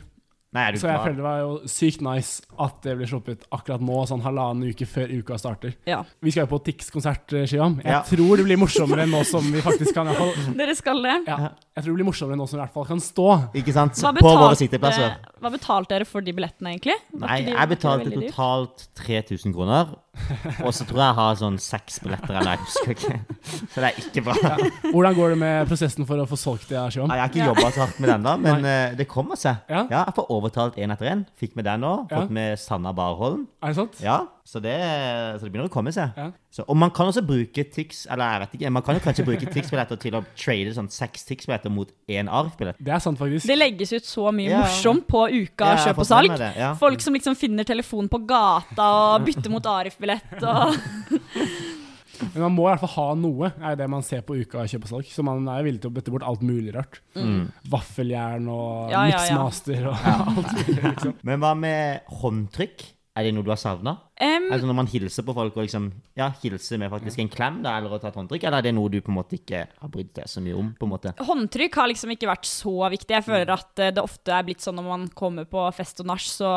Nei, 0.51 0.63
er 0.65 0.71
du 0.73 0.79
Så 0.81 0.87
jeg 0.89 0.95
klar? 0.97 1.05
føler 1.05 1.15
det 1.19 1.23
var 1.27 1.39
jo 1.43 1.49
sykt 1.69 2.01
nice 2.01 2.41
at 2.57 2.79
det 2.81 2.95
ble 2.97 3.05
sluppet 3.05 3.43
akkurat 3.53 3.81
nå, 3.85 3.97
sånn 4.09 4.23
halvannen 4.25 4.65
uke 4.71 4.87
før 4.89 5.11
uka 5.19 5.37
starter. 5.37 5.75
Ja. 5.85 5.99
Vi 6.25 6.31
skal 6.33 6.47
jo 6.47 6.57
på 6.57 6.63
Tix-konsert, 6.65 7.29
Shiam. 7.47 7.75
Jeg 7.83 7.85
Ja. 7.85 8.01
tror 8.01 8.35
det 8.37 8.45
blir 8.47 8.57
morsommere 8.57 9.05
nå 9.05 9.23
som 9.29 9.45
vi 9.45 9.61
faktisk 9.61 9.93
kan 9.93 10.07
fall 10.07 10.33
Dere 10.57 10.73
skal 10.75 11.03
det? 11.05 11.27
ja, 11.27 11.37
Jeg 11.77 11.83
tror 11.85 11.93
det 11.93 11.99
blir 12.01 12.09
morsommere 12.09 12.35
nå 12.41 12.47
som 12.49 12.57
vi 12.57 12.63
i 12.63 12.65
hvert 12.65 12.73
fall 12.73 12.85
kan 12.85 12.97
stå. 12.99 13.27
Ikke 13.53 13.73
sant? 13.77 13.93
Hva 14.01 14.11
På 14.17 14.33
våre 14.41 14.57
sitteplasser. 14.57 15.15
hva 15.39 15.51
betalte 15.53 15.89
dere 15.93 16.05
for 16.09 16.21
de 16.21 16.33
billettene, 16.33 16.73
egentlig? 16.73 16.97
Var 17.13 17.27
Nei, 17.29 17.41
de- 17.45 17.51
jeg 17.53 17.69
betalte 17.69 18.09
totalt 18.33 18.87
3000 18.95 19.53
kroner. 19.53 19.93
Og 20.65 20.73
så 20.75 20.83
tror 20.87 20.99
jeg 20.99 21.05
jeg 21.09 21.17
har 21.19 21.35
sånn 21.39 21.57
seks 21.61 21.99
billetter 22.03 22.35
eller 22.39 22.55
jeg 22.57 22.63
husker 22.65 22.93
ikke. 22.95 23.19
Så 23.73 23.83
det 23.83 23.89
er 23.91 23.99
ikke 24.01 24.23
bra. 24.25 24.55
Hvordan 24.91 25.15
går 25.17 25.29
det 25.35 25.37
med 25.43 25.69
prosessen 25.69 26.07
for 26.09 26.19
å 26.23 26.25
få 26.29 26.37
solgt 26.39 26.67
det, 26.71 26.81
Shivam? 26.93 27.13
Jeg 27.13 27.23
har 27.23 27.29
ikke 27.31 27.39
Ja. 27.43 27.49
jobba 27.53 27.71
så 27.71 27.85
hardt 27.85 27.99
med 28.03 28.09
den, 28.13 28.23
da, 28.27 28.35
men 28.37 28.65
eh, 28.65 28.95
det 28.99 29.07
kommer 29.11 29.39
seg. 29.39 29.61
Ja. 29.69 29.85
Ja, 29.89 30.03
Jeg 30.09 30.15
får 30.17 30.29
overtalt 30.35 30.75
én 30.81 30.91
etter 30.95 31.11
én. 31.13 31.25
Fikk 31.39 31.55
med 31.55 31.65
den 31.69 31.81
nå. 31.85 31.93
Ja. 32.11 32.21
Fått 32.23 32.33
med 32.35 32.59
Sanna 32.59 32.91
Barholm. 32.93 33.47
Er 33.63 33.73
det 33.73 33.79
sant? 33.79 34.01
Ja, 34.03 34.19
så 34.49 34.59
det, 34.63 34.75
så 35.39 35.45
det 35.45 35.51
begynner 35.53 35.69
å 35.69 35.73
komme 35.73 35.91
seg. 35.93 36.15
Ja. 36.17 36.31
Så, 36.49 36.63
og 36.65 36.77
man 36.81 36.89
kan 36.89 37.05
også 37.05 37.21
bruke 37.21 37.61
Tix 37.69 38.07
Eller 38.09 38.25
jeg 38.33 38.39
vet 38.41 38.53
ikke, 38.57 38.69
man 38.73 38.81
kan 38.81 38.95
jo 38.97 39.01
kanskje 39.03 39.21
bruke 39.27 39.45
Tix-billetter 39.53 39.99
til 40.01 40.15
å 40.17 40.23
trade 40.33 40.71
sånn 40.73 40.87
seks 40.89 41.27
Tix-billetter 41.27 41.69
mot 41.69 41.91
én 42.09 42.25
ARF-billett. 42.25 42.79
Det 42.81 42.89
er 42.95 43.03
sant, 43.03 43.19
faktisk. 43.21 43.45
Det 43.45 43.57
legges 43.59 43.93
ut 43.93 44.07
så 44.09 44.31
mye 44.33 44.49
Ja. 44.49 44.63
morsomt 44.63 45.05
på 45.05 45.27
Uka 45.29 45.67
Ja, 45.75 45.83
kjøp 45.85 46.01
og 46.01 46.07
salg. 46.09 46.33
ja. 46.57 46.71
Folk 46.81 47.01
som 47.05 47.13
liksom 47.13 47.37
finner 47.37 47.63
telefonen 47.69 48.09
på 48.09 48.23
gata 48.25 48.87
og 49.13 49.27
bytter 49.29 49.53
mot 49.53 49.69
Arif-billett. 49.99 50.43
Og 50.43 50.75
Men 52.33 52.41
man 52.49 52.51
må 52.51 52.65
i 52.65 52.71
hvert 52.73 52.81
fall 52.83 52.91
ha 52.97 53.07
noe, 53.15 53.49
er 53.63 53.77
det 53.79 53.85
man 53.87 54.03
ser 54.03 54.25
på 54.27 54.35
uka 54.41 54.65
kjøp 54.67 54.83
og 54.83 54.91
salg. 54.91 55.07
Så 55.07 55.23
man 55.23 55.45
er 55.47 55.63
villig 55.63 55.79
til 55.85 55.87
å 55.91 55.95
bøtte 55.95 56.11
bort 56.11 56.25
alt 56.27 56.41
mulig 56.43 56.73
rart. 56.75 56.99
Vaffeljern 57.71 58.49
og 58.51 58.91
Ja, 58.91 59.05
ja, 59.07 59.21
ja. 59.29 59.37
og 59.39 60.07
alt 60.35 60.55
mulig. 60.67 60.81
Liksom. 60.83 61.13
Men 61.23 61.39
hva 61.43 61.53
med 61.55 62.09
håndtrykk? 62.21 62.87
Er 63.19 63.25
det 63.25 63.31
noe 63.35 63.43
du 63.43 63.49
har 63.51 63.59
savna? 63.59 63.95
Um, 64.21 64.45
Altså 64.51 64.67
når 64.67 64.75
man 64.77 64.87
hilser 64.91 65.25
på 65.27 65.33
folk 65.35 65.55
og 65.57 65.65
liksom 65.65 65.89
Ja, 66.15 66.29
hilser 66.43 66.79
med 66.79 66.91
faktisk 66.91 67.19
en 67.19 67.31
klem, 67.31 67.57
da, 67.65 67.73
eller 67.79 67.95
å 67.95 67.99
ta 67.99 68.11
et 68.11 68.19
håndtrykk? 68.19 68.45
Eller 68.47 68.61
er 68.61 68.67
det 68.67 68.75
noe 68.77 68.91
du 68.91 68.99
på 69.03 69.11
en 69.11 69.17
måte 69.17 69.35
ikke 69.39 69.63
har 69.79 69.91
brydd 69.91 70.11
deg 70.19 70.29
så 70.29 70.43
mye 70.43 70.55
om? 70.59 70.69
på 70.79 70.87
en 70.87 70.93
måte? 70.93 71.15
håndtrykk 71.27 71.79
har 71.81 71.89
liksom 71.91 72.13
ikke 72.15 72.29
vært 72.29 72.47
så 72.47 72.75
viktig. 72.93 73.15
Jeg 73.17 73.25
føler 73.27 73.55
at 73.55 73.81
eh, 73.83 73.91
det 73.95 74.03
ofte 74.03 74.35
er 74.35 74.45
blitt 74.47 74.63
sånn 74.63 74.77
når 74.79 74.87
man 74.91 75.07
kommer 75.15 75.47
på 75.49 75.65
fest 75.75 75.99
og 76.03 76.11
nach, 76.11 76.23
så 76.23 76.51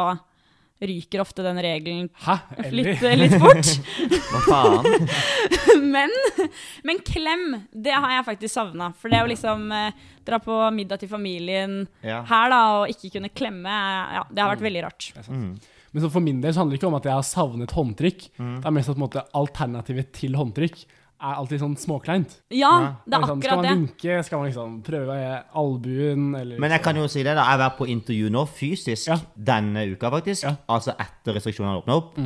ryker 0.83 1.23
ofte 1.23 1.45
den 1.47 1.59
regelen 1.63 2.09
Hæ? 2.25 2.35
Litt, 2.75 3.03
litt 3.19 3.37
fort. 3.39 3.71
Hva 4.33 4.41
faen? 4.49 5.09
Men, 5.93 6.13
men 6.87 7.01
klem, 7.05 7.43
det 7.75 7.93
har 7.93 8.13
jeg 8.17 8.25
faktisk 8.27 8.55
savna. 8.55 8.91
For 8.99 9.13
det 9.13 9.21
å 9.25 9.29
liksom 9.29 9.65
eh, 9.75 9.97
dra 10.25 10.39
på 10.43 10.57
middag 10.75 11.03
til 11.03 11.11
familien 11.11 11.83
Ja. 12.05 12.21
her 12.29 12.53
da, 12.53 12.61
og 12.81 12.93
ikke 12.93 13.11
kunne 13.17 13.31
klemme, 13.35 13.73
ja, 14.17 14.23
det 14.31 14.43
har 14.45 14.53
vært 14.55 14.65
veldig 14.65 14.83
rart. 14.87 15.09
Men 15.29 16.01
så 16.05 16.09
for 16.13 16.25
min 16.25 16.41
del 16.41 16.55
så 16.55 16.63
handler 16.63 16.77
det 16.77 16.81
ikke 16.81 16.89
om 16.93 16.97
at 17.01 17.09
jeg 17.11 17.17
har 17.19 17.27
savnet 17.29 17.75
håndtrykk. 17.77 18.27
Mm. 18.41 18.55
Det 18.63 18.71
er 18.71 18.77
mest 18.79 18.89
at 18.93 18.97
på 18.97 19.01
en 19.01 19.05
måte, 19.07 19.25
alternativet 19.43 20.13
til 20.17 20.39
håndtrykk 20.39 20.85
er 21.23 21.35
alltid 21.39 21.61
sånn 21.63 21.77
småkleint. 21.79 22.41
Ja, 22.51 22.97
det 23.07 23.15
er 23.15 23.21
Liksom, 23.23 23.43
skal 23.43 23.57
man 23.57 23.65
det. 23.65 23.73
vinke, 23.77 24.25
skal 24.25 24.39
man 24.41 24.49
liksom 24.51 24.83
prøve 24.83 25.45
albuen, 25.55 26.35
eller 26.41 26.59
Men 26.59 26.71
jeg 26.71 26.83
kan 26.83 26.97
jo 26.97 27.07
si 27.07 27.23
det, 27.23 27.35
da. 27.37 27.45
Jeg 27.47 27.59
har 27.59 27.71
vært 27.71 27.79
på 27.79 27.87
intervju 27.89 28.31
nå, 28.31 28.47
fysisk, 28.49 29.07
Ja. 29.09 29.19
denne 29.37 29.87
uka, 29.93 30.11
faktisk. 30.11 30.43
Ja. 30.45 30.57
Altså 30.69 30.95
etter 30.99 31.35
restriksjonene 31.39 31.83
åpna 31.85 31.95
opp. 31.97 32.19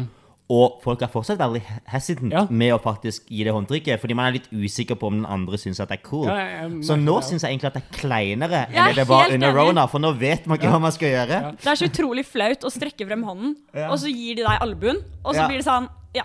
Og 0.49 0.81
folk 0.81 1.03
er 1.03 1.09
fortsatt 1.09 1.39
veldig 1.39 1.61
hesitant 1.91 2.31
Ja. 2.33 2.47
med 2.49 2.73
å 2.73 2.79
faktisk 2.81 3.27
gi 3.29 3.43
det 3.43 3.53
håndtrykket, 3.53 3.99
fordi 4.01 4.15
man 4.15 4.27
er 4.29 4.39
litt 4.39 4.49
usikker 4.53 4.95
på 4.95 5.09
om 5.09 5.15
den 5.23 5.27
andre 5.27 5.57
syns 5.59 5.81
at 5.81 5.89
det 5.89 5.99
er 5.99 6.09
cool. 6.09 6.27
Ja, 6.27 6.37
jeg- 6.37 6.71
jeg 6.71 6.85
Så 6.85 6.95
nå 6.97 7.17
det, 7.19 7.25
ja. 7.25 7.29
syns 7.31 7.43
jeg 7.43 7.51
egentlig 7.59 7.67
at 7.67 7.75
det 7.75 7.83
er 7.83 7.99
kleinere 8.09 8.51
Jeg 8.71 8.77
enn 8.77 8.87
det 8.87 8.95
det 8.97 9.09
var 9.09 9.29
under 9.33 9.53
rona, 9.53 9.87
for 9.89 9.99
nå 9.99 10.17
vet 10.17 10.47
man 10.47 10.57
ikke 10.59 10.71
hva 10.71 10.81
man 10.81 10.93
skal 10.93 11.09
gjøre. 11.09 11.29
Ja. 11.43 11.51
Det 11.51 11.67
er 11.67 11.75
så 11.75 11.89
utrolig 11.91 12.25
flaut 12.25 12.61
å 12.61 12.71
strekke 12.71 13.05
frem 13.09 13.25
hånden, 13.25 13.57
Ja. 13.75 13.91
og 13.91 13.99
så 13.99 14.07
gir 14.07 14.37
de 14.37 14.43
deg 14.45 14.61
albuen, 14.61 15.03
og 15.25 15.35
så 15.35 15.39
Ja. 15.41 15.49
blir 15.49 15.57
det 15.59 15.65
sånn 15.67 15.89
ja. 16.15 16.23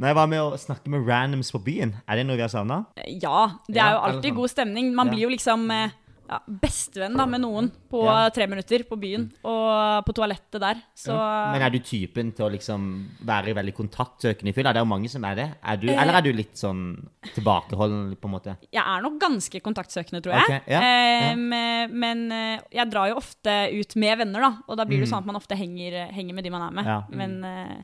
Ja. 0.00 0.06
Nei, 0.06 0.12
Hva 0.16 0.26
med 0.28 0.40
å 0.40 0.56
snakke 0.56 0.88
med 0.88 1.06
randoms 1.06 1.52
på 1.52 1.60
byen? 1.62 1.92
Er 2.08 2.16
det 2.16 2.26
noe 2.26 2.36
vi 2.36 2.42
har 2.42 2.48
savna? 2.48 2.86
ja, 3.06 3.50
det 3.68 3.76
er 3.76 3.92
jo 3.92 3.98
alltid 4.08 4.30
sånn. 4.32 4.36
god 4.36 4.50
stemning. 4.50 4.94
Man 4.94 5.06
Ja. 5.08 5.12
blir 5.12 5.22
jo 5.28 5.28
liksom 5.36 5.70
eh, 5.70 5.90
ja, 6.30 6.38
bestevenn 6.48 7.16
da, 7.18 7.26
med 7.26 7.40
noen 7.42 7.70
på 7.90 8.04
Ja. 8.06 8.28
tre 8.30 8.46
minutter 8.46 8.84
på 8.86 8.96
byen, 8.96 9.32
og 9.44 10.04
på 10.06 10.12
toalettet 10.14 10.60
der. 10.60 10.76
Så 10.94 11.10
Men 11.52 11.60
er 11.60 11.70
du 11.70 11.80
typen 11.80 12.30
til 12.32 12.46
å 12.46 12.50
liksom 12.52 13.08
være 13.26 13.52
veldig 13.52 13.74
kontaktsøkende 13.74 14.48
i 14.48 14.52
fylla? 14.52 14.72
Det 14.72 14.76
er 14.78 14.84
jo 14.86 14.92
mange 14.94 15.10
som 15.10 15.24
er 15.24 15.34
det. 15.34 15.48
Er 15.62 15.76
du, 15.76 15.88
Eh. 15.88 16.00
eller 16.00 16.14
er 16.14 16.22
du 16.22 16.32
litt 16.32 16.54
sånn 16.54 17.08
tilbakeholden, 17.34 18.16
på 18.16 18.24
en 18.28 18.34
måte? 18.34 18.56
jeg 18.72 18.82
er 18.86 19.02
nok 19.02 19.18
ganske 19.20 19.60
kontaktsøkende, 19.60 20.22
tror 20.22 20.34
jeg. 20.34 20.42
Okay. 20.44 20.60
ja, 20.68 20.80
Eh, 20.80 21.34
men- 21.36 21.90
Men 21.92 22.32
eh, 22.32 22.60
jeg 22.72 22.90
drar 22.90 23.08
jo 23.08 23.16
ofte 23.16 23.72
ut 23.72 23.96
med 23.96 24.18
venner, 24.18 24.40
da, 24.40 24.56
og 24.68 24.76
da 24.76 24.84
blir 24.84 25.00
det 25.00 25.08
Mm. 25.08 25.12
sånn 25.12 25.18
at 25.18 25.26
man 25.26 25.36
ofte 25.36 25.56
henger, 25.56 26.10
henger 26.12 26.34
med 26.34 26.44
de 26.44 26.50
man 26.50 26.62
er 26.62 26.70
med. 26.70 26.84
Ja. 26.86 27.02
Men 27.10 27.44
eh, 27.44 27.82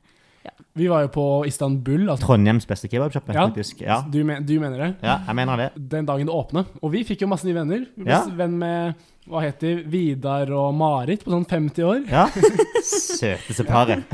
Vi 0.76 0.86
var 0.92 1.06
jo 1.06 1.08
på 1.08 1.24
Istanbul. 1.48 2.08
Altså, 2.10 2.26
Trondheims 2.26 2.66
beste 2.68 2.88
kebabsjappe, 2.92 3.32
Ja. 3.32 3.46
faktisk. 3.48 3.80
Ja. 3.80 4.02
du, 4.12 4.22
men, 4.24 4.44
du 4.44 4.58
mener 4.60 4.76
det? 4.78 4.94
ja, 5.02 5.20
jeg 5.26 5.34
mener 5.38 5.56
det. 5.56 5.70
Den 5.90 6.04
dagen 6.06 6.26
det 6.28 6.34
åpnet. 6.34 6.66
Og 6.82 6.92
vi 6.92 7.04
fikk 7.04 7.22
jo 7.24 7.26
masse 7.32 7.46
nye 7.48 7.54
venner. 7.56 7.86
Vi 7.96 8.04
ble 8.04 8.12
Ja. 8.12 8.24
venn 8.28 8.58
med 8.58 8.94
hva 9.26 9.40
heter 9.42 9.80
de, 9.82 9.84
Vidar 9.90 10.50
og 10.54 10.74
Marit 10.78 11.24
på 11.24 11.32
sånn 11.32 11.46
50 11.48 11.82
år. 11.82 12.04
Ja. 12.10 12.26
Søteste 12.86 13.64
paret. 13.66 14.04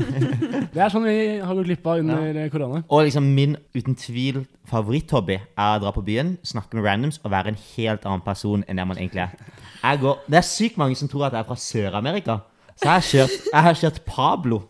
Det 0.73 0.79
er 0.81 0.89
sånn 0.89 1.03
vi 1.05 1.39
har 1.43 1.53
gått 1.53 1.67
glipp 1.67 1.85
av 1.85 1.99
under 2.01 2.49
korona. 2.49 2.83
Og 2.89 3.03
liksom 3.05 3.27
min 3.35 3.57
uten 3.75 3.95
tvil 3.99 4.45
favoritthobby 4.71 5.35
er 5.37 5.75
å 5.77 5.81
dra 5.83 5.91
på 5.93 6.01
byen, 6.05 6.37
snakke 6.47 6.79
med 6.79 6.87
randoms 6.87 7.19
og 7.23 7.31
være 7.35 7.53
en 7.53 7.59
helt 7.75 8.05
annen 8.07 8.23
person 8.25 8.63
enn 8.67 8.79
det 8.79 8.87
man 8.89 8.97
egentlig 8.97 9.25
er. 9.27 9.35
Jeg 9.83 9.99
går, 9.99 10.17
det 10.31 10.39
er 10.39 10.47
sykt 10.47 10.77
mange 10.81 10.95
som 10.97 11.11
tror 11.11 11.27
at 11.27 11.33
jeg 11.37 11.43
er 11.43 11.49
fra 11.51 11.59
Sør-Amerika. 11.59 12.39
Så 12.73 12.87
jeg 12.87 12.93
har 12.95 13.05
kjørt, 13.11 13.35
jeg 13.51 13.61
har 13.67 13.73
kjørt 13.83 13.99
Pablo. 14.07 14.61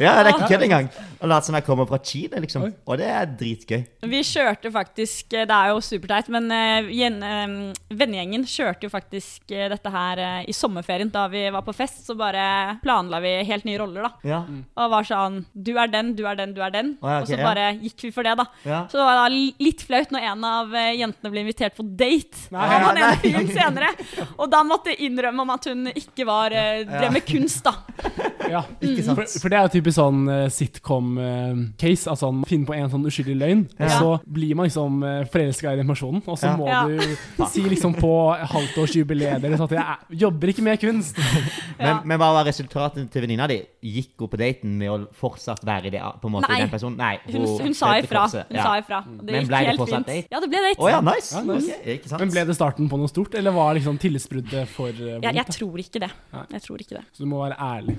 Ja, 0.00 0.20
det 0.22 0.30
er 0.30 0.34
ikke 0.34 0.50
kødd 0.54 0.66
engang. 0.66 0.90
Og 1.20 1.28
late 1.28 1.50
som 1.50 1.56
jeg 1.56 1.64
kommer 1.66 1.88
fra 1.88 1.98
Chile, 2.04 2.40
liksom. 2.40 2.64
Oi. 2.64 2.72
Og 2.88 2.96
det 3.00 3.08
er 3.12 3.28
dritgøy. 3.28 3.82
vi 4.08 4.20
kjørte 4.24 4.70
faktisk 4.72 5.34
eh, 5.36 5.44
Det 5.48 5.56
er 5.56 5.72
jo 5.74 5.82
superteit, 5.84 6.30
men 6.32 6.48
eh, 6.54 6.88
eh, 6.88 7.52
vennegjengen 7.92 8.46
kjørte 8.48 8.88
jo 8.88 8.92
faktisk 8.92 9.50
dette 9.50 9.92
her 9.92 10.22
i 10.48 10.54
sommerferien. 10.56 11.10
Da 11.12 11.26
vi 11.32 11.44
var 11.52 11.64
på 11.66 11.74
fest, 11.76 12.02
så 12.06 12.16
bare 12.16 12.78
planla 12.84 13.20
vi 13.20 13.34
helt 13.48 13.68
nye 13.68 13.80
roller, 13.82 14.08
da. 14.08 14.30
Ja. 14.30 14.40
Og 14.80 14.92
var 14.94 15.08
sånn 15.08 15.42
Du 15.52 15.74
er 15.76 15.92
den, 15.92 16.14
du 16.16 16.24
er 16.28 16.38
den, 16.40 16.54
du 16.56 16.62
er 16.64 16.72
den. 16.72 16.94
Oh, 17.00 17.10
ja, 17.10 17.20
okay, 17.20 17.26
og 17.26 17.28
så 17.28 17.38
ja. 17.38 17.44
bare 17.44 17.68
gikk 17.82 18.06
vi 18.06 18.12
for 18.16 18.26
det, 18.26 18.36
da. 18.40 18.48
Ja. 18.64 18.80
Så 18.88 19.00
det 19.00 19.08
var 19.10 19.20
da 19.20 19.28
litt 19.60 19.84
flaut 19.84 20.14
når 20.14 20.28
en 20.32 20.48
av 20.48 20.76
jentene 20.96 21.34
ble 21.34 21.44
invitert 21.44 21.76
på 21.76 21.84
date 21.84 22.48
Nei, 22.54 22.64
av 22.64 22.88
han 22.88 23.02
ene 23.02 23.12
fyren 23.20 23.50
senere. 23.52 23.92
Og 24.38 24.48
da 24.52 24.64
måtte 24.64 24.94
jeg 24.94 25.10
innrømme 25.10 25.44
om 25.44 25.52
at 25.52 25.68
hun 25.68 25.92
ikke 25.92 26.24
var 26.28 26.54
drev 26.54 27.12
med 27.12 27.26
kunst, 27.28 27.68
da. 27.68 27.76
Ja. 28.50 28.62
Ikke 28.82 29.02
sant? 29.06 29.18
For, 29.20 29.40
for 29.44 29.48
det 29.52 29.58
er 29.58 29.62
jo 29.68 29.72
typisk 29.80 29.96
sånn 30.00 30.20
uh, 30.28 30.48
sitcom-case. 30.50 32.08
altså 32.10 32.30
man 32.32 32.44
finner 32.48 32.66
på 32.66 32.74
en 32.76 32.90
sånn 32.92 33.06
uskyldig 33.06 33.36
løgn, 33.40 33.62
og 33.80 33.90
så 33.94 34.10
blir 34.26 34.54
man 34.58 34.66
liksom 34.68 35.02
uh, 35.04 35.24
forelska 35.30 35.72
i 35.74 35.80
den 35.80 35.86
personen. 35.90 36.22
Og 36.26 36.38
så 36.38 36.50
Ja. 36.50 36.56
må 36.56 36.66
Ja. 36.70 36.84
du 36.86 37.46
si 37.50 37.62
liksom 37.62 37.94
på 37.94 38.10
halvtårsjubileet 38.36 39.40
deres 39.42 39.60
at 39.60 39.70
jeg 39.70 39.78
er- 39.80 40.16
jobber 40.24 40.48
ikke 40.48 40.62
med 40.62 40.80
kunst. 40.80 41.16
Men, 41.80 41.86
Ja. 41.86 42.00
men 42.04 42.18
hva 42.18 42.32
var 42.34 42.44
resultatet 42.44 43.10
til 43.10 43.22
venninna 43.22 43.46
di? 43.48 43.62
Gikk 43.82 44.10
hun 44.20 44.28
på 44.28 44.36
daten 44.36 44.76
med 44.78 44.88
å 44.90 45.06
fortsatt 45.16 45.62
være 45.64 45.86
i 45.86 45.90
det, 45.90 46.00
på 46.20 46.26
en 46.28 46.32
måte, 46.34 46.48
Nei. 46.50 46.58
den 46.60 46.68
personen? 46.68 46.96
Nei. 46.98 47.16
Hun, 47.30 47.46
hun 47.58 47.74
sa 47.74 47.94
ifra. 47.96 48.26
Hun 48.28 48.44
Ja. 48.56 48.62
sa 48.62 48.74
ifra. 48.80 48.98
Det 49.08 49.32
Men 49.32 49.46
ble 49.46 49.60
det 49.64 49.76
fortsatt 49.78 50.04
fint. 50.04 50.06
date? 50.06 50.28
Ja, 50.30 50.40
det 50.40 50.50
ble 50.50 50.58
date. 50.58 50.78
Oh, 50.78 50.90
ja, 50.90 51.00
nice! 51.00 51.32
Ja, 51.34 51.42
nice. 51.42 51.72
Okay? 51.80 52.00
Men 52.18 52.30
ble 52.30 52.44
det 52.44 52.56
starten 52.56 52.88
på 52.90 52.98
noe 53.00 53.08
stort, 53.08 53.34
eller 53.34 53.50
var 53.52 53.74
liksom 53.74 53.96
tillitsbruddet 53.98 54.68
for 54.68 54.88
uh, 54.90 55.20
Jeg, 55.22 55.34
jeg 55.34 55.46
tror 55.46 55.78
ikke 55.78 56.00
det. 56.00 56.10
Jeg 56.52 56.62
tror 56.62 56.76
ikke 56.84 56.96
det. 56.98 57.04
Så 57.16 57.24
du 57.24 57.26
må 57.26 57.40
være 57.48 57.56
ærlig. 57.58 57.96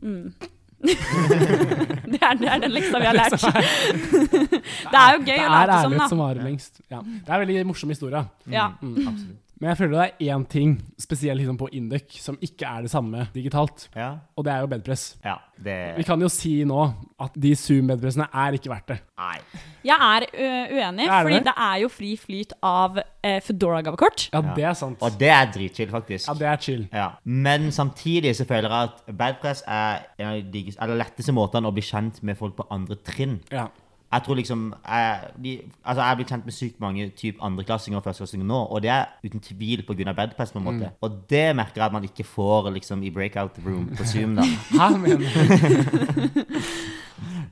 Det 0.80 2.18
er, 2.24 2.34
det 2.40 2.48
er 2.48 2.60
den 2.62 2.72
leksa 2.72 2.98
vi 3.02 3.08
har 3.10 3.16
lært. 3.16 3.34
det 4.92 5.00
er 5.00 5.10
jo 5.12 5.20
gøy 5.26 5.34
Det 5.34 5.44
å 5.44 5.44
er 5.44 5.52
late 5.52 5.76
som, 5.76 5.92
ærlighet 5.92 6.12
som 6.14 6.22
varer 6.22 6.46
lengst. 6.46 6.80
Ja. 6.88 7.02
Det 7.04 7.28
er 7.28 7.34
en 7.36 7.42
veldig 7.44 7.66
morsom 7.68 7.92
historie. 7.92 8.22
Ja. 8.48 8.70
Absolutt. 8.80 9.49
Men 9.60 9.68
jeg 9.74 9.76
føler 9.76 9.92
det 9.98 10.04
er 10.28 10.34
én 10.34 10.44
ting, 10.48 10.70
spesielt 10.96 11.36
liksom 11.36 11.58
på 11.60 11.66
Induc, 11.76 12.14
som 12.24 12.38
ikke 12.40 12.64
er 12.64 12.86
det 12.86 12.90
samme 12.90 13.26
digitalt. 13.34 13.88
Ja. 13.94 14.14
Og 14.36 14.44
det 14.46 14.52
er 14.54 14.60
jo 14.62 14.66
bedpress. 14.72 15.02
ja, 15.24 15.34
det 15.62 15.96
Vi 15.98 16.02
kan 16.08 16.20
jo 16.24 16.28
si 16.32 16.64
nå 16.64 16.78
at 17.20 17.34
de 17.36 17.50
Zoom-bedpressene 17.54 18.24
er 18.32 18.56
ikke 18.56 18.70
verdt 18.72 18.88
det. 18.88 18.96
Nei. 19.20 19.36
Jeg 19.84 19.98
er 20.00 20.26
uenig, 20.32 21.04
Er 21.04 21.10
det 21.12 21.20
fordi 21.26 21.34
det? 21.34 21.44
det 21.44 21.54
er 21.66 21.76
jo 21.82 21.88
fri 21.92 22.16
flyt 22.16 22.52
av 22.62 22.96
eh, 23.22 23.40
Foodora-gavekort. 23.44 24.30
Ja, 24.32 24.40
Ja. 24.40 24.54
det 24.56 24.64
er 24.64 24.72
sant. 24.80 24.98
Og 25.02 25.18
det 25.20 25.28
er 25.28 25.52
dritchill, 25.52 25.90
faktisk. 25.92 26.28
Ja, 26.28 26.34
det 26.40 26.48
er 26.48 26.56
chill. 26.56 26.88
Ja. 26.92 27.10
Men 27.24 27.70
samtidig 27.70 28.32
så 28.36 28.46
føler 28.48 28.68
jeg 28.70 28.88
at 28.88 29.04
bedpress 29.16 29.62
er 29.68 30.06
en 30.18 30.26
av 30.80 30.88
de 30.88 30.96
letteste 30.96 31.32
måtene 31.36 31.68
å 31.68 31.72
bli 31.76 31.82
kjent 31.84 32.22
med 32.22 32.38
folk 32.40 32.56
på 32.56 32.66
andre 32.70 32.96
trinn. 32.96 33.40
Ja. 33.52 33.66
Jeg 34.10 34.22
tror 34.26 34.34
liksom 34.34 34.62
jeg, 34.74 35.18
de, 35.42 35.50
altså 35.84 36.02
jeg 36.02 36.10
er 36.10 36.16
blitt 36.18 36.30
kjent 36.32 36.44
med 36.48 36.54
sykt 36.56 36.80
mange 36.82 37.04
typ 37.14 37.36
andreklassinger 37.46 38.00
og 38.00 38.04
førsteklassinger 38.04 38.46
nå, 38.48 38.58
og 38.66 38.82
det 38.82 38.90
er 38.90 39.04
uten 39.22 39.40
tvil 39.44 39.84
pga. 39.86 40.12
bedpress. 40.12 40.50
på 40.52 40.58
en 40.58 40.64
måte. 40.66 40.90
Og 41.00 41.10
det 41.30 41.56
merker 41.56 41.80
jeg 41.82 41.86
at 41.86 41.92
man 41.92 42.04
ikke 42.04 42.24
får 42.26 42.70
liksom 42.74 43.02
i 43.02 43.10
breakout 43.10 43.58
room 43.66 43.86
på 43.96 44.04
Zoom. 44.04 44.34
da. 44.36 44.42
Hæ? 44.80 44.88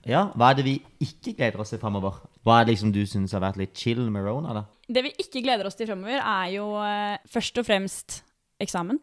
Ja, 0.09 0.29
Hva 0.39 0.51
er 0.51 0.55
det 0.59 0.65
vi 0.65 0.75
ikke 1.05 1.35
gleder 1.37 1.61
oss 1.61 1.71
til 1.75 1.81
framover? 1.83 2.13
Hva 2.47 2.61
er 2.61 2.65
det 2.65 2.73
liksom 2.77 2.93
du 2.95 3.03
syns 3.07 3.35
har 3.37 3.43
vært 3.45 3.59
litt 3.61 3.75
chill 3.77 4.07
med 4.11 4.25
Rona? 4.25 4.55
da? 4.57 4.63
Det 4.89 5.03
vi 5.05 5.11
ikke 5.21 5.43
gleder 5.45 5.67
oss 5.69 5.77
til 5.77 5.87
fremover, 5.91 6.17
er 6.23 6.47
jo 6.55 6.65
eh, 6.81 7.19
først 7.29 7.59
og 7.61 7.67
fremst 7.69 8.23
eksamen. 8.63 8.99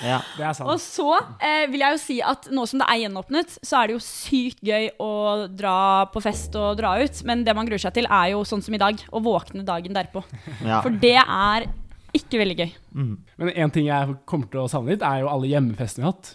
Ja. 0.00 0.20
Det 0.38 0.44
er 0.46 0.54
sant. 0.56 0.70
Og 0.70 0.78
så 0.82 1.08
eh, 1.42 1.66
vil 1.70 1.82
jeg 1.82 1.96
jo 1.96 2.00
si 2.02 2.18
at 2.24 2.46
nå 2.54 2.64
som 2.70 2.80
det 2.82 2.86
er 2.92 3.02
gjenåpnet, 3.02 3.56
så 3.66 3.80
er 3.80 3.90
det 3.90 3.96
jo 3.96 4.02
sykt 4.04 4.62
gøy 4.64 4.86
å 5.02 5.10
dra 5.50 6.06
på 6.12 6.22
fest 6.24 6.54
og 6.58 6.78
dra 6.78 6.94
ut. 7.02 7.22
Men 7.28 7.42
det 7.46 7.54
man 7.58 7.68
gruer 7.68 7.82
seg 7.82 7.96
til, 7.98 8.06
er 8.06 8.32
jo 8.34 8.44
sånn 8.48 8.62
som 8.64 8.76
i 8.76 8.80
dag, 8.80 9.02
å 9.10 9.22
våkne 9.24 9.66
dagen 9.66 9.96
derpå. 9.96 10.22
ja. 10.62 10.80
For 10.80 10.94
det 11.02 11.18
er 11.20 11.68
Ikke 12.10 12.40
veldig 12.40 12.56
gøy. 12.58 12.70
Mm. 12.90 13.10
Men 13.38 13.50
en 13.62 13.70
ting 13.70 13.84
jeg 13.86 14.14
kommer 14.26 14.48
til 14.50 14.64
å 14.64 14.70
savne 14.70 14.96
litt, 14.96 15.02
er 15.06 15.20
jo 15.22 15.28
alle 15.30 15.46
hjemmefestene 15.52 16.02
vi 16.02 16.08
har 16.08 16.14
hatt. 16.16 16.30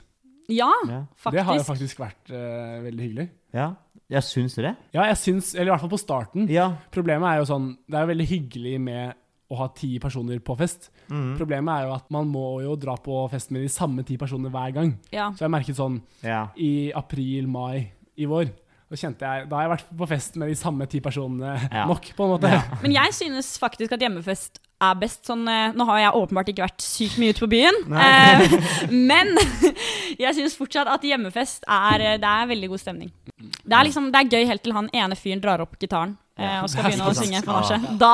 Ja, 0.47 0.69
Ja. 0.87 1.01
Det 1.33 1.41
har 1.43 1.57
jo 1.57 1.65
faktisk. 1.65 1.97
faktisk 1.97 1.99
vært 1.99 2.31
uh, 2.31 2.83
veldig 2.85 3.03
hyggelig. 3.03 3.25
ja. 3.51 3.73
jeg 4.07 4.23
syns 4.23 4.55
det? 4.55 4.71
Ja, 4.93 5.03
jeg 5.09 5.17
syns, 5.17 5.51
eller 5.55 5.67
i 5.67 5.73
hvert 5.73 5.83
fall 5.83 5.91
på 5.91 5.99
starten. 5.99 6.47
Ja. 6.47 6.69
Problemet 6.95 7.27
er 7.27 7.41
jo 7.41 7.47
sånn 7.49 7.71
Det 7.89 7.97
er 7.97 8.05
jo 8.05 8.11
veldig 8.13 8.27
hyggelig 8.29 8.75
med 8.87 9.19
å 9.45 9.59
ha 9.59 9.69
ti 9.77 9.91
personer 10.01 10.39
på 10.41 10.55
fest. 10.57 10.89
Mm. 11.09 11.35
Problemet 11.37 11.71
er 11.75 11.87
jo 11.87 11.95
at 11.95 12.07
man 12.13 12.29
må 12.31 12.47
jo 12.65 12.75
dra 12.79 12.95
på 12.97 13.23
fest 13.31 13.53
med 13.53 13.65
de 13.65 13.71
samme 13.71 14.05
ti 14.07 14.17
personene 14.17 14.51
hver 14.53 14.73
gang. 14.75 14.93
Ja. 15.13 15.29
Så 15.37 15.45
jeg 15.45 15.53
merket 15.53 15.77
sånn 15.77 15.99
ja. 16.25 16.47
i 16.57 16.91
april-mai 16.97 17.85
i 18.15 18.29
vår 18.29 18.49
da 18.85 18.97
kjente 18.99 19.25
jeg, 19.25 19.47
Da 19.49 19.57
har 19.57 19.65
jeg 19.65 19.71
vært 19.71 19.87
på 19.97 20.07
fest 20.09 20.35
med 20.37 20.51
de 20.51 20.57
samme 20.57 20.85
ti 20.89 21.01
personene 21.03 21.55
Ja. 21.71 21.87
nok, 21.91 22.11
på 22.17 22.27
en 22.27 22.35
måte. 22.35 22.51
Men 22.83 22.93
jeg 22.93 23.17
synes 23.17 23.55
faktisk 23.61 23.95
at 23.97 24.05
hjemmefest 24.05 24.61
er 24.85 24.97
best. 24.99 25.23
Sånn, 25.25 25.45
eh, 25.49 25.73
nå 25.73 25.87
har 25.89 26.01
jeg 26.03 26.19
åpenbart 26.19 26.51
ikke 26.51 26.65
vært 26.65 26.85
sykt 26.85 27.17
mye 27.21 27.33
ute 27.33 27.41
på 27.45 27.49
byen, 27.49 27.77
eh, 27.95 28.55
men 29.09 29.33
jeg 30.23 30.35
synes 30.37 30.57
fortsatt 30.59 30.91
at 30.91 31.05
hjemmefest 31.07 31.65
er, 31.65 32.03
eh, 32.03 32.17
det 32.21 32.33
er 32.33 32.51
veldig 32.51 32.71
god 32.73 32.83
stemning. 32.83 33.13
Det 33.35 33.73
er, 33.73 33.87
liksom, 33.87 34.11
det 34.13 34.21
er 34.21 34.35
gøy 34.35 34.49
helt 34.51 34.63
til 34.65 34.75
han 34.75 34.91
ene 34.93 35.17
fyren 35.17 35.41
drar 35.41 35.63
opp 35.63 35.79
gitaren 35.81 36.17
eh, 36.37 36.59
og 36.61 36.69
skal 36.69 36.89
begynne 36.89 37.09
å 37.09 37.15
synge 37.17 37.41
Ja. 37.41 37.95
Da, 37.99 38.13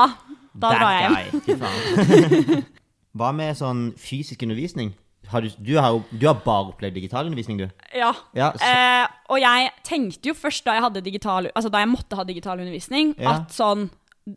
da 0.54 0.70
That 0.70 0.80
drar 0.80 0.92
jeg 1.00 1.30
hjem. 1.56 2.64
Hva 3.18 3.28
med 3.36 3.56
sånn 3.58 3.80
fysisk 4.00 4.42
undervisning? 4.46 4.92
Har 5.32 5.40
du, 5.44 5.48
du, 5.62 5.76
har 5.78 6.00
du 6.10 6.24
har 6.26 6.38
bare 6.44 6.72
opplevd 6.72 6.96
digital 6.98 7.26
undervisning, 7.28 7.58
du? 7.62 7.68
Ja. 7.96 8.10
Ja, 8.36 8.50
Eh, 8.58 9.06
og 9.32 9.38
jeg 9.40 9.70
tenkte 9.86 10.28
jo 10.32 10.34
først 10.34 10.64
da 10.66 10.74
jeg 10.76 10.82
hadde 10.82 11.02
digital 11.04 11.46
Altså 11.54 11.70
da 11.72 11.78
jeg 11.84 11.88
måtte 11.92 12.16
ha 12.18 12.24
digital 12.24 12.58
undervisning, 12.60 13.14
Ja. 13.18 13.36
at 13.38 13.54
sånn 13.54 13.88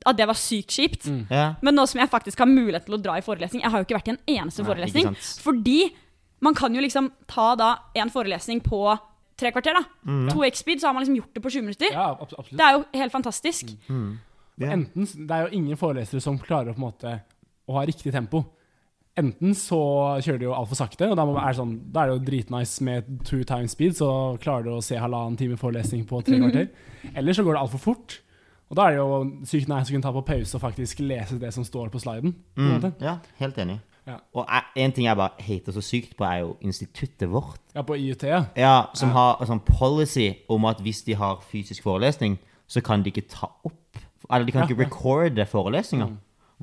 At 0.06 0.16
det 0.18 0.28
var 0.28 0.34
sykt 0.38 0.70
kjipt. 0.76 1.08
ja. 1.32 1.56
Men 1.62 1.76
nå 1.76 1.88
som 1.88 2.00
jeg 2.00 2.10
faktisk 2.10 2.40
har 2.40 2.48
mulighet 2.48 2.86
til 2.86 2.96
å 2.96 3.02
dra 3.02 3.18
i 3.18 3.22
forelesning 3.26 3.62
Jeg 3.64 3.72
har 3.72 3.80
jo 3.82 3.86
ikke 3.88 3.98
vært 4.00 4.08
i 4.08 4.16
en 4.16 4.22
eneste 4.44 4.64
Nei, 4.64 4.70
forelesning. 4.72 5.16
Fordi 5.42 5.94
man 6.42 6.54
kan 6.54 6.74
jo 6.76 6.82
liksom 6.82 7.12
ta 7.28 7.56
da 7.56 7.76
en 7.96 8.10
forelesning 8.10 8.62
på 8.62 8.98
tre 9.38 9.52
kvarter. 9.52 9.74
da 9.74 9.84
Mm. 10.06 10.30
To 10.32 10.44
X-speed, 10.44 10.80
så 10.82 10.88
har 10.88 10.94
man 10.94 11.04
liksom 11.04 11.16
gjort 11.18 11.34
det 11.34 11.42
på 11.44 11.50
20 11.50 11.62
minutter. 11.66 11.92
Ja, 11.92 12.12
absolutt. 12.22 12.52
Det 12.52 12.62
er 12.62 12.74
jo 12.78 12.86
helt 12.94 13.12
fantastisk. 13.12 13.72
Ja. 14.62 14.72
Enten, 14.72 15.06
det 15.28 15.32
er 15.36 15.48
jo 15.48 15.58
ingen 15.58 15.78
forelesere 15.78 16.22
som 16.24 16.38
klarer 16.40 16.72
å, 16.72 16.76
på 16.76 16.80
en 16.80 16.86
måte, 16.88 17.16
å 17.68 17.74
ha 17.80 17.86
riktig 17.88 18.14
tempo. 18.16 18.44
Enten 19.16 19.54
så 19.56 19.78
kjører 20.24 20.40
de 20.42 20.48
jo 20.50 20.54
altfor 20.58 20.76
sakte, 20.76 21.08
og 21.08 21.16
da, 21.16 21.24
må, 21.28 21.38
er 21.40 21.54
det 21.54 21.60
sånn, 21.62 21.74
da 21.96 22.02
er 22.04 22.10
det 22.12 22.16
jo 22.18 22.24
dritnice 22.28 22.84
med 22.84 23.08
two 23.24 23.46
times 23.48 23.72
speed, 23.72 23.96
så 23.96 24.10
klarer 24.44 24.68
du 24.68 24.74
å 24.76 24.82
se 24.84 24.98
halvannen 25.00 25.38
time 25.40 25.56
forelesning 25.60 26.04
på 26.10 26.20
tre 26.28 26.40
kvarter. 26.42 26.68
Eller 27.16 27.36
så 27.38 27.46
går 27.48 27.56
det 27.56 27.62
altfor 27.62 27.80
fort, 27.86 28.18
og 28.68 28.76
da 28.80 28.88
er 28.90 28.96
det 28.96 29.00
jo 29.00 29.20
sykt 29.48 29.70
nice 29.72 29.88
å 29.88 29.94
kunne 29.96 30.04
ta 30.08 30.12
på 30.16 30.24
pause 30.28 30.58
og 30.58 30.64
faktisk 30.66 31.00
lese 31.06 31.38
det 31.40 31.52
som 31.56 31.64
står 31.64 31.94
på 31.94 32.02
sliden. 32.04 32.34
Mm, 32.60 32.90
ja, 33.06 33.18
helt 33.40 33.60
enig. 33.64 33.78
Ja. 34.06 34.18
Og 34.38 34.46
en 34.78 34.92
ting 34.94 35.08
jeg 35.08 35.18
bare 35.18 35.42
hater 35.48 35.74
så 35.74 35.82
sykt 35.86 36.18
på, 36.20 36.26
er 36.28 36.44
jo 36.44 36.52
instituttet 36.68 37.30
vårt. 37.32 37.62
Ja, 37.74 37.82
på 37.88 37.96
IUT, 37.98 38.28
ja. 38.28 38.44
Ja, 38.60 38.76
Som 38.94 39.10
Ja. 39.10 39.16
har 39.38 39.46
sånn 39.48 39.64
policy 39.66 40.34
om 40.50 40.66
at 40.66 40.82
hvis 40.84 41.04
de 41.08 41.16
har 41.16 41.40
fysisk 41.42 41.84
forelesning, 41.88 42.36
så 42.68 42.84
kan 42.84 43.02
de 43.02 43.12
ikke 43.14 43.30
ta 43.30 43.48
opp 43.64 43.80
Eller 44.30 44.46
de 44.48 44.52
kan 44.56 44.64
Ja, 44.64 44.68
ikke 44.70 44.84
recorde 44.86 45.46
forelesninger. 45.52 46.14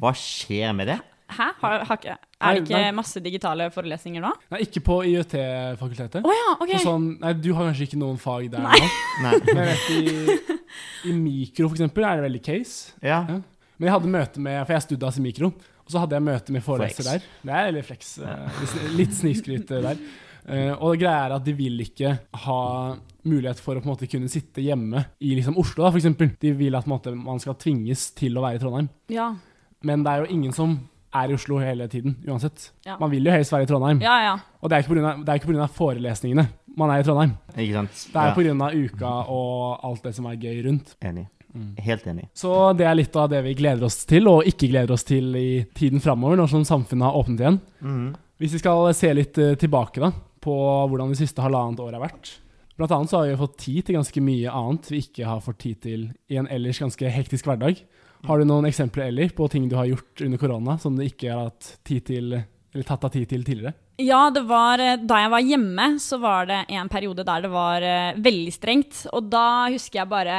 Hva 0.02 0.12
skjer 0.16 0.72
med 0.76 0.88
det? 0.92 0.98
Hæ? 1.32 1.46
Har, 1.62 1.84
har 1.88 1.96
ikke, 1.96 2.14
er 2.44 2.56
det 2.58 2.62
ikke 2.66 2.80
masse 2.92 3.20
digitale 3.24 3.70
forelesninger 3.72 4.20
nå? 4.20 4.32
Nei, 4.52 4.58
ikke 4.66 4.82
på 4.84 4.98
IUT-fakultetet. 5.08 6.26
Å 6.28 6.34
ja, 6.36 6.48
ok. 6.60 6.72
Så 6.76 6.82
sånn, 6.90 7.06
nei, 7.22 7.32
du 7.40 7.48
har 7.56 7.68
kanskje 7.70 7.86
ikke 7.88 8.00
noen 8.02 8.18
fag 8.20 8.50
der 8.52 8.64
Nei. 8.66 8.80
nå? 8.82 8.90
Nei. 9.24 9.32
Men 9.46 9.60
jeg 9.62 9.70
vet 9.70 9.86
i, 9.96 10.58
i 11.08 11.14
mikro, 11.16 11.70
for 11.70 11.78
eksempel, 11.78 12.04
er 12.08 12.20
det 12.20 12.26
veldig 12.26 12.42
case. 12.44 12.92
Ja. 13.00 13.22
Ja. 13.30 13.38
Men 13.78 13.88
jeg 13.88 13.94
hadde 13.96 14.10
møte 14.12 14.42
med 14.44 14.60
For 14.68 14.76
jeg 14.76 14.84
studas 14.84 15.16
i 15.18 15.24
mikro, 15.24 15.48
og 15.82 15.90
så 15.94 16.02
hadde 16.04 16.18
jeg 16.18 16.26
møte 16.28 16.54
med 16.54 16.62
foreleser 16.66 17.02
Flex. 17.06 17.08
der. 17.24 17.48
Det 17.48 17.56
er 17.62 17.72
litt 17.78 17.88
flex. 17.88 18.12
ja. 18.20 18.36
litt 19.00 19.16
sn- 19.16 19.16
snikskryt 19.22 19.72
eh, 19.78 19.88
der. 19.88 20.04
Uh, 20.42 20.72
og 20.82 20.96
greia 21.00 21.24
er 21.28 21.36
at 21.38 21.44
de 21.46 21.52
vil 21.54 21.80
ikke 21.84 22.12
ha 22.44 22.60
mulighet 23.24 23.60
for 23.62 23.76
å 23.76 23.82
på 23.82 23.86
en 23.88 23.92
måte 23.94 24.08
kunne 24.10 24.30
sitte 24.32 24.62
hjemme 24.64 25.04
i 25.22 25.34
liksom 25.38 25.58
Oslo, 25.60 25.84
da, 25.84 25.90
for 25.90 26.00
eksempel. 26.00 26.32
De 26.42 26.52
vil 26.58 26.74
at 26.74 26.84
på 26.86 26.90
en 26.90 26.96
måte, 26.96 27.14
man 27.16 27.38
skal 27.42 27.54
tvinges 27.60 28.10
til 28.18 28.36
å 28.38 28.42
være 28.44 28.58
i 28.58 28.62
Trondheim. 28.62 28.88
Ja. 29.12 29.28
Men 29.82 30.02
det 30.04 30.12
er 30.12 30.24
jo 30.24 30.32
ingen 30.34 30.52
som 30.56 30.78
er 31.14 31.28
i 31.30 31.34
Oslo 31.36 31.58
hele 31.60 31.86
tiden, 31.92 32.16
uansett. 32.26 32.70
Ja. 32.86 32.96
Man 33.00 33.10
vil 33.12 33.26
jo 33.28 33.34
helst 33.34 33.52
være 33.52 33.66
i 33.66 33.70
Trondheim. 33.70 34.00
ja, 34.00 34.16
ja. 34.24 34.34
Og 34.62 34.70
det 34.70 34.76
er 34.76 34.82
ikke 34.84 34.94
på 34.94 34.98
grunn 34.98 35.10
av- 35.10 35.24
det 35.24 35.28
er 35.28 35.40
ikke 35.40 35.52
pga. 35.52 35.68
forelesningene 35.68 36.48
man 36.76 36.90
er 36.90 37.00
i 37.00 37.04
Trondheim. 37.04 37.36
Ikke 37.56 37.74
sant? 37.74 38.08
Det 38.12 38.16
er 38.16 38.62
av 38.62 38.74
uka 38.74 39.12
og 39.28 39.84
alt 39.84 40.02
det 40.02 40.14
som 40.14 40.26
er 40.26 40.36
gøy 40.36 40.64
rundt. 40.64 40.94
Enig. 41.04 41.26
Mm. 41.54 41.74
Helt 41.84 42.06
enig. 42.08 42.28
Så 42.34 42.74
det 42.76 42.86
er 42.88 42.94
litt 42.96 43.14
av 43.20 43.28
det 43.28 43.42
vi 43.44 43.54
gleder 43.54 43.84
oss 43.84 44.06
til, 44.08 44.26
og 44.30 44.46
ikke 44.48 44.70
gleder 44.72 44.94
oss 44.94 45.04
til 45.04 45.34
i 45.36 45.64
tiden 45.76 46.00
framover, 46.00 46.36
når 46.40 46.48
sånn 46.48 46.64
samfunnet 46.64 47.04
har 47.04 47.18
åpnet 47.20 47.40
igjen. 47.44 47.58
Mm. 47.82 48.14
Hvis 48.40 48.54
vi 48.56 48.62
skal 48.62 48.94
se 48.96 49.12
litt 49.14 49.36
eh, 49.38 49.54
tilbake 49.60 50.00
da, 50.00 50.10
på 50.42 50.54
hvordan 50.88 51.12
det 51.12 51.20
siste 51.20 51.44
halvannet 51.44 51.82
året 51.84 51.98
har 52.00 52.06
vært. 52.08 52.32
Blant 52.78 52.92
annet 52.96 53.10
så 53.10 53.20
har 53.20 53.26
vi 53.28 53.36
fått 53.36 53.58
tid 53.60 53.84
til 53.86 53.98
ganske 53.98 54.22
mye 54.24 54.52
annet 54.52 54.88
vi 54.90 55.02
ikke 55.04 55.26
har 55.28 55.42
fått 55.44 55.58
tid 55.66 55.80
til 55.84 56.06
i 56.32 56.38
en 56.40 56.48
ellers 56.48 56.80
ganske 56.80 57.10
hektisk 57.12 57.46
hverdag. 57.50 57.82
Har 58.24 58.38
du 58.38 58.46
noen 58.46 58.68
eksempler 58.68 59.08
Eller, 59.10 59.28
på 59.34 59.48
ting 59.50 59.68
du 59.68 59.76
har 59.76 59.88
gjort 59.90 60.20
under 60.24 60.38
korona 60.38 60.78
som 60.78 60.96
du 60.96 61.02
ikke 61.04 61.30
har 61.32 61.48
hatt 61.50 61.72
tid 61.84 62.04
til, 62.06 62.32
eller 62.72 62.86
tatt 62.88 63.04
av 63.04 63.10
tid 63.12 63.28
til 63.28 63.42
tidligere? 63.44 63.74
Ja, 64.00 64.30
det 64.32 64.44
var 64.48 64.80
eh, 64.80 64.96
Da 65.04 65.18
jeg 65.20 65.30
var 65.34 65.42
hjemme, 65.44 65.86
så 66.00 66.18
var 66.22 66.46
det 66.48 66.62
en 66.72 66.88
periode 66.88 67.26
der 67.28 67.42
det 67.44 67.50
var 67.52 67.82
eh, 67.84 68.14
veldig 68.24 68.52
strengt. 68.54 69.02
Og 69.12 69.26
da 69.30 69.68
husker 69.74 70.00
jeg 70.00 70.08
bare 70.10 70.36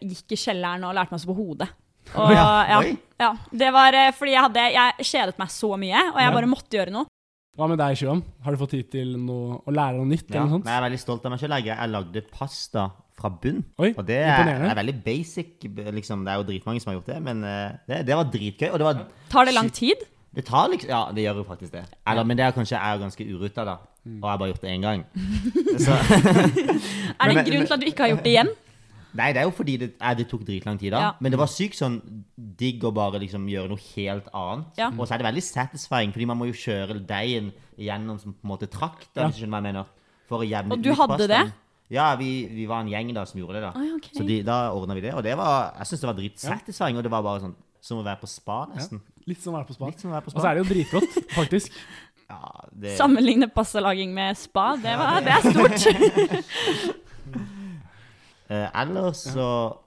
gikk 0.00 0.32
i 0.34 0.40
kjelleren 0.40 0.86
og 0.88 0.94
lærte 0.96 1.12
meg 1.12 1.20
å 1.20 1.24
stå 1.26 1.32
på 1.34 1.36
hodet. 1.42 1.68
Og, 2.14 2.30
Ja, 2.32 2.48
ja, 2.70 2.80
ja, 3.20 3.30
det 3.50 3.70
var 3.74 3.96
eh, 3.98 4.10
fordi 4.16 4.32
jeg 4.34 4.42
hadde 4.46 4.64
Jeg 4.78 5.06
kjedet 5.10 5.38
meg 5.40 5.52
så 5.52 5.70
mye, 5.76 6.00
og 6.14 6.18
jeg 6.22 6.30
Ja. 6.30 6.34
bare 6.38 6.50
måtte 6.54 6.78
gjøre 6.78 6.94
noe. 6.94 7.06
Hva 7.54 7.68
med 7.70 7.78
deg, 7.78 7.94
Sjøen? 8.00 8.20
Har 8.42 8.54
du 8.54 8.58
fått 8.58 8.72
tid 8.74 8.88
til 8.90 9.12
noe, 9.22 9.60
å 9.62 9.70
lære 9.74 10.00
noe 10.00 10.08
nytt? 10.10 10.26
Ja. 10.26 10.40
eller 10.40 10.48
noe 10.48 10.56
sånt? 10.56 10.66
jeg 10.66 10.74
er 10.74 10.84
veldig 10.88 10.98
stolt 10.98 11.26
av 11.28 11.34
meg 11.34 11.42
selv. 11.42 11.58
Jeg, 11.62 11.90
lagde 11.92 12.22
pasta 12.32 12.88
fra 13.14 13.30
bunn. 13.30 13.60
Oi, 13.78 13.92
Og 13.94 14.02
det 14.08 14.16
er, 14.26 14.50
er 14.72 14.74
veldig 14.80 14.96
basic. 15.04 15.52
Liksom, 15.94 16.24
det 16.26 16.32
er 16.32 16.40
jo 16.40 16.48
dritmange 16.48 16.82
som 16.82 16.90
har 16.90 16.98
gjort 16.98 17.12
det, 17.12 17.20
men 17.22 17.44
eh, 17.46 17.76
det, 17.86 18.00
det 18.08 18.18
var 18.18 18.26
dritgøy. 18.32 18.66
Og 18.72 18.82
det 18.82 18.88
var 18.88 19.04
Tar 19.30 19.46
det 19.46 19.54
lang 19.54 19.70
tid? 19.70 20.02
Det 20.34 20.42
tar 20.48 20.66
liksom 20.72 20.90
Ja, 20.90 21.04
det 21.14 21.28
gjør 21.28 21.44
jo 21.44 21.46
faktisk 21.46 21.76
det. 21.76 21.84
Eller, 22.10 22.26
men 22.26 22.40
det 22.40 22.48
er 22.48 22.56
kanskje 22.56 22.74
jeg 22.74 22.82
er 22.82 23.02
ganske 23.04 23.28
urutta, 23.30 23.68
da. 23.70 23.76
Mm. 24.02 24.18
Og 24.18 24.26
jeg 24.26 24.32
har 24.32 24.42
bare 24.42 24.50
gjort 24.50 24.66
det 24.66 24.72
én 24.74 24.82
gang. 24.88 25.04
Så, 25.86 25.94
Er 25.94 27.30
det 27.30 27.36
en 27.38 27.46
grunn 27.46 27.68
til 27.68 27.76
at 27.76 27.80
du 27.80 27.86
ikke 27.86 28.08
har 28.08 28.16
gjort 28.16 28.26
det 28.26 28.34
igjen? 28.34 28.50
Nei, 29.14 29.32
det 29.32 29.40
er 29.42 29.48
jo 29.48 29.54
fordi 29.54 29.74
det, 29.80 29.88
eh, 30.00 30.14
det 30.18 30.26
tok 30.30 30.44
dritlang 30.46 30.78
tid, 30.80 30.92
da. 30.94 31.00
Ja. 31.00 31.10
Men 31.22 31.34
det 31.34 31.38
var 31.40 31.50
sykt 31.50 31.78
sånn 31.78 31.98
digg 32.36 32.84
å 32.84 32.92
bare 32.94 33.20
liksom 33.22 33.46
gjøre 33.50 33.70
noe 33.72 33.82
helt 33.94 34.28
annet. 34.34 34.70
Ja. 34.80 34.90
Og 34.92 35.06
så 35.06 35.14
er 35.14 35.22
det 35.22 35.28
veldig 35.30 35.44
satisfying, 35.46 36.12
fordi 36.14 36.26
man 36.30 36.38
må 36.40 36.48
jo 36.50 36.56
kjøre 36.58 36.98
deigen 37.06 37.52
gjennom 37.78 38.20
som 38.20 38.34
på 38.34 38.44
en 38.46 38.52
måte 38.54 38.68
trakt, 38.70 39.08
da, 39.14 39.22
Ja. 39.22 39.28
hvis 39.28 39.38
du 39.38 39.44
skjønner 39.44 39.56
hva 39.58 39.62
jeg 39.62 39.72
mener. 39.72 39.92
For 40.28 40.40
å 40.40 40.48
jevne 40.48 40.72
Og 40.72 40.82
du 40.82 40.90
hadde 40.94 41.18
pastaen. 41.18 41.28
det? 41.28 41.52
Ja, 41.92 42.14
vi, 42.16 42.30
vi 42.48 42.64
var 42.66 42.80
en 42.80 42.88
gjeng 42.88 43.12
da 43.14 43.24
som 43.28 43.38
gjorde 43.40 43.58
det, 43.60 43.62
da. 43.66 43.72
Oi, 43.78 43.90
okay. 43.98 44.14
Så 44.16 44.26
de, 44.26 44.42
da 44.42 44.72
ordna 44.72 44.94
vi 44.96 45.02
det. 45.04 45.12
Og 45.14 45.22
det 45.22 45.36
var, 45.36 45.74
jeg 45.78 45.86
syns 45.90 46.00
det 46.00 46.08
var 46.08 46.16
dritsatisfying, 46.16 46.96
og 46.96 47.04
det 47.04 47.10
var 47.12 47.22
bare 47.22 47.42
sånn 47.44 47.54
som 47.84 47.98
å 48.00 48.04
være 48.06 48.22
på 48.22 48.26
spa, 48.30 48.62
nesten. 48.72 49.02
Litt 49.28 49.42
som 49.44 49.52
å 49.52 49.58
være 49.58 49.68
på 49.68 49.76
spa. 49.76 49.90
Litt 49.92 50.00
som 50.00 50.10
å 50.10 50.14
være 50.16 50.24
på 50.24 50.32
Og 50.32 50.40
så 50.40 50.48
er 50.48 50.54
det 50.56 50.64
jo 50.64 50.70
dritgodt, 50.72 51.18
faktisk. 51.38 51.76
Ja, 52.24 52.40
det, 52.72 52.94
Sammenligne 52.96 53.50
pastalaging 53.52 54.14
med 54.16 54.36
spa, 54.40 54.70
det, 54.80 54.94
var, 54.96 55.20
det 55.20 55.34
er 55.36 55.42
stort. 55.52 56.94
Eh, 58.54 58.80
ellers 58.82 59.24
så 59.34 59.46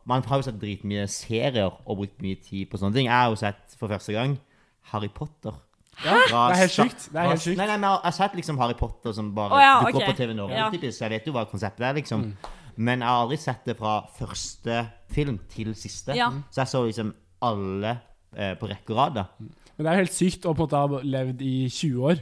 Man 0.10 0.26
har 0.26 0.42
jo 0.42 0.48
sett 0.48 0.60
dritmye 0.60 1.06
serier 1.12 1.70
og 1.70 2.02
brukt 2.02 2.22
mye 2.24 2.40
tid 2.44 2.68
på 2.72 2.80
sånne 2.82 2.98
ting. 2.98 3.08
Jeg 3.08 3.16
har 3.16 3.32
jo 3.32 3.40
sett 3.40 3.78
for 3.80 3.92
første 3.92 4.16
gang 4.16 4.38
Harry 4.92 5.10
Potter. 5.14 5.56
Hæ? 5.98 6.14
Fra 6.30 6.42
det 6.50 6.58
er 6.58 6.62
helt 6.62 6.76
sykt. 6.76 7.08
Det 7.12 7.22
er 7.22 7.32
helt. 7.32 7.48
Nei, 7.58 7.66
nei, 7.66 7.78
men 7.78 7.90
jeg 7.90 8.04
har 8.04 8.16
sett 8.20 8.36
liksom 8.38 8.60
Harry 8.62 8.76
Potter 8.78 9.16
som 9.18 9.32
bare 9.36 9.56
oh, 9.56 9.62
ja, 9.62 9.74
dukker 9.82 9.96
okay. 9.96 10.08
opp 10.08 10.14
på 10.14 10.22
TV 10.22 10.34
Norge. 10.38 10.58
Ja. 10.60 10.70
typisk, 10.74 11.02
Jeg 11.02 11.14
vet 11.16 11.30
jo 11.30 11.34
hva 11.36 11.46
konseptet 11.50 11.88
er, 11.88 11.96
liksom. 11.98 12.28
Mm. 12.30 12.54
Men 12.78 13.02
jeg 13.02 13.10
har 13.10 13.24
aldri 13.24 13.38
sett 13.42 13.64
det 13.66 13.78
fra 13.80 13.96
første 14.20 14.84
film 15.10 15.40
til 15.50 15.74
siste. 15.76 16.14
Ja. 16.18 16.30
Så 16.52 16.62
jeg 16.62 16.74
så 16.74 16.84
liksom 16.86 17.16
alle 17.42 17.96
eh, 18.36 18.54
på 18.60 18.70
rekke 18.70 18.94
og 18.94 19.00
rad. 19.00 19.18
da. 19.18 19.26
Men 19.40 19.86
det 19.86 19.90
er 19.90 19.98
jo 19.98 20.04
helt 20.06 20.14
sykt 20.14 20.46
å 20.46 20.54
på 20.54 20.66
en 20.66 20.68
måte 20.68 20.84
ha 20.84 21.02
levd 21.18 21.42
i 21.46 21.56
20 21.70 22.06
år, 22.12 22.22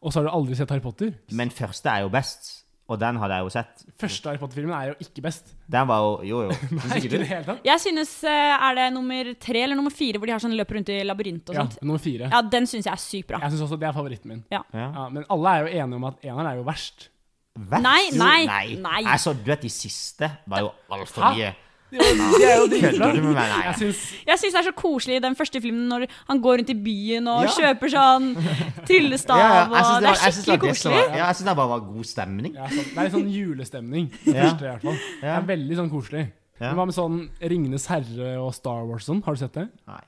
og 0.00 0.12
så 0.12 0.20
har 0.20 0.26
du 0.26 0.34
aldri 0.34 0.58
sett 0.58 0.70
Harry 0.70 0.82
Potter. 0.82 1.14
Men 1.34 1.50
første 1.54 1.90
er 1.90 2.04
jo 2.04 2.10
best, 2.12 2.63
og 2.88 2.98
den 3.00 3.16
hadde 3.16 3.36
jeg 3.38 3.46
jo 3.46 3.52
sett. 3.54 3.84
Første 4.00 4.28
Harry 4.28 4.40
Potter-filmen 4.42 4.74
er 4.76 4.90
jo 4.90 4.96
ikke 5.00 5.22
best. 5.24 5.54
Den 5.72 5.86
var 5.88 6.02
jo 6.04 6.10
Jo, 6.28 6.40
jo. 6.50 6.56
Nei, 6.76 6.98
ikke 7.00 7.10
det 7.14 7.28
hele 7.30 7.44
tatt. 7.46 7.62
Jeg 7.64 7.80
synes, 7.80 8.12
eh, 8.28 8.52
Er 8.68 8.74
det 8.76 8.88
nummer 8.92 9.30
tre 9.40 9.62
eller 9.64 9.78
nummer 9.78 9.94
fire 9.94 10.20
hvor 10.20 10.28
de 10.28 10.34
har 10.36 10.42
sånn 10.44 10.52
løper 10.58 10.76
rundt 10.76 10.92
i 10.92 10.98
labyrint 11.06 11.48
og 11.48 11.56
Ja, 11.56 11.64
sånt? 11.64 11.78
nummer 11.82 12.02
fire. 12.04 12.28
Ja, 12.28 12.42
den 12.42 12.68
syns 12.68 12.84
jeg 12.84 12.92
er 12.92 13.00
sykt 13.00 13.30
bra. 13.32 13.40
Jeg 13.40 13.54
syns 13.54 13.64
også 13.68 13.78
det 13.80 13.88
er 13.88 13.96
favoritten 13.96 14.34
min. 14.34 14.44
Ja. 14.52 14.60
Ja, 14.76 15.08
men 15.08 15.24
alle 15.32 15.56
er 15.56 15.64
jo 15.64 15.72
enige 15.80 15.96
om 16.02 16.08
at 16.12 16.20
eneren 16.28 16.50
er 16.52 16.60
jo 16.60 16.66
verst. 16.68 17.08
Verst? 17.54 17.84
Nei, 17.86 18.10
nei, 18.18 18.44
nei. 18.50 18.64
nei. 18.82 19.00
Jeg 19.06 19.20
så, 19.22 19.32
du 19.32 19.44
vet, 19.48 19.62
de 19.62 19.70
siste 19.72 20.28
var 20.50 20.64
jo 20.66 20.72
altfor 20.92 21.30
mye. 21.36 21.54
De 21.94 22.44
er 22.44 22.56
jo 22.58 22.66
dritbra. 22.72 23.08
Jeg 23.14 23.76
syns 23.78 24.52
det 24.54 24.60
er 24.60 24.66
så 24.66 24.72
koselig 24.76 25.16
i 25.16 25.22
den 25.24 25.36
første 25.38 25.60
filmen 25.62 25.86
når 25.92 26.06
han 26.28 26.40
går 26.42 26.58
rundt 26.62 26.70
i 26.74 26.78
byen 26.86 27.28
og 27.30 27.44
Ja. 27.44 27.52
kjøper 27.58 27.92
sånn 27.94 28.28
tryllestav, 28.88 29.38
Ja, 29.38 29.48
ja, 29.48 29.64
Det, 29.64 29.70
det 29.70 29.78
er 29.78 30.02
var- 30.02 30.16
skikkelig 30.24 30.60
det 30.60 30.60
koselig. 30.68 30.94
var- 30.96 31.16
Ja, 31.16 31.26
jeg 31.26 31.36
syns 31.36 31.44
det 31.50 31.56
bare 31.56 31.68
var 31.74 31.80
god 31.80 32.04
stemning. 32.06 32.54
ja, 32.54 32.66
sånn, 32.66 32.84
Det 32.84 32.98
er 32.98 33.02
litt 33.04 33.12
sånn 33.18 33.30
julestemning. 33.32 34.10
Det 34.24 34.34
første, 34.34 34.64
i 34.64 34.70
hvert 34.72 34.82
fall. 34.82 34.98
Det 35.20 35.28
er 35.36 35.42
veldig 35.42 35.76
sånn 35.76 35.90
koselig. 35.90 36.24
Ja. 36.60 36.66
Men 36.72 36.76
hva 36.76 36.86
med 36.86 36.94
sånn 36.94 37.28
Ringenes 37.42 37.86
herre 37.86 38.36
og 38.40 38.54
Star 38.54 38.84
Wars 38.86 39.04
sånn? 39.06 39.22
Har 39.24 39.34
du 39.34 39.38
sett 39.40 39.52
det? 39.54 39.68
Nei. 39.88 40.00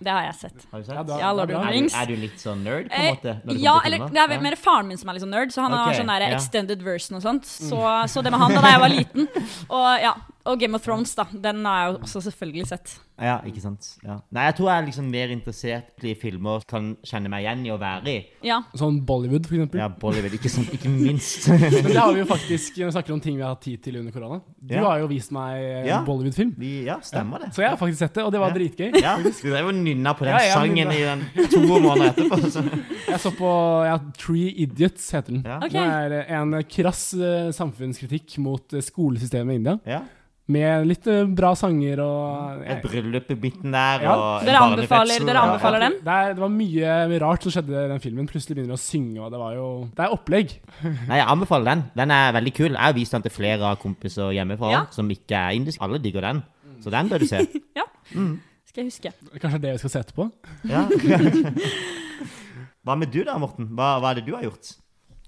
Det 0.00 0.12
har 0.14 0.22
jeg 0.30 0.34
sett. 0.38 0.66
Har 0.70 0.78
du 0.80 0.84
sett? 0.86 0.94
Ja, 0.94 1.02
da- 1.02 1.18
Ja, 1.18 1.30
er 1.34 1.42
of 1.42 1.48
bra. 1.48 1.62
the 1.64 1.70
Rings. 1.72 1.92
du, 1.92 1.98
er 1.98 2.06
du 2.06 2.16
litt 2.16 2.36
sånn 2.38 2.62
nerd, 2.62 2.88
på 2.88 2.94
en 2.94 3.04
Eh, 3.04 3.14
måte? 3.14 3.58
ja, 3.58 3.80
eller 3.84 3.98
det 4.08 4.16
er 4.30 4.40
mer 4.40 4.54
faren 4.54 4.86
min 4.86 4.96
som 4.96 5.08
er 5.08 5.12
litt 5.14 5.22
sånn 5.22 5.30
nerd, 5.34 5.50
så 5.50 5.62
han 5.62 5.72
okay, 5.72 5.84
har 5.84 5.94
sånn 5.94 6.06
der 6.06 6.20
ja. 6.30 6.36
extended 6.36 6.82
version 6.82 7.16
og 7.16 7.22
sånt. 7.22 7.42
Så, 7.44 8.06
så 8.06 8.22
det 8.22 8.30
med 8.30 8.38
han 8.38 8.54
da 8.54 8.60
da 8.60 8.68
jeg 8.70 8.80
var 8.80 8.88
liten. 8.90 9.28
Og 9.70 10.00
ja, 10.00 10.14
og 10.48 10.58
Game 10.60 10.74
of 10.78 10.82
Thrones, 10.84 11.14
da. 11.18 11.24
Den 11.32 11.64
har 11.68 11.82
jeg 11.84 11.92
jo 11.92 11.98
også 12.06 12.20
selvfølgelig 12.30 12.66
sett. 12.70 12.96
Ja, 13.18 13.40
ikke 13.42 13.58
sant. 13.60 13.86
Ja. 14.06 14.20
Nei, 14.30 14.44
jeg 14.46 14.54
tror 14.54 14.68
jeg 14.70 14.78
er 14.80 14.86
liksom 14.86 15.06
mer 15.10 15.32
interessert 15.34 16.04
i 16.06 16.12
filmer 16.14 16.62
kan 16.70 16.92
kjenne 17.02 17.26
meg 17.32 17.42
igjen 17.42 17.64
i 17.66 17.72
å 17.74 17.78
være 17.80 18.12
i. 18.12 18.18
Ja. 18.46 18.60
Sånn 18.78 19.00
Bollywood, 19.04 19.48
for 19.48 19.56
eksempel. 19.58 19.80
Ja, 19.82 19.88
Bollywood, 19.90 20.36
ikke, 20.38 20.48
sant, 20.54 20.70
ikke 20.76 20.88
minst. 20.92 21.48
Men 21.50 21.88
det 21.90 21.96
har 21.98 22.12
vi 22.14 22.20
jo 22.22 22.28
faktisk 22.30 22.78
når 22.78 22.92
vi 22.92 22.94
snakker 22.94 23.16
om 23.16 23.22
ting 23.24 23.34
vi 23.34 23.42
har 23.42 23.56
hatt 23.56 23.64
tid 23.66 23.82
til 23.82 23.98
under 23.98 24.14
korona. 24.14 24.38
Du 24.62 24.74
Ja. 24.76 24.84
har 24.86 25.00
jo 25.02 25.08
vist 25.10 25.32
meg 25.34 25.86
Ja. 25.88 25.98
Bollywood-film. 26.06 26.54
Ja, 26.86 27.00
stemmer 27.02 27.42
det. 27.42 27.50
Så 27.56 27.64
jeg 27.66 27.70
har 27.74 27.80
faktisk 27.80 27.98
sett 28.04 28.14
det, 28.14 28.22
og 28.24 28.30
det 28.32 28.40
var 28.44 28.54
Ja. 28.54 28.58
dritgøy. 28.60 29.02
Ja, 29.02 29.16
du 29.18 29.30
drev 29.32 29.66
og 29.66 29.74
nynna 29.74 30.14
på 30.14 30.24
den 30.28 30.38
Ja, 30.38 30.54
sangen 30.54 30.86
nynna. 30.88 30.94
i 30.94 31.02
den 31.02 31.50
to 31.50 31.60
måneder 31.66 32.12
etterpå. 32.14 32.38
Så. 32.54 32.62
Jeg 33.08 33.18
så 33.24 33.30
på 33.34 33.50
ja, 33.88 33.98
Tree 34.16 34.52
Idiots, 34.62 35.10
heter 35.10 35.32
den. 35.34 35.42
Ja. 35.44 35.58
Ok. 35.58 35.72
Det 35.74 36.22
er 36.22 36.38
en 36.38 36.54
krass 36.70 37.02
eh, 37.18 37.50
samfunnskritikk 37.50 38.38
mot 38.38 38.72
eh, 38.78 38.80
skolesystemet 38.84 39.56
i 39.56 39.60
India. 39.62 39.76
Ja. 39.88 40.00
Med 40.48 40.86
litt 40.88 41.04
eh, 41.12 41.26
bra 41.36 41.50
sanger 41.60 42.00
og 42.00 42.62
Et 42.64 42.78
bryllup 42.80 43.26
i 43.30 43.36
midten 43.36 43.74
der, 43.74 44.00
Ja. 44.06 44.14
og 44.16 44.46
Dere 44.46 44.62
anbefaler- 44.64 45.26
dere 45.28 45.42
anbefaler 45.44 45.80
den? 45.84 45.96
Det, 46.06 46.08
er, 46.14 46.32
det 46.32 46.40
var 46.40 46.48
mye 46.54 47.18
rart 47.20 47.42
som 47.44 47.52
skjedde 47.52 47.74
i 47.84 47.88
den 47.92 48.00
filmen. 48.00 48.26
Plutselig 48.30 48.56
begynner 48.56 48.72
de 48.72 48.78
å 48.78 48.80
synge, 48.80 49.20
og 49.20 49.30
det 49.34 49.38
var 49.42 49.52
jo 49.58 49.66
Det 49.94 50.06
er 50.06 50.14
opplegg. 50.16 50.54
Nei, 50.82 51.18
jeg 51.20 51.26
anbefaler 51.28 51.64
den. 51.74 51.84
Den 52.00 52.10
er 52.16 52.32
veldig 52.32 52.54
kul. 52.56 52.70
Jeg 52.72 52.80
har 52.80 52.96
vist 52.96 53.12
den 53.12 53.22
til 53.28 53.30
flere 53.36 53.60
av 53.62 53.76
kompiser 53.82 54.32
hjemmefra 54.32 54.70
Ja. 54.72 54.82
som 54.90 55.08
ikke 55.12 55.36
er 55.36 55.52
indiske. 55.58 55.82
Alle 55.84 55.98
digger 56.00 56.22
den. 56.24 56.42
Så 56.80 56.90
den 56.90 57.08
bør 57.10 57.18
du 57.20 57.26
se. 57.26 57.44
ja. 57.76 57.84
Skal 58.08 58.84
jeg 58.84 58.88
huske. 58.88 59.12
Kanskje 59.40 59.60
det 59.60 59.72
vi 59.76 59.78
skal 59.84 59.90
se 59.90 60.00
etterpå? 60.00 60.30
Ja. 60.64 60.86
Hva 62.88 62.94
med 62.96 63.10
du 63.12 63.20
da, 63.26 63.36
Morten? 63.36 63.68
Hva, 63.76 63.98
hva 64.00 64.12
er 64.14 64.20
det 64.22 64.26
du 64.30 64.34
har 64.36 64.44
gjort? 64.48 64.70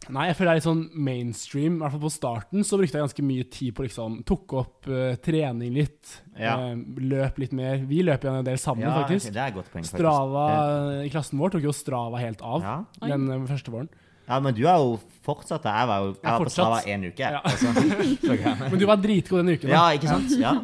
Nei, 0.09 0.25
jeg 0.31 0.37
føler 0.39 0.49
det 0.49 0.53
er 0.53 0.59
litt 0.59 0.67
sånn 0.67 0.83
mainstream. 1.07 1.75
I 1.77 1.83
hvert 1.83 1.95
fall 1.95 2.03
på 2.07 2.11
starten 2.15 2.65
så 2.67 2.79
brukte 2.81 2.97
jeg 2.97 3.05
ganske 3.05 3.25
mye 3.27 3.47
tid 3.53 3.75
på 3.77 3.85
liksom 3.85 4.15
Tok 4.27 4.55
opp 4.57 4.89
uh, 4.89 5.13
trening 5.23 5.75
litt. 5.77 6.15
Ja. 6.41 6.55
Uh, 6.73 7.03
løp 7.05 7.41
litt 7.43 7.53
mer. 7.57 7.83
Vi 7.87 8.01
løper 8.07 8.31
jo 8.31 8.37
en 8.41 8.47
del 8.49 8.61
sammen, 8.63 8.89
faktisk. 8.97 9.29
det 9.35 9.43
er 9.43 9.53
et 9.53 9.59
godt 9.59 9.69
poeng, 9.71 9.85
faktisk. 9.85 10.01
Strava 10.01 10.47
i 11.05 11.11
klassen 11.13 11.43
vår 11.43 11.53
tok 11.57 11.67
jo 11.69 11.75
Strava 11.77 12.23
helt 12.23 12.41
av 12.41 12.65
Ja. 12.65 12.79
Den 13.13 13.29
uh, 13.29 13.45
første 13.51 13.75
våren. 13.75 13.91
ja, 14.31 14.39
men 14.41 14.57
du 14.57 14.63
er 14.65 14.81
jo 14.81 14.97
fortsatt 15.27 15.69
der. 15.69 15.77
Jeg 15.83 15.91
var 15.93 16.01
jo 16.07 16.09
jeg 16.15 16.23
Jeg 16.25 16.33
var 16.33 16.47
på 16.49 16.55
Strava 16.57 16.81
én 16.81 16.97
en 16.97 17.07
uke. 17.11 17.35
Ja. 17.37 17.45
Altså. 17.45 18.65
Men 18.73 18.81
du 18.81 18.87
var 18.89 19.05
dritgod 19.05 19.43
denne 19.43 19.59
uken. 19.59 19.69
da. 19.69 19.77
Ja, 19.77 20.01
ikke 20.01 20.09
sant? 20.09 20.33
Ja. 20.41 20.57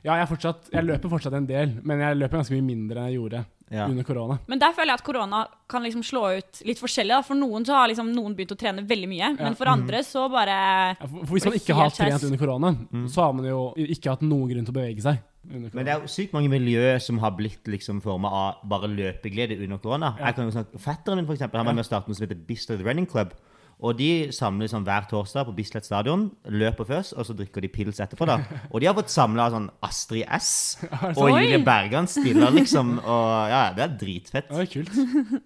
Ja, 0.00 0.14
jeg, 0.16 0.28
fortsatt, 0.30 0.68
jeg 0.72 0.86
løper 0.88 1.12
fortsatt 1.12 1.34
en 1.36 1.46
del, 1.48 1.74
men 1.84 2.00
jeg 2.00 2.16
løper 2.16 2.40
ganske 2.40 2.56
mye 2.56 2.64
mindre 2.64 3.02
enn 3.02 3.10
jeg 3.10 3.18
gjorde 3.18 3.42
Ja. 3.70 3.84
under 3.86 4.02
korona. 4.02 4.38
Men 4.50 4.58
der 4.58 4.72
føler 4.74 4.90
jeg 4.90 4.98
at 4.98 5.04
korona 5.06 5.40
kan 5.70 5.84
liksom 5.86 6.02
slå 6.02 6.24
ut 6.40 6.60
litt 6.66 6.80
forskjellig. 6.82 7.14
Da. 7.14 7.22
For 7.22 7.38
noen 7.38 7.62
så 7.66 7.76
har 7.78 7.90
liksom 7.92 8.08
noen 8.10 8.34
begynt 8.34 8.54
å 8.56 8.58
trene 8.58 8.82
veldig 8.82 9.10
mye, 9.12 9.28
men 9.38 9.54
for 9.58 9.70
andre 9.70 10.02
så 10.06 10.24
bare 10.32 10.56
Ja, 10.96 11.06
for, 11.06 11.20
for 11.22 11.36
Hvis 11.36 11.46
man 11.46 11.58
ikke 11.60 11.76
har 11.78 11.94
trent 11.94 12.26
under 12.26 12.40
korona, 12.40 12.72
så 13.06 13.28
har 13.28 13.36
man 13.38 13.46
jo 13.46 13.60
ikke 13.86 14.10
hatt 14.16 14.24
noen 14.26 14.50
grunn 14.50 14.66
til 14.66 14.74
å 14.74 14.78
bevege 14.80 15.04
seg. 15.06 15.22
Under 15.50 15.70
Men 15.72 15.86
det 15.86 15.92
er 15.94 16.02
jo 16.02 16.10
sykt 16.12 16.34
mange 16.36 16.50
miljøer 16.52 16.98
som 17.00 17.18
har 17.22 17.32
blitt 17.32 17.64
liksom 17.70 18.02
forma 18.04 18.28
av 18.28 18.66
bare 18.68 18.90
løpeglede 18.90 19.56
under 19.62 19.78
korona. 19.80 20.12
Jeg 20.20 20.36
kan 20.36 20.50
jo 20.50 20.56
snakke 20.56 20.82
Fetteren 20.82 21.22
min 21.22 21.30
for 21.30 21.38
eksempel, 21.38 21.62
han 21.62 21.70
var 21.70 21.78
med 21.78 21.86
å 21.86 21.88
starte 21.88 22.10
noe 22.10 22.18
som 22.18 22.26
heter 22.26 22.42
Bistad 22.50 22.82
Running 22.84 23.06
Club. 23.08 23.32
Og 23.80 23.96
de 23.96 24.28
samles 24.36 24.74
sånn 24.74 24.84
hver 24.84 25.06
torsdag 25.08 25.46
på 25.48 25.54
Bislett 25.56 25.86
stadion, 25.88 26.26
løper 26.52 26.84
først, 26.84 27.14
og 27.16 27.24
så 27.24 27.36
drikker 27.38 27.64
de 27.64 27.70
pils 27.72 28.00
etterpå. 28.04 28.26
da. 28.28 28.36
Og 28.72 28.82
de 28.82 28.90
har 28.90 28.96
fått 28.98 29.12
samla 29.12 29.46
sånn 29.54 29.70
Astrid 29.86 30.26
S 30.36 30.50
og 31.16 31.22
Oi. 31.24 31.30
Julie 31.32 31.62
Bergan 31.64 32.08
stiller, 32.10 32.52
liksom. 32.52 32.98
Og 33.00 33.30
ja, 33.48 33.62
det 33.76 33.86
er 33.86 33.96
dritfett. 34.02 34.52
Det 34.52 34.66
er 34.66 34.72
kult. 34.74 35.40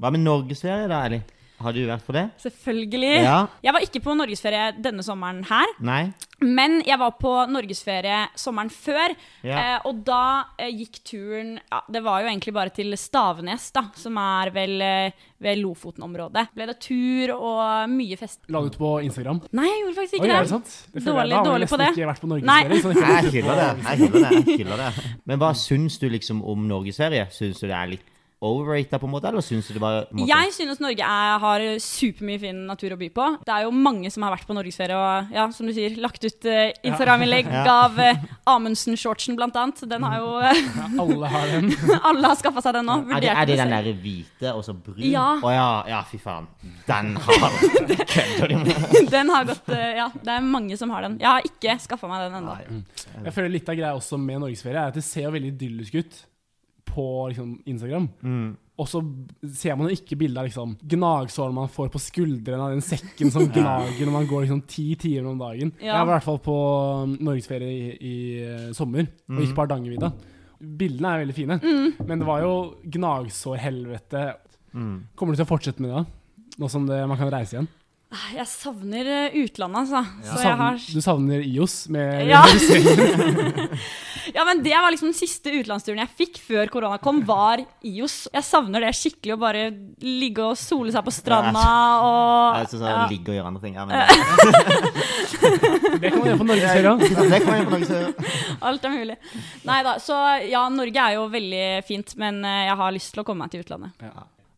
Hva 0.00 0.10
med 0.14 0.24
norgesferie, 0.24 0.88
da, 0.88 1.02
Ellie? 1.10 1.43
Har 1.62 1.72
du 1.72 1.84
vært 1.86 2.02
på 2.04 2.12
det? 2.12 2.24
Selvfølgelig. 2.42 3.10
Ja. 3.22 3.36
Jeg 3.62 3.72
var 3.76 3.84
ikke 3.86 4.00
på 4.02 4.14
norgesferie 4.18 4.72
denne 4.82 5.04
sommeren 5.06 5.44
her, 5.48 5.70
Nei? 5.86 6.12
men 6.44 6.80
jeg 6.84 6.98
var 7.00 7.12
på 7.16 7.30
norgesferie 7.48 8.24
sommeren 8.36 8.68
før. 8.74 9.14
Ja. 9.46 9.60
Eh, 9.76 9.86
og 9.88 10.00
da 10.04 10.18
eh, 10.58 10.72
gikk 10.74 10.98
turen 11.06 11.54
ja, 11.62 11.78
Det 11.88 12.02
var 12.04 12.20
jo 12.24 12.28
egentlig 12.28 12.52
bare 12.56 12.72
til 12.74 12.90
Stavenes, 13.00 13.68
da, 13.72 13.84
som 13.96 14.18
er 14.20 14.50
vel 14.52 14.82
eh, 14.84 15.22
ved 15.44 15.60
Lofoten-området. 15.62 16.48
Ble 16.58 16.66
det 16.72 16.76
tur 16.84 17.32
og 17.38 17.88
mye 17.92 18.18
fest. 18.20 18.42
La 18.52 18.60
du 18.60 18.68
ut 18.72 18.78
på 18.80 18.90
Instagram? 19.06 19.40
Nei, 19.54 19.68
jeg 19.70 19.84
gjorde 19.84 19.98
faktisk 20.00 20.18
Oi, 20.18 20.24
ikke 20.26 20.32
er 20.34 20.34
det 20.34 20.48
det. 20.48 20.54
sant? 20.56 20.74
Det 20.94 21.04
Dårlig- 21.06 21.36
jeg, 21.38 21.44
dårlig 21.48 21.68
på 21.70 21.78
nesten 21.78 21.84
det. 21.84 21.92
ikke 21.94 22.10
vært 22.10 22.24
på 22.24 22.32
norgesferie. 22.34 22.82
så 22.82 22.92
Jeg 22.94 23.24
jeg 23.24 23.36
hyller 23.38 23.62
det. 23.62 23.70
Jeg 23.84 24.58
hyller 24.58 24.76
det. 24.84 24.90
det. 24.98 25.14
Men 25.24 25.38
hva 25.44 25.52
syns 25.56 25.98
du 26.02 26.08
liksom 26.10 26.42
om 26.44 26.66
norgesferie? 26.68 27.28
Syns 27.32 27.62
du 27.62 27.66
det 27.70 27.78
er 27.78 27.94
litt 27.94 28.10
overrated, 28.44 28.98
på 29.00 29.08
en 29.08 29.12
måte, 29.14 29.28
eller 29.30 29.44
syns 29.44 29.68
du 29.70 29.74
det 29.76 29.82
bare 29.82 30.04
måte- 30.10 30.28
Jeg 30.28 30.52
synes 30.56 30.80
Norge 30.84 31.00
er, 31.06 31.38
har 31.42 31.64
supermye 31.82 32.40
fin 32.42 32.60
natur 32.68 32.94
å 32.94 32.98
by 33.00 33.08
på. 33.16 33.26
Det 33.46 33.54
er 33.54 33.64
jo 33.66 33.72
mange 33.74 34.10
som 34.12 34.22
har 34.26 34.34
vært 34.36 34.46
på 34.48 34.56
norgesferie 34.56 34.96
og 34.98 35.32
ja, 35.34 35.46
som 35.54 35.66
du 35.68 35.72
sier, 35.76 35.96
lagt 36.02 36.22
ut 36.24 36.48
uh, 36.50 36.70
Instagram-innlegg 36.84 37.48
Ja. 37.54 37.64
av 37.86 37.98
uh, 37.98 38.24
Amundsen-shortsen, 38.54 39.36
blant 39.38 39.56
annet. 39.56 39.82
Den 39.90 40.02
har 40.06 40.18
jo 40.20 40.30
uh, 40.42 41.00
alle 41.04 41.30
har 41.32 41.46
den. 41.54 41.70
Alle 42.08 42.28
har 42.28 42.36
skaffa 42.38 42.60
seg 42.64 42.74
den 42.76 42.86
nå. 42.88 42.96
Er 43.14 43.22
det, 43.24 43.30
er 43.32 43.46
det 43.48 43.56
den 43.58 43.72
derre 43.72 43.92
der 43.92 44.00
hvite 44.02 44.52
og 44.54 44.64
så 44.66 44.74
brun? 44.76 45.00
Ja. 45.06 45.26
Å 45.40 45.52
ja, 45.54 45.68
ja, 45.88 46.00
fy 46.10 46.18
faen. 46.20 46.46
Den 46.88 47.14
har 47.24 47.58
Kødder 48.14 48.52
du 48.52 48.56
med? 48.60 49.10
Den 49.12 49.32
har 49.32 49.48
gått 49.48 49.68
uh, 49.72 49.80
Ja, 50.02 50.08
det 50.14 50.36
er 50.36 50.44
mange 50.44 50.76
som 50.80 50.92
har 50.94 51.06
den. 51.06 51.16
Jeg 51.22 51.30
har 51.30 51.48
ikke 51.48 51.78
skaffa 51.84 52.10
meg 52.10 52.26
den 52.28 52.38
ennå. 52.42 52.58
Jeg 53.24 53.34
føler 53.36 53.52
litt 53.56 53.68
av 53.72 53.78
greia 53.78 53.94
også 53.96 54.18
med 54.20 54.42
norgesferie 54.44 54.80
er 54.80 54.92
at 54.92 54.98
det 54.98 55.04
ser 55.06 55.28
jo 55.28 55.34
veldig 55.34 55.52
idyllisk 55.54 56.00
ut 56.02 56.22
på 56.94 57.06
liksom, 57.30 57.56
Instagram. 57.68 58.08
Mm. 58.22 58.52
Og 58.74 58.88
så 58.90 59.00
ser 59.54 59.76
man 59.78 59.86
jo 59.86 59.94
ikke 59.94 60.16
bildet 60.18 60.40
av 60.40 60.48
liksom, 60.48 60.72
gnagsårene 60.94 61.54
man 61.60 61.70
får 61.70 61.92
på 61.94 62.00
skuldrene 62.02 62.64
av 62.64 62.72
den 62.74 62.82
sekken 62.82 63.30
som 63.30 63.46
gnager 63.54 64.02
når 64.02 64.14
man 64.16 64.26
går 64.30 64.46
liksom, 64.46 64.64
ti 64.70 64.88
timer 64.98 65.30
om 65.30 65.38
dagen. 65.38 65.70
Ja. 65.78 65.92
Jeg 65.92 66.00
var 66.00 66.10
i 66.10 66.14
hvert 66.16 66.26
fall 66.26 66.40
på 66.42 66.56
um, 67.04 67.14
norgesferie 67.28 67.70
i, 67.70 67.92
i 67.94 68.16
eh, 68.42 68.72
sommer, 68.74 69.06
og 69.30 69.44
gikk 69.44 69.54
på 69.54 69.62
Hardangervidda. 69.62 70.10
Bildene 70.64 71.12
er 71.12 71.22
veldig 71.22 71.36
fine, 71.36 71.60
men 72.08 72.20
det 72.20 72.26
var 72.26 72.42
jo 72.42 72.52
gnagsårhelvete. 72.96 74.26
Mm. 74.74 74.94
Kommer 75.14 75.34
du 75.34 75.38
til 75.38 75.46
å 75.46 75.50
fortsette 75.50 75.84
med 75.84 75.92
det, 75.92 76.02
da? 76.02 76.50
Nå 76.62 76.70
som 76.70 76.86
det, 76.88 76.98
man 77.10 77.18
kan 77.18 77.30
reise 77.34 77.58
igjen? 77.58 77.70
Jeg 78.34 78.46
savner 78.50 79.04
uh, 79.10 79.36
utlandet, 79.44 79.78
altså. 79.84 80.00
Så 80.22 80.42
jeg 80.42 80.56
har 80.60 80.78
savner, 80.78 80.94
du 80.94 81.00
savner 81.08 81.38
IOS 81.48 81.76
med 81.94 82.06
Ja. 82.28 82.42
Ja, 84.32 84.44
men 84.44 84.62
det 84.62 84.70
var 84.70 84.90
liksom 84.90 85.08
den 85.10 85.16
siste 85.16 85.50
utenlandsturen 85.52 85.98
jeg 86.00 86.08
fikk 86.16 86.38
før 86.42 86.70
korona 86.72 86.96
kom, 87.02 87.20
var 87.26 87.60
IOS. 87.84 88.28
Jeg 88.32 88.44
savner 88.46 88.80
det 88.86 88.92
skikkelig 88.96 89.34
å 89.36 89.40
bare 89.40 89.64
ligge 90.02 90.42
og 90.46 90.56
sole 90.58 90.92
seg 90.94 91.04
på 91.06 91.12
stranda 91.14 91.64
og 92.02 92.58
Jeg 92.62 92.70
synes 92.72 92.82
ja. 92.82 92.86
jeg 92.94 93.10
ligger 93.12 93.30
og 93.34 93.38
gjør 93.38 93.48
andre 93.50 93.62
ting. 93.64 93.74
Ja, 93.78 93.84
men 93.86 93.94
det, 96.00 96.08
kan 96.08 96.18
man 96.18 96.26
gjøre 96.30 96.40
på 96.40 96.48
norgesferie 96.48 96.94
òg. 96.94 97.04
det 97.04 97.40
kan 97.44 97.58
jeg 97.58 97.68
på 97.68 97.76
Norgesferie. 97.76 98.10
Alt 98.70 98.82
er 98.88 98.96
mulig. 98.96 99.18
Nei 99.68 99.80
da, 99.86 99.92
så 100.02 100.14
ja, 100.48 100.62
Norge 100.72 101.08
er 101.08 101.12
jo 101.18 101.26
veldig 101.34 101.66
fint, 101.86 102.16
men 102.20 102.34
eh, 102.48 102.64
jeg 102.70 102.76
har 102.80 102.96
lyst 102.96 103.14
til 103.14 103.24
å 103.24 103.26
komme 103.28 103.44
meg 103.44 103.54
til 103.54 103.66
utlandet. 103.66 103.92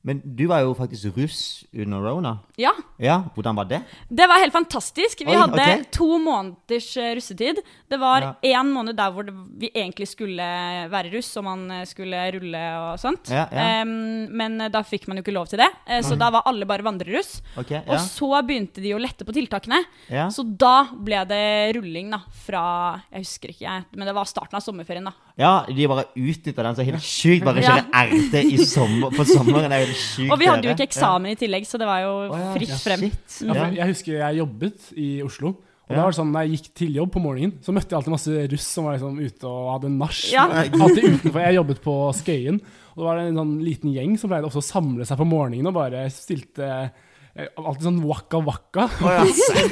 Men 0.06 0.20
du 0.38 0.44
var 0.46 0.60
jo 0.62 0.70
faktisk 0.78 1.16
russ 1.18 1.64
under 1.74 1.98
rona. 2.04 2.36
Ja, 2.56 2.70
Ja, 3.02 3.16
hvordan 3.34 3.56
var 3.58 3.66
det? 3.66 3.80
det 4.08 4.28
var 4.30 4.38
helt 4.38 4.54
fantastisk. 4.54 5.24
Vi 5.26 5.32
Oi, 5.32 5.36
hadde 5.40 5.58
okay. 5.58 5.82
to 5.90 6.06
måneders 6.22 6.86
eh, 6.96 7.10
russetid. 7.18 7.58
Det 7.90 7.98
var 7.98 8.36
Ja. 8.46 8.62
måned 8.62 8.94
der 8.96 9.10
hvor 9.10 9.26
vi 9.58 9.70
egentlig 9.74 10.06
skulle 10.08 10.46
være 10.90 11.10
russ, 11.12 11.32
og 11.36 11.44
man 11.44 11.70
eh, 11.70 11.84
skulle 11.84 12.22
rulle 12.36 12.62
og 12.78 13.00
sånt. 13.02 13.28
Ja. 13.34 13.48
Em, 13.50 14.28
men 14.30 14.60
eh, 14.60 14.68
da 14.70 14.82
fikk 14.86 15.08
man 15.08 15.18
jo 15.18 15.22
ikke 15.26 15.34
lov 15.34 15.48
til 15.50 15.58
det, 15.58 15.68
så 16.02 16.14
så 16.14 16.18
da 16.18 16.30
var 16.30 16.46
alle 16.46 16.64
bare 16.64 16.82
vandreruss. 16.86 17.42
Ok, 17.58 17.72
Og 17.88 17.98
så 17.98 18.30
begynte 18.46 18.80
de 18.80 18.94
å 18.94 19.00
lette 19.02 19.24
på 19.26 19.34
tiltakene. 19.34 19.82
Så 20.30 20.46
da 20.56 20.84
ble 20.94 21.24
det 21.26 21.74
rulling 21.76 22.10
da, 22.14 22.20
fra 22.46 23.02
Jeg 23.10 23.26
husker 23.26 23.48
ikke, 23.50 23.66
jeg, 23.66 23.84
men 23.96 24.06
det 24.06 24.14
var 24.14 24.24
starten 24.24 24.54
av 24.56 24.62
sommerferien. 24.62 25.04
da. 25.04 25.12
Ja, 25.38 25.66
de 25.68 25.86
bare 25.90 26.04
utnytta 26.16 26.62
den 26.64 26.76
så 26.78 26.84
helt 26.86 27.02
sjukt. 27.04 27.44
Bare 27.44 27.60
Ja. 27.62 27.76
kjøre 27.76 28.06
RT 28.08 28.34
i 28.52 28.56
sommer, 28.64 29.10
på 29.10 29.24
sommeren. 29.28 29.68
Det 29.68 29.76
er 29.76 29.80
jo 29.80 29.86
helt 29.86 30.02
sjukt. 30.02 30.30
Og 30.32 30.38
vi 30.40 30.46
hadde 30.46 30.64
jo 30.64 30.74
ikke 30.74 30.86
eksamen 30.88 31.30
i 31.30 31.36
tillegg, 31.36 31.66
så 31.68 31.78
det 31.78 31.86
var 31.86 32.00
jo 32.00 32.12
fritt 32.56 32.68
ja, 32.72 32.76
frem. 32.80 33.00
shit. 33.00 33.40
Ja, 33.46 33.54
Ja. 33.54 33.70
jeg 33.70 33.86
husker 33.94 34.12
jeg 34.18 34.38
jobbet 34.40 34.92
i 34.96 35.22
Oslo. 35.22 35.48
Og 35.88 35.90
Ja. 35.90 35.96
da 35.96 36.02
var 36.02 36.10
det 36.10 36.18
sånn, 36.18 36.32
når 36.32 36.40
jeg 36.48 36.50
gikk 36.58 36.74
til 36.74 36.94
jobb 36.96 37.12
på 37.12 37.20
morgenen, 37.22 37.52
så 37.62 37.70
møtte 37.72 37.90
jeg 37.90 37.98
alltid 38.00 38.10
masse 38.10 38.50
russ 38.50 38.66
som 38.66 38.84
var 38.84 38.96
liksom 38.98 39.20
ute 39.22 39.44
og 39.46 39.80
hadde 39.80 39.90
nach. 39.96 40.32
Ja. 40.32 40.46
Alltid 40.48 41.04
utenfor. 41.04 41.40
Jeg 41.46 41.54
jobbet 41.54 41.80
på 41.84 41.94
Skøyen, 42.12 42.60
og 42.96 42.96
det 42.96 43.04
var 43.06 43.18
en 43.18 43.34
sånn 43.36 43.62
liten 43.62 43.92
gjeng 43.94 44.18
som 44.18 44.28
pleide 44.30 44.48
også 44.48 44.58
å 44.64 44.66
samle 44.72 45.04
seg 45.06 45.16
på 45.18 45.26
morgenen 45.28 45.66
og 45.68 45.74
bare 45.74 46.08
stilte 46.10 46.90
alltid 47.36 47.84
sånn 47.84 47.98
waka 48.06 48.40
waka. 48.40 48.86
Oh, 49.04 49.12
ja, 49.12 49.24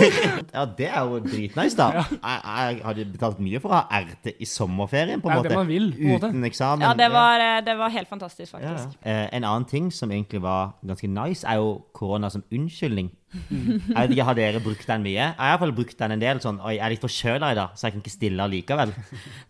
ja, 0.57 0.65
det 0.79 0.89
er 0.91 1.09
jo 1.09 1.21
dritnice, 1.25 1.77
da. 1.79 1.87
Jeg, 2.05 2.43
jeg 2.45 2.85
hadde 2.85 3.07
betalt 3.15 3.41
mye 3.43 3.61
for 3.63 3.73
å 3.73 3.81
ha 3.81 4.01
RT 4.05 4.35
i 4.37 4.49
sommerferien, 4.49 5.23
på 5.25 5.31
en 5.31 5.41
måte. 5.41 5.53
det 5.53 5.59
man 5.59 5.69
vil, 5.71 5.91
på 5.97 6.03
Uten 6.05 6.39
måte. 6.39 6.51
Eksamen. 6.51 6.85
Ja, 6.85 6.93
det 6.99 7.09
var, 7.15 7.41
eh, 7.41 7.59
det 7.65 7.77
var 7.81 7.93
helt 7.95 8.11
fantastisk, 8.11 8.53
faktisk. 8.57 8.97
Eh, 9.03 9.27
en 9.33 9.47
annen 9.49 9.69
ting 9.71 9.91
som 9.95 10.13
egentlig 10.13 10.43
var 10.45 10.75
ganske 10.85 11.09
nice, 11.09 11.47
er 11.49 11.61
jo 11.63 11.77
korona 11.97 12.31
som 12.33 12.45
unnskyldning. 12.53 13.13
Jeg 13.35 13.95
vet 13.97 14.13
ikke, 14.15 14.25
Har 14.29 14.37
dere 14.39 14.61
brukt 14.63 14.87
den 14.87 15.03
mye? 15.03 15.15
Jeg 15.19 15.35
har 15.35 15.49
i 15.49 15.53
hvert 15.55 15.65
fall 15.65 15.77
brukt 15.81 15.99
den 15.99 16.15
en 16.15 16.21
del. 16.23 16.41
sånn, 16.45 16.61
Oi, 16.63 16.77
jeg 16.77 16.85
er 16.87 16.95
litt 16.95 17.03
forkjøla 17.03 17.51
i 17.51 17.59
dag, 17.59 17.75
så 17.75 17.89
jeg 17.89 17.95
kan 17.97 18.05
ikke 18.05 18.15
stille 18.15 18.49
likevel. 18.53 18.93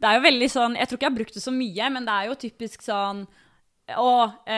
Det 0.00 0.08
er 0.08 0.16
jo 0.16 0.22
veldig 0.24 0.48
sånn 0.50 0.76
Jeg 0.78 0.88
tror 0.88 0.98
ikke 0.98 1.06
jeg 1.06 1.12
har 1.12 1.18
brukt 1.18 1.34
det 1.34 1.42
så 1.44 1.52
mye, 1.54 1.90
men 1.92 2.06
det 2.08 2.14
er 2.14 2.30
jo 2.30 2.38
typisk 2.46 2.86
sånn 2.86 3.26
og 3.92 4.48
eh, 4.48 4.54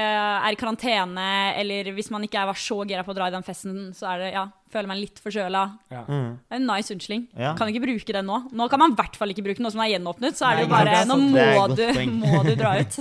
er 0.46 0.54
i 0.54 0.58
karantene, 0.58 1.24
eller 1.58 1.88
hvis 1.96 2.12
man 2.14 2.22
ikke 2.22 2.38
er 2.38 2.46
var 2.46 2.58
så 2.60 2.76
gira 2.86 3.02
på 3.02 3.10
å 3.10 3.16
dra 3.16 3.26
i 3.26 3.34
den 3.34 3.42
festen, 3.46 3.88
så 3.96 4.12
er 4.12 4.22
det, 4.22 4.28
ja, 4.36 4.44
føler 4.70 4.90
man 4.92 5.00
litt 5.00 5.18
forkjøla. 5.22 5.62
Ja. 5.90 6.04
Mm. 6.06 6.28
En 6.54 6.68
nice 6.68 6.94
unnskyldning. 6.94 7.24
Ja. 7.34 7.56
Kan 7.58 7.72
ikke 7.72 7.82
bruke 7.88 8.14
den 8.14 8.30
nå. 8.30 8.38
Nå 8.54 8.68
kan 8.70 8.82
man 8.84 8.94
i 8.94 8.98
hvert 9.00 9.18
fall 9.18 9.34
ikke 9.34 9.42
bruke 9.48 9.58
den 9.58 9.66
nå 9.66 9.72
som 9.74 9.82
den 9.82 9.88
er 9.88 9.96
gjenåpnet. 9.96 10.38
Så 10.38 10.46
er 10.46 10.60
det 10.60 10.66
jo 10.66 10.70
Nei, 10.70 10.78
bare 10.78 10.94
det 10.94 11.10
Nå 11.10 11.18
må 11.24 11.66
du, 11.74 11.84
må 12.22 12.44
du 12.46 12.54
dra 12.54 12.76
ut. 12.78 13.00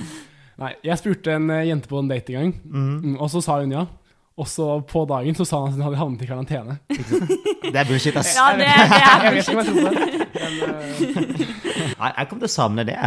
Nei, 0.62 0.70
jeg 0.86 1.00
spurte 1.02 1.34
en 1.34 1.50
eh, 1.50 1.66
jente 1.72 1.90
på 1.90 1.98
en 1.98 2.10
date 2.12 2.30
en 2.30 2.38
gang, 2.38 2.54
mm, 2.62 3.18
og 3.18 3.26
så 3.34 3.42
sa 3.42 3.58
hun 3.64 3.74
ja. 3.74 3.84
Og 4.38 4.46
så 4.50 4.68
på 4.90 5.04
dagen 5.06 5.34
så 5.38 5.44
sa 5.46 5.60
han 5.62 5.70
at 5.70 5.76
hun 5.78 5.84
hadde 5.88 5.98
havnet 5.98 6.22
i 6.22 6.30
karantene. 6.30 6.78
Det 7.74 7.80
er 7.80 7.86
bullshit, 7.88 8.14
ass. 8.18 8.34
Ja, 8.36 8.50
det, 8.54 8.66
det 8.66 8.98
er 8.98 9.22
Jeg 9.24 9.34
vet 9.34 9.48
ikke 9.48 9.54
om 9.54 9.68
bullshit. 9.74 9.74
jeg 9.74 9.74
tror 9.74 9.82
på 9.82 9.94
det. 9.94 10.24
Men, 10.38 10.54
eh, 10.70 11.94
Nei, 11.98 12.10
jeg 12.10 12.28
kommer 12.30 12.42
til 12.42 12.50
å 12.50 12.54
savne 12.54 12.84
det. 12.86 12.98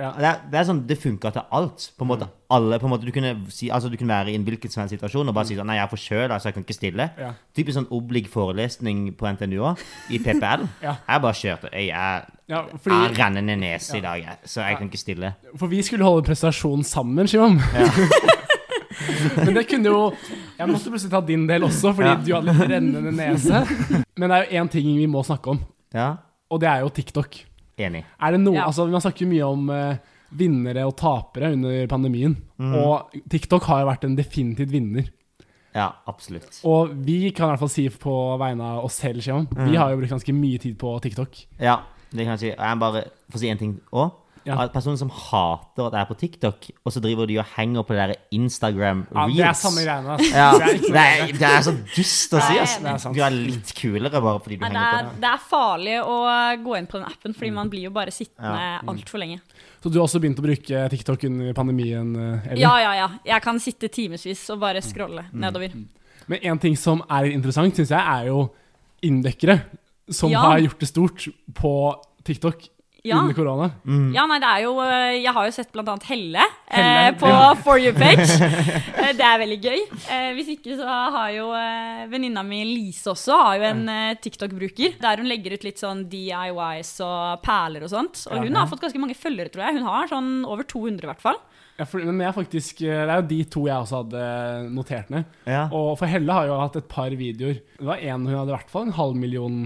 Ja. 0.00 0.10
Det, 0.16 0.24
er, 0.24 0.38
det 0.48 0.58
er 0.60 0.66
sånn, 0.70 0.78
det 0.88 0.96
funker 0.96 1.34
til 1.34 1.42
alt. 1.58 1.90
På 1.98 2.06
en 2.06 2.08
måte 2.08 2.28
alle, 2.50 2.78
på 2.80 2.88
en 2.88 2.92
måte 2.94 3.04
du 3.04 3.12
kunne, 3.12 3.34
si, 3.52 3.68
altså, 3.68 3.90
du 3.92 3.98
kunne 4.00 4.14
være 4.14 4.32
i 4.32 4.36
en 4.38 4.46
hvilken 4.46 4.72
som 4.72 4.80
helst 4.82 4.94
situasjon 4.96 5.28
og 5.28 5.36
bare 5.36 5.50
si 5.50 5.58
sånn 5.58 5.68
Nei, 5.68 5.76
jeg 5.76 5.84
er 5.84 5.90
forkjøla, 5.92 6.38
så 6.40 6.48
jeg 6.48 6.56
kan 6.56 6.64
ikke 6.64 6.76
stille. 6.78 7.06
Ja. 7.20 7.30
Typisk 7.56 7.76
sånn 7.76 7.90
oblig 7.94 8.24
forelesning 8.32 9.10
på 9.18 9.28
NTNU 9.36 9.58
òg, 9.72 9.84
i 10.08 10.22
PPL. 10.24 10.64
Ja. 10.86 10.94
Jeg 11.04 11.22
bare 11.26 11.36
kjørte. 11.36 11.70
Jeg 11.76 11.90
er, 11.92 12.24
ja, 12.48 12.54
jeg 12.54 12.56
har 12.62 12.80
fordi, 12.82 13.00
rennende 13.20 13.56
nese 13.60 13.98
i 13.98 14.04
dag, 14.04 14.22
jeg, 14.24 14.38
så 14.48 14.64
jeg 14.64 14.78
kan 14.80 14.88
ikke 14.88 15.00
stille. 15.02 15.34
for 15.60 15.70
vi 15.70 15.82
skulle 15.84 16.06
holde 16.08 16.24
prestasjon 16.30 16.86
sammen, 16.88 17.28
Shimon. 17.28 17.60
Men 19.44 19.54
det 19.56 19.64
kunne 19.70 19.88
jo 19.90 20.00
Jeg 20.58 20.68
måtte 20.68 20.90
plutselig 20.92 21.12
ta 21.12 21.20
din 21.24 21.46
del 21.48 21.64
også, 21.66 21.92
fordi 21.96 22.16
du 22.26 22.32
hadde 22.34 22.52
litt 22.52 22.72
rennende 22.72 23.12
nese. 23.16 23.62
Men 24.20 24.32
det 24.32 24.38
er 24.38 24.42
jo 24.48 24.60
én 24.62 24.72
ting 24.72 24.90
vi 24.96 25.06
må 25.10 25.22
snakke 25.26 25.54
om, 25.54 25.62
Ja, 25.94 26.10
og 26.50 26.60
det 26.62 26.68
er 26.68 26.82
jo 26.82 26.90
TikTok. 26.90 27.36
Enig. 27.86 28.04
Er 28.20 28.32
det 28.36 28.40
noe, 28.42 28.56
Ja. 28.58 28.66
altså 28.66 28.86
Man 28.90 29.00
snakker 29.04 29.24
jo 29.26 29.30
mye 29.32 29.46
om 29.48 29.70
uh, 29.70 29.96
vinnere 30.36 30.84
og 30.86 30.96
tapere 31.00 31.52
under 31.56 31.86
pandemien. 31.90 32.36
Mm. 32.58 32.74
Og 32.80 33.16
TikTok 33.32 33.64
har 33.70 33.80
jo 33.82 33.90
vært 33.90 34.04
en 34.06 34.16
definitivt 34.18 34.70
vinner. 34.70 35.08
Ja, 35.74 35.92
absolutt. 36.10 36.60
Og 36.66 36.90
vi 37.06 37.30
kan 37.30 37.46
i 37.46 37.52
hvert 37.52 37.62
fall 37.62 37.70
si 37.70 37.84
på 37.88 38.14
vegne 38.40 38.72
av 38.74 38.84
oss 38.88 38.96
selv, 38.98 39.22
Shimon, 39.22 39.46
vi 39.54 39.76
har 39.78 39.92
jo 39.92 40.00
brukt 40.00 40.10
ganske 40.10 40.34
mye 40.34 40.58
tid 40.58 40.74
på 40.80 40.96
TikTok. 41.04 41.44
Ja, 41.62 41.76
det 42.10 42.24
kan 42.26 42.34
jeg 42.34 42.40
si. 42.42 42.50
Jeg 42.50 42.80
bare 42.82 43.04
får 43.30 43.38
si 43.44 43.50
en 43.52 43.60
ting 43.60 43.76
òg. 43.94 44.10
Ja. 44.46 44.54
At 44.62 44.72
Personer 44.72 44.96
som 44.96 45.10
hater 45.12 45.86
at 45.86 45.92
jeg 45.92 46.00
er 46.00 46.06
på 46.08 46.14
TikTok, 46.16 46.66
og 46.86 46.92
så 46.94 47.00
driver 47.04 47.26
de 47.28 47.34
og 47.42 47.44
henger 47.58 47.82
på 47.84 47.92
det 47.92 47.98
der 48.08 48.14
Instagram 48.32 49.02
Ja, 49.12 49.26
det 49.28 49.44
er 49.44 49.52
samme 49.60 49.82
greiene. 49.84 50.16
Ja, 50.32 50.46
Det 50.56 50.62
er 50.64 50.76
ikke 50.78 50.92
det, 50.94 51.02
er, 51.04 51.32
det 51.42 51.48
er 51.50 51.60
så 51.66 51.74
dust 51.96 52.32
å 52.38 52.40
si, 52.46 52.56
er 52.56 52.96
sant. 52.98 53.14
Du 53.16 53.20
er 53.26 53.30
litt 53.36 53.74
kulere 53.76 54.22
bare 54.24 54.40
fordi 54.40 54.56
du 54.56 54.64
Nei, 54.64 54.70
henger 54.70 54.86
er, 54.86 55.04
på 55.04 55.10
det. 55.10 55.20
det 55.20 55.30
er 55.34 55.42
farlig 55.50 55.98
å 56.00 56.16
gå 56.64 56.78
inn 56.78 56.88
på 56.88 56.96
den 57.02 57.06
appen, 57.10 57.36
fordi 57.36 57.50
man 57.58 57.68
blir 57.72 57.84
jo 57.90 57.92
bare 58.00 58.10
sittende 58.16 58.56
Ja. 58.64 58.80
altfor 58.88 59.20
lenge. 59.20 59.40
Så 59.82 59.92
du 59.92 59.98
har 60.00 60.06
også 60.08 60.20
begynt 60.24 60.40
å 60.40 60.46
bruke 60.48 60.88
TikTok 60.96 61.22
under 61.28 61.52
pandemien? 61.60 62.16
eh, 62.16 62.48
Eller? 62.52 62.60
Ja, 62.64 62.74
ja, 62.80 62.92
ja. 63.02 63.08
Jeg 63.34 63.42
kan 63.42 63.60
sitte 63.60 63.88
timevis 63.92 64.48
og 64.50 64.60
bare 64.60 64.80
scrolle 64.80 65.26
nedover. 65.32 65.76
Men 66.28 66.38
en 66.42 66.58
ting 66.58 66.76
som 66.76 67.02
er 67.10 67.28
interessant, 67.32 67.76
syns 67.76 67.90
jeg, 67.92 68.00
er 68.00 68.26
jo 68.32 68.48
inndøkkere 69.04 69.60
som 70.10 70.30
Ja. 70.30 70.40
har 70.48 70.58
gjort 70.60 70.78
det 70.80 70.88
stort 70.88 71.28
på 71.54 71.72
TikTok 72.24 72.68
Ja. 73.02 73.16
under 73.22 73.32
korona. 73.34 73.70
Ja, 74.12 74.26
nei, 74.28 74.36
det 74.42 74.48
er 74.50 74.62
jo 74.66 74.74
øh, 74.82 75.14
Jeg 75.22 75.32
har 75.32 75.46
jo 75.48 75.52
sett 75.56 75.70
blant 75.72 75.88
annet 75.88 76.04
Helle, 76.10 76.42
Helle, 76.68 77.06
eh, 77.08 77.14
på 77.16 77.30
ja. 77.30 77.54
For 77.64 77.80
you-page. 77.80 78.26
Eh, 79.00 79.14
det 79.16 79.24
er 79.24 79.38
veldig 79.40 79.56
gøy. 79.64 79.78
Eh, 80.12 80.26
hvis 80.36 80.50
ikke 80.52 80.74
så 80.76 80.84
har 81.14 81.30
jo 81.32 81.46
eh, 81.56 82.02
venninna 82.12 82.42
mi 82.44 82.58
Lise 82.68 83.08
også 83.14 83.38
har 83.40 83.54
jo 83.56 83.64
en 83.70 83.80
eh, 83.88 84.10
TikTok-bruker. 84.20 84.98
Der 85.00 85.22
hun 85.22 85.30
legger 85.30 85.54
ut 85.56 85.64
litt 85.64 85.80
sånn 85.80 86.02
DIYs 86.12 86.92
og 87.06 87.40
perler 87.46 87.86
og 87.86 87.92
sånt. 87.94 88.26
Og 88.28 88.36
Ja. 88.36 88.42
hun 88.44 88.58
har 88.60 88.68
fått 88.68 88.82
ganske 88.84 89.00
mange 89.00 89.16
følgere, 89.16 89.48
tror 89.54 89.64
jeg. 89.64 89.78
Hun 89.80 89.88
har 89.88 90.10
sånn 90.12 90.30
over 90.44 90.68
200 90.68 91.06
i 91.06 91.10
hvert 91.14 91.24
fall. 91.24 91.40
Ja, 91.80 91.86
for, 91.88 92.02
men 92.04 92.20
jeg 92.20 92.28
er 92.28 92.36
faktisk, 92.36 92.82
eh, 92.84 93.06
det 93.08 93.14
er 93.14 93.22
jo 93.22 93.28
de 93.30 93.38
to 93.56 93.62
jeg 93.70 93.80
også 93.86 94.02
hadde 94.02 94.24
notert 94.76 95.08
ned. 95.14 95.24
Ja. 95.48 95.62
Og 95.72 95.94
for 95.96 96.10
Helle 96.12 96.36
har 96.36 96.50
jo 96.50 96.58
hatt 96.60 96.76
et 96.76 96.90
par 96.92 97.08
videoer. 97.16 97.62
Det 97.80 97.88
var 97.88 98.04
en 98.04 98.26
hun 98.28 98.36
hadde 98.36 98.52
i 98.52 98.56
hvert 98.58 98.74
fall 98.76 98.90
en 98.90 98.98
halv 99.00 99.16
million 99.16 99.62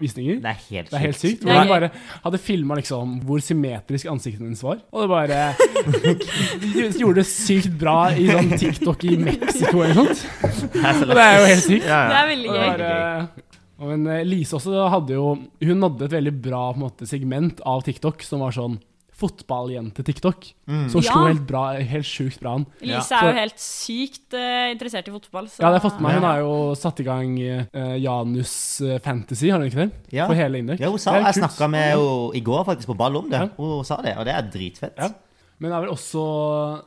visninger. 0.00 0.38
Det 0.42 0.50
er 0.50 0.60
helt 0.70 0.90
Det 0.90 0.96
er 0.98 1.04
helt 1.04 1.20
sykt. 1.20 1.44
Hvor 1.46 1.58
hun 1.60 1.70
bare 1.70 1.90
hadde 2.24 2.40
filma 2.42 2.78
liksom 2.78 3.16
hvor 3.26 3.42
symmetrisk 3.44 4.08
ansiktet 4.10 4.42
hennes 4.42 4.62
var. 4.64 4.80
Og 4.92 5.04
det 5.04 5.08
bare 5.12 5.40
De 6.62 6.86
gjorde 7.00 7.20
det 7.20 7.26
sykt 7.30 7.76
bra 7.80 7.98
i 8.16 8.28
sånn 8.30 8.50
TikTok 8.56 9.04
i 9.08 9.16
Mexico 9.20 9.82
eller 9.84 10.00
noe 10.00 10.16
sånt. 10.16 10.72
Og 11.06 11.14
det 11.14 11.26
er 11.26 11.38
jo 11.40 11.50
helt 11.52 11.66
sykt. 11.66 11.86
Ja, 11.86 12.00
Det 12.10 12.18
er 12.22 12.32
veldig 12.32 12.56
gøy. 12.56 13.44
og 13.76 13.90
men 13.92 14.06
eh, 14.08 14.22
Lise 14.24 14.56
også 14.56 14.86
hadde 14.88 15.12
jo 15.18 15.34
Hun 15.36 15.80
nådde 15.82 16.06
et 16.06 16.14
veldig 16.16 16.32
bra 16.46 16.62
på 16.72 16.78
en 16.80 16.84
måte, 16.86 17.08
segment 17.08 17.60
av 17.68 17.82
TikTok 17.84 18.24
som 18.24 18.40
var 18.44 18.54
sånn 18.56 18.78
fotballjente-TikTok. 19.16 20.46
Som 20.92 21.00
Ja. 21.00 21.12
slo 21.12 21.26
helt 21.26 21.46
bra, 21.48 21.62
helt 21.80 22.04
sjukt 22.04 22.40
bra 22.40 22.54
an. 22.56 22.66
Lise 22.80 23.14
Ja. 23.14 23.20
er 23.22 23.32
jo 23.32 23.38
helt 23.40 23.58
sykt 23.58 24.34
uh, 24.34 24.70
interessert 24.72 25.08
i 25.08 25.14
fotball. 25.14 25.48
Så. 25.48 25.60
Ja, 25.62 25.70
det 25.70 25.80
har 25.80 25.80
jeg 25.80 25.86
fått 25.90 26.00
med 26.00 26.10
meg. 26.10 26.14
Hun 26.20 26.28
har 26.28 26.38
jo 26.40 26.74
satt 26.74 27.00
i 27.00 27.06
gang 27.06 27.38
uh, 27.38 27.96
Janus 27.98 28.80
eh, 28.80 28.98
Fantasy, 28.98 29.48
har 29.50 29.58
hun 29.58 29.68
ikke 29.70 29.86
det? 29.86 29.92
Ja. 30.12 30.26
For 30.26 30.34
hele 30.34 30.58
Indøk. 30.58 30.80
Ja, 30.80 30.90
hun 30.90 30.98
sa 30.98 31.16
Jeg 31.16 31.34
snakka 31.40 31.68
med 31.70 31.92
henne 31.94 32.36
i 32.36 32.40
går 32.40 32.64
faktisk 32.68 32.92
på 32.92 32.96
ball 32.96 33.16
om 33.16 33.30
det. 33.30 33.40
Ja. 33.40 33.48
Hun 33.56 33.84
sa 33.84 34.00
det, 34.02 34.16
og 34.18 34.24
det 34.28 34.34
er 34.34 34.50
dritfett. 34.52 34.98
Ja. 34.98 35.08
Men 35.58 35.70
det 35.70 35.76
er 35.76 35.86
vel 35.86 35.94
også 35.96 36.82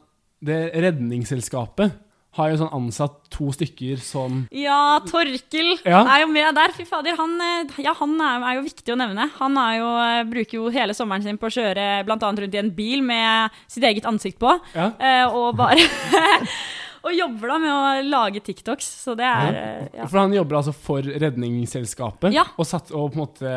det 0.46 0.60
Redningsselskapet 0.76 1.92
har 2.38 2.52
jo 2.52 2.60
sånn 2.62 2.74
ansatt 2.78 3.16
to 3.34 3.50
stykker 3.56 3.98
som 4.06 4.44
Ja, 4.54 5.00
Torkel 5.08 5.80
Ja. 5.86 6.04
er 6.06 6.22
jo 6.22 6.28
med 6.32 6.54
der. 6.56 6.72
Fy 6.76 6.86
fader, 6.86 7.16
han, 7.18 7.34
eh, 7.42 7.82
ja, 7.84 7.94
han 7.98 8.14
er, 8.22 8.44
er 8.52 8.60
jo 8.60 8.66
viktig 8.68 8.94
å 8.94 8.98
nevne. 9.00 9.30
Han 9.40 9.58
jo, 9.80 9.90
eh, 10.04 10.24
bruker 10.30 10.60
jo 10.60 10.70
hele 10.70 10.94
sommeren 10.94 11.24
sin 11.26 11.38
på 11.42 11.50
å 11.50 11.56
kjøre 11.58 12.06
annet 12.28 12.44
rundt 12.46 12.54
i 12.56 12.62
en 12.62 12.70
bil 12.76 13.02
med 13.02 13.50
sitt 13.68 13.84
eget 13.84 14.06
ansikt 14.06 14.40
på. 14.40 14.54
Ja. 14.76 14.92
eh, 15.00 15.26
og 15.26 15.56
bare 15.58 15.82
Og 17.08 17.14
jobber 17.16 17.48
da 17.54 17.58
med 17.64 17.72
å 17.72 18.10
lage 18.10 18.42
TikToks, 18.44 18.88
så 19.06 19.14
det 19.16 19.24
er 19.24 19.56
eh, 19.56 19.84
ja. 20.02 20.08
For 20.12 20.20
han 20.20 20.34
jobber 20.36 20.58
altså 20.60 20.74
for 20.76 21.02
Redningsselskapet 21.06 22.34
Ja. 22.36 22.44
og, 22.58 22.66
satt, 22.68 22.92
og 22.92 23.14
på 23.14 23.20
en 23.20 23.22
måte 23.24 23.54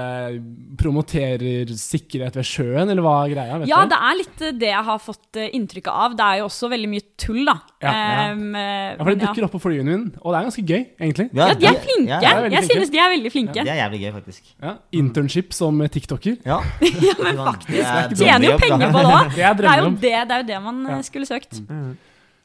promoterer 0.79 1.71
sikkerhet 1.77 2.37
ved 2.39 2.47
sjøen, 2.47 2.91
eller 2.93 3.03
hva 3.05 3.15
er 3.27 3.33
greia? 3.35 3.59
Vet 3.63 3.69
Ja, 3.71 3.81
du? 3.85 3.91
det 3.93 3.99
er 4.09 4.19
litt 4.21 4.45
eh, 4.47 4.53
det 4.63 4.71
jeg 4.71 4.85
har 4.89 5.01
fått 5.03 5.39
eh, 5.41 5.49
inntrykk 5.59 5.89
av. 5.93 6.15
Det 6.19 6.27
er 6.29 6.39
jo 6.43 6.47
også 6.49 6.71
veldig 6.73 6.91
mye 6.93 7.05
tull, 7.23 7.43
da. 7.49 7.57
Ja, 7.83 7.93
eh, 7.93 8.45
Ja, 8.93 9.01
for 9.03 9.11
det 9.13 9.19
dukker 9.25 9.47
opp 9.49 9.55
på 9.57 9.63
flyene 9.67 9.89
min, 9.91 10.05
og 10.23 10.33
det 10.33 10.39
er 10.41 10.47
ganske 10.49 10.65
gøy, 10.69 10.83
egentlig. 11.03 11.29
Ja, 11.35 11.49
de 11.55 11.67
er 11.73 11.81
flinke. 11.83 12.09
Ja, 12.13 12.21
er 12.23 12.47
jeg 12.47 12.53
flinke. 12.53 12.63
synes 12.73 12.95
de 12.95 13.03
er 13.03 13.13
veldig 13.17 13.33
flinke. 13.35 13.59
Det 13.67 13.73
er 13.75 13.81
jævlig 13.83 14.01
gøy, 14.05 14.13
faktisk. 14.21 14.55
Ja, 14.63 14.77
Internship 15.03 15.53
som 15.57 15.83
tiktoker. 15.89 16.39
Ja, 16.47 16.61
Ja, 17.03 17.19
men 17.19 17.43
faktisk. 17.43 17.83
er 17.83 18.17
Tjener 18.23 18.49
jo 18.53 18.57
penger 18.63 18.95
på 18.95 19.03
det 19.03 19.13
òg. 19.19 19.29
Det 19.37 19.53
Det 19.63 19.69
er 19.73 19.83
jo 19.83 19.91
det, 19.91 20.01
det, 20.01 20.33
er 20.39 20.43
jo 20.43 20.49
det 20.55 20.63
man 20.63 20.83
Ja. 20.93 21.03
skulle 21.03 21.27
søkt. 21.27 21.63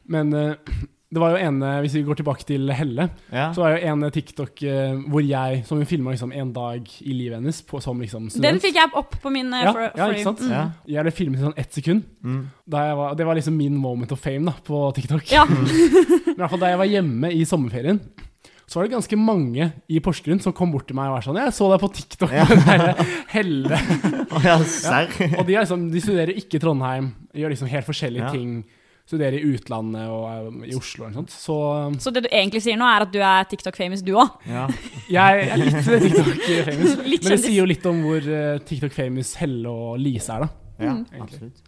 Men 0.07 0.33
eh, 0.33 0.53
det 1.07 1.21
var 1.23 1.31
jo 1.31 1.39
ene, 1.39 1.69
hvis 1.85 1.93
vi 1.95 2.01
går 2.03 2.17
tilbake 2.19 2.43
til 2.43 2.67
Helle, 2.75 3.05
Ja. 3.31 3.45
så 3.55 3.61
var 3.63 3.77
jo 3.77 3.87
en 3.87 4.03
TikTok 4.11 4.61
eh, 4.67 4.97
hvor 5.07 5.23
jeg, 5.23 5.61
som 5.65 5.79
hun 5.79 5.87
filma 5.87 6.11
liksom 6.11 6.33
en 6.35 6.51
dag 6.51 6.83
i 6.99 7.13
livet 7.15 7.37
hennes 7.39 7.61
på, 7.63 7.79
som 7.83 7.99
liksom 8.03 8.27
student. 8.29 8.43
Den 8.43 8.59
fikk 8.59 8.75
jeg 8.75 8.91
opp 8.93 9.15
på 9.23 9.31
min 9.31 9.53
eh, 9.55 9.63
Ja, 9.63 9.71
for, 9.71 9.87
ja, 9.95 10.09
ikke 10.11 10.25
sant? 10.27 10.43
Mm. 10.43 10.51
Ja. 10.51 10.65
Jeg 10.97 11.07
ble 11.07 11.13
filmet 11.15 11.39
i 11.39 11.45
sånn 11.45 11.55
ett 11.63 11.79
sekund. 11.79 12.03
Mm. 12.27 12.41
Da 12.67 12.83
jeg 12.89 12.99
var, 12.99 13.15
det 13.15 13.27
var 13.29 13.39
liksom 13.39 13.55
min 13.55 13.77
moment 13.79 14.11
of 14.11 14.19
fame 14.19 14.51
da, 14.51 14.55
på 14.67 14.81
TikTok. 14.99 15.31
Ja. 15.31 15.45
Men 15.49 15.63
i 15.69 16.35
hvert 16.41 16.51
fall 16.51 16.63
da 16.65 16.73
jeg 16.73 16.81
var 16.83 16.91
hjemme 16.91 17.31
i 17.31 17.45
sommerferien, 17.47 18.01
så 18.67 18.81
var 18.81 18.89
det 18.89 18.97
ganske 18.97 19.15
mange 19.15 19.69
i 19.87 20.01
Porsgrunn 20.03 20.41
som 20.43 20.51
kom 20.51 20.73
bort 20.75 20.89
til 20.89 20.97
meg 20.99 21.07
og 21.07 21.13
var 21.15 21.23
sånn 21.23 21.37
'Jeg 21.39 21.53
så 21.55 21.69
deg 21.71 21.79
på 21.79 21.87
TikTok 21.95 22.33
Ja. 22.35 22.43
Helle'. 23.33 23.79
Ja. 24.43 24.57
Og 25.39 25.45
de, 25.47 25.55
er 25.55 25.61
liksom, 25.63 25.87
de 25.87 26.01
studerer 26.03 26.35
ikke 26.35 26.59
i 26.59 26.63
Trondheim, 26.65 27.13
gjør 27.31 27.53
liksom 27.55 27.71
helt 27.71 27.87
forskjellige 27.87 28.27
Ja. 28.27 28.31
ting. 28.35 28.65
Studerer 29.07 29.37
i 29.39 29.53
utlandet 29.55 30.09
og 30.11 30.65
i 30.67 30.73
Oslo 30.75 31.05
og 31.07 31.13
sånt. 31.15 31.31
Så 31.31 31.55
Så 32.03 32.11
det 32.11 32.25
du 32.25 32.27
egentlig 32.27 32.59
sier 32.65 32.75
nå, 32.75 32.83
er 32.91 33.05
at 33.05 33.11
du 33.13 33.19
er 33.23 33.45
TikTok-famous, 33.47 34.01
du 34.03 34.11
òg? 34.19 34.33
Ja. 34.51 34.65
jeg 35.17 35.45
er 35.47 35.61
litt 35.61 35.77
TikTok-famous. 35.87 36.97
Men 37.07 37.31
det 37.31 37.39
sier 37.39 37.55
jo 37.61 37.67
litt 37.71 37.85
om 37.87 38.01
hvor 38.03 38.19
eh, 38.27 38.57
TikTok-famous 38.67 39.31
Helle 39.39 39.71
og 39.71 39.95
Lise 40.03 40.35
er, 40.35 40.43
da. 40.43 40.49
ja, 40.83 40.97
Mm. 40.97 41.05
absolutt. 41.23 41.63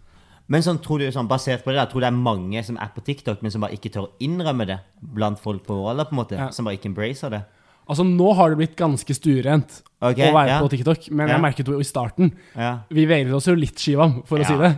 Men 0.50 0.64
sånn, 0.66 0.80
tror 0.82 0.98
du, 1.00 1.06
sånn, 1.14 1.28
basert 1.30 1.62
på 1.64 1.70
det, 1.72 1.78
da, 1.78 1.86
tror 1.86 2.02
du 2.02 2.06
det 2.08 2.10
er 2.10 2.20
mange 2.26 2.62
som 2.66 2.76
er 2.82 2.90
på 2.96 3.04
TikTok, 3.06 3.44
men 3.46 3.52
som 3.54 3.62
bare 3.62 3.76
ikke 3.78 3.92
tør 3.94 4.08
å 4.08 4.12
innrømme 4.26 4.66
det 4.66 4.80
blant 5.00 5.38
folk 5.40 5.62
på 5.68 5.76
vår 5.78 5.92
alder, 5.94 6.08
på 6.10 6.16
en 6.16 6.20
måte? 6.24 6.40
Ja. 6.40 6.48
Som 6.56 6.66
bare 6.66 6.80
ikke 6.80 6.90
embracer 6.90 7.30
det? 7.36 7.44
Altså, 7.90 8.04
nå 8.06 8.32
har 8.38 8.50
det 8.52 8.58
blitt 8.60 8.74
ganske 8.78 9.14
stuerent 9.18 9.80
okay, 10.02 10.28
å 10.28 10.34
være 10.36 10.50
ja. 10.56 10.58
på 10.62 10.72
TikTok, 10.74 11.08
men 11.14 11.28
Ja. 11.30 11.36
jeg 11.38 11.42
merket 11.46 11.70
jo 11.72 11.80
i 11.80 11.86
starten 11.88 12.34
Ja. 12.58 12.80
Vi 12.90 13.06
vegret 13.10 13.34
oss 13.34 13.48
jo 13.48 13.56
litt, 13.56 13.78
Shivam, 13.80 14.20
for 14.26 14.42
å 14.42 14.46
si 14.46 14.58
det. 14.58 14.74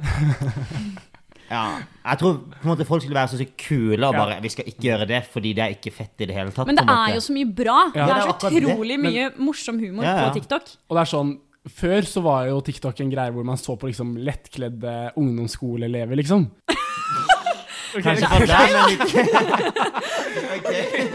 Ja. 1.51 1.63
Jeg 2.01 2.17
tror 2.21 2.37
på 2.55 2.63
en 2.63 2.69
måte 2.71 2.85
folk 2.87 3.03
skulle 3.03 3.19
være 3.19 3.31
så 3.33 3.37
sykt 3.41 3.57
kule 3.61 4.07
og 4.07 4.15
bare 4.15 4.37
Vi 4.41 4.49
skal 4.53 4.65
ikke 4.71 4.81
gjøre 4.87 5.05
det 5.09 5.19
fordi 5.33 5.51
det 5.57 5.63
er 5.65 5.71
ikke 5.75 5.91
fett 5.93 6.23
i 6.23 6.25
det 6.31 6.35
hele 6.37 6.51
tatt. 6.55 6.65
Men 6.71 6.79
det 6.79 6.85
på 6.87 6.89
en 6.89 6.95
måte. 6.97 7.11
er 7.11 7.15
jo 7.19 7.23
så 7.27 7.33
mye 7.35 7.49
bra. 7.61 7.77
Ja. 7.93 8.05
Det 8.07 8.13
er 8.15 8.21
så 8.25 8.33
utrolig 8.61 8.97
mye 9.03 9.23
morsom 9.37 9.77
humor 9.83 10.03
Ja, 10.07 10.13
ja. 10.15 10.29
på 10.29 10.39
TikTok. 10.39 10.65
Og 10.89 10.95
det 10.97 11.01
er 11.05 11.09
sånn 11.13 11.31
Før 11.69 12.01
så 12.09 12.23
var 12.25 12.47
jo 12.49 12.57
TikTok 12.65 13.03
en 13.03 13.11
greie 13.13 13.29
hvor 13.35 13.45
man 13.45 13.59
så 13.61 13.75
på 13.77 13.85
liksom 13.91 14.15
lettkledde 14.25 15.11
ungdomsskoleelever, 15.19 16.15
liksom. 16.17 16.47
Kanskje 18.01 18.27
for 18.31 18.45
deg, 18.49 18.71
men 18.71 18.89
ikke 18.95 19.21
Ok, 20.55 20.69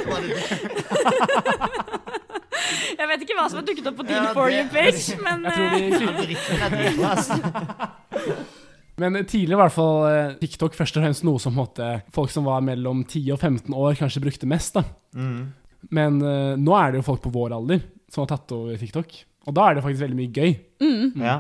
var 0.07 0.21
det 0.21 0.29
det? 0.37 0.41
Jeg 2.97 3.07
vet 3.11 3.21
ikke 3.25 3.37
hva 3.37 3.47
som 3.51 3.59
har 3.61 3.67
dukket 3.69 3.89
opp 3.91 3.97
på 4.01 4.05
din 4.09 4.17
Ja, 4.17 4.33
For 4.37 4.47
you-page, 4.53 5.17
men 5.23 5.45
Jeg 5.47 5.53
tror 5.97 6.13
eh, 6.13 6.27
de 6.31 6.35
Men 9.01 9.19
tidligere 9.29 9.59
var 9.59 9.67
i 9.67 9.69
hvert 9.69 9.77
fall 9.77 10.07
eh, 10.09 10.37
TikTok 10.41 10.77
først 10.77 10.97
og 10.97 11.05
fremst 11.05 11.25
noe 11.29 11.41
som 11.43 11.57
måtte, 11.57 11.89
folk 12.17 12.33
som 12.33 12.47
var 12.49 12.65
mellom 12.65 13.03
10 13.05 13.35
og 13.35 13.43
15 13.43 13.75
år, 13.77 13.97
kanskje 13.99 14.23
brukte 14.25 14.49
mest. 14.49 14.79
da. 14.79 14.85
Mm. 15.17 15.41
Men 15.93 16.17
uh, 16.25 16.55
nå 16.59 16.73
er 16.79 16.93
det 16.93 17.03
jo 17.03 17.09
folk 17.11 17.21
på 17.27 17.35
vår 17.35 17.55
alder 17.55 17.83
som 18.11 18.25
har 18.25 18.31
tatt 18.33 18.55
over 18.57 18.79
TikTok. 18.81 19.13
Og 19.47 19.55
da 19.55 19.67
er 19.67 19.77
det 19.77 19.85
faktisk 19.85 20.03
veldig 20.07 20.19
mye 20.19 20.33
gøy. 20.33 20.57
Ja. 21.23 21.37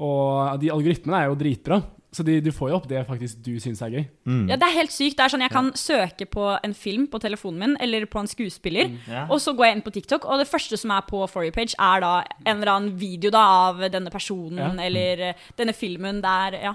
Og 0.00 0.60
de 0.62 0.70
algoritmene 0.72 1.18
er 1.18 1.30
jo 1.30 1.38
dritbra. 1.40 1.80
Så 2.12 2.24
de, 2.26 2.40
du 2.42 2.50
får 2.50 2.72
jo 2.72 2.76
opp 2.80 2.88
det 2.90 3.04
faktisk 3.06 3.38
du 3.46 3.52
syns 3.62 3.80
er 3.86 3.92
gøy. 3.94 4.04
Mm. 4.26 4.48
Ja, 4.50 4.56
det 4.58 4.66
er 4.66 4.74
helt 4.80 4.90
sykt. 4.90 5.14
Det 5.16 5.24
er 5.24 5.30
sånn 5.30 5.44
Jeg 5.44 5.52
kan 5.54 5.68
søke 5.78 6.26
på 6.26 6.46
en 6.66 6.74
film 6.74 7.06
på 7.06 7.20
telefonen 7.22 7.60
min, 7.62 7.76
eller 7.80 8.06
på 8.10 8.18
en 8.18 8.26
skuespiller, 8.30 8.90
Ja. 9.06 9.26
og 9.30 9.38
så 9.38 9.54
går 9.54 9.66
jeg 9.68 9.76
inn 9.76 9.82
på 9.86 9.92
TikTok, 9.94 10.24
og 10.26 10.40
det 10.42 10.48
første 10.50 10.76
som 10.76 10.90
er 10.90 11.02
på 11.06 11.22
For 11.30 11.44
you 11.46 11.52
page, 11.54 11.76
er 11.78 12.00
da 12.02 12.24
en 12.44 12.56
eller 12.56 12.72
annen 12.72 12.96
video 12.98 13.30
da 13.30 13.44
av 13.70 13.78
denne 13.92 14.10
personen 14.10 14.58
Ja. 14.58 14.72
eller 14.82 15.16
mm. 15.30 15.34
denne 15.56 15.72
filmen 15.72 16.20
der 16.20 16.58
Ja. 16.60 16.74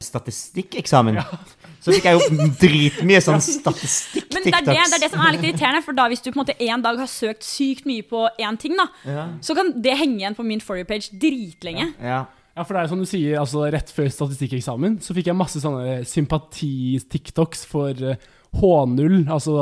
Statistikkeksamen. 0.00 1.16
Så 1.84 1.92
fikk 1.92 2.06
jeg 2.08 2.16
jo 2.16 2.46
dritmye 2.60 3.20
sånn 3.20 3.40
Men 3.40 4.44
det 4.44 4.54
er 4.54 4.64
det, 4.64 4.74
det 4.74 4.96
er 4.96 5.02
det 5.04 5.10
som 5.12 5.20
er 5.20 5.36
litt 5.36 5.44
irriterende, 5.44 5.82
for 5.84 5.92
da 5.96 6.08
hvis 6.08 6.22
du 6.24 6.30
på 6.30 6.38
en 6.38 6.42
måte 6.46 6.56
en 6.60 6.84
dag 6.84 6.96
har 6.98 7.10
søkt 7.10 7.44
sykt 7.44 7.84
mye 7.88 8.02
på 8.08 8.24
én 8.40 8.56
ting, 8.60 8.76
da, 8.80 8.88
Ja. 9.04 9.26
så 9.44 9.54
kan 9.54 9.74
det 9.82 9.96
henge 9.98 10.22
igjen 10.22 10.34
på 10.36 10.44
min 10.44 10.60
For 10.60 10.76
you 10.80 10.84
page 10.88 11.10
dritlenge. 11.12 11.92
Ja. 12.00 12.08
Ja, 12.14 12.24
for 12.62 12.74
det 12.74 12.80
er 12.80 12.86
jo 12.86 12.92
som 12.92 13.02
du 13.02 13.08
sier, 13.10 13.40
altså 13.40 13.64
rett 13.74 13.90
før 13.90 14.06
statistikkeksamen 14.14 15.00
så 15.02 15.16
fikk 15.16 15.32
jeg 15.32 15.38
masse 15.38 15.58
sånne 15.62 16.04
sympati-tiktoks 16.06 17.64
for 17.66 17.98
eh, 17.98 18.28
H0, 18.54 19.24
altså 19.34 19.54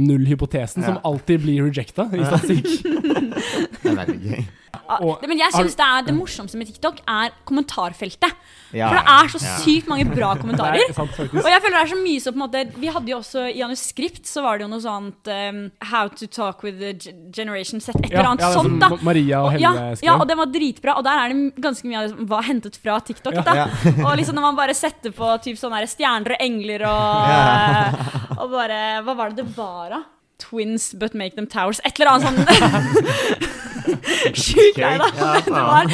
null-hypotesen, 0.00 0.80
som 0.86 0.96
alltid 1.04 1.42
blir 1.44 1.66
rejecta 1.66 2.08
i 2.16 2.22
statistikk. 2.24 2.86
Det 3.82 3.92
er 3.92 3.98
veldig 3.98 4.20
gøy. 4.24 4.46
Ah, 4.88 5.02
det, 5.20 5.28
Men 5.28 5.38
jeg 5.42 5.52
synes 5.52 5.74
syns 5.74 5.76
det, 5.76 5.86
er 5.86 6.06
det 6.06 6.14
morsomste 6.16 6.56
med 6.60 6.68
TikTok 6.70 7.00
er 7.04 7.34
kommentarfeltet. 7.48 8.32
Ja. 8.72 8.88
For 8.88 8.96
det 8.98 9.14
er 9.14 9.28
så 9.32 9.40
sykt 9.62 9.88
mange 9.88 10.04
bra 10.08 10.30
kommentarer. 10.40 10.80
er 10.80 10.94
sant. 10.96 11.14
Og 11.20 11.48
jeg 11.48 11.62
føler 11.64 11.76
det 11.76 11.82
er 11.82 11.90
så 11.92 11.98
mye 12.00 12.22
så 12.24 12.32
på 12.32 12.36
en 12.38 12.42
måte 12.42 12.62
Vi 12.80 12.90
hadde 12.92 13.12
jo 13.12 13.18
også 13.20 13.44
i 13.48 13.62
manuskript 13.64 14.28
så 14.28 14.42
var 14.44 14.58
det 14.58 14.66
jo 14.66 14.70
noe 14.72 14.84
sånt 14.84 15.30
um, 15.32 15.60
How 15.92 16.08
to 16.12 16.28
talk 16.28 16.64
with 16.66 16.80
the 16.80 16.92
generation 17.36 17.80
set, 17.84 17.96
et 18.02 18.10
eller 18.12 18.30
annet 18.32 18.44
ja, 18.44 18.50
sånt, 18.56 18.80
da. 18.82 18.90
Maria 19.04 19.40
og 19.44 19.52
Helle 19.54 19.64
Ja, 19.64 19.72
skrev. 19.94 20.04
ja, 20.08 20.16
og 20.18 20.26
det 20.28 20.36
var 20.40 20.52
dritbra. 20.52 20.96
Og 21.00 21.06
der 21.06 21.22
er 21.22 21.32
det 21.34 21.64
ganske 21.68 21.88
mye 21.88 22.00
av 22.02 22.08
det 22.08 22.14
som 22.16 22.28
var 22.34 22.48
hentet 22.48 22.76
fra 22.82 22.98
TikTok. 23.04 23.40
da 23.44 23.68
Og 24.08 24.12
liksom 24.20 24.36
når 24.40 24.48
man 24.50 24.58
bare 24.58 24.76
setter 24.76 25.12
på 25.16 25.30
typ 25.44 25.60
sånne 25.60 25.84
stjerner 25.88 26.36
og 26.36 26.44
engler 26.48 26.84
og 26.88 27.32
eh, 27.36 28.14
Og 28.38 28.52
bare 28.56 28.80
Hva 29.04 29.16
var 29.18 29.32
det 29.32 29.44
det 29.44 29.52
var, 29.56 29.92
da? 29.96 30.02
Twins 30.38 30.92
but 30.94 31.14
make 31.18 31.34
them 31.34 31.46
towers. 31.50 31.80
Et 31.84 31.98
eller 31.98 32.12
annet 32.14 32.28
sånn 32.28 33.66
Sjukt 34.46 34.76
greie, 34.78 34.98
da. 35.00 35.08
Men 35.14 35.44
Det 35.48 35.64
var, 35.70 35.92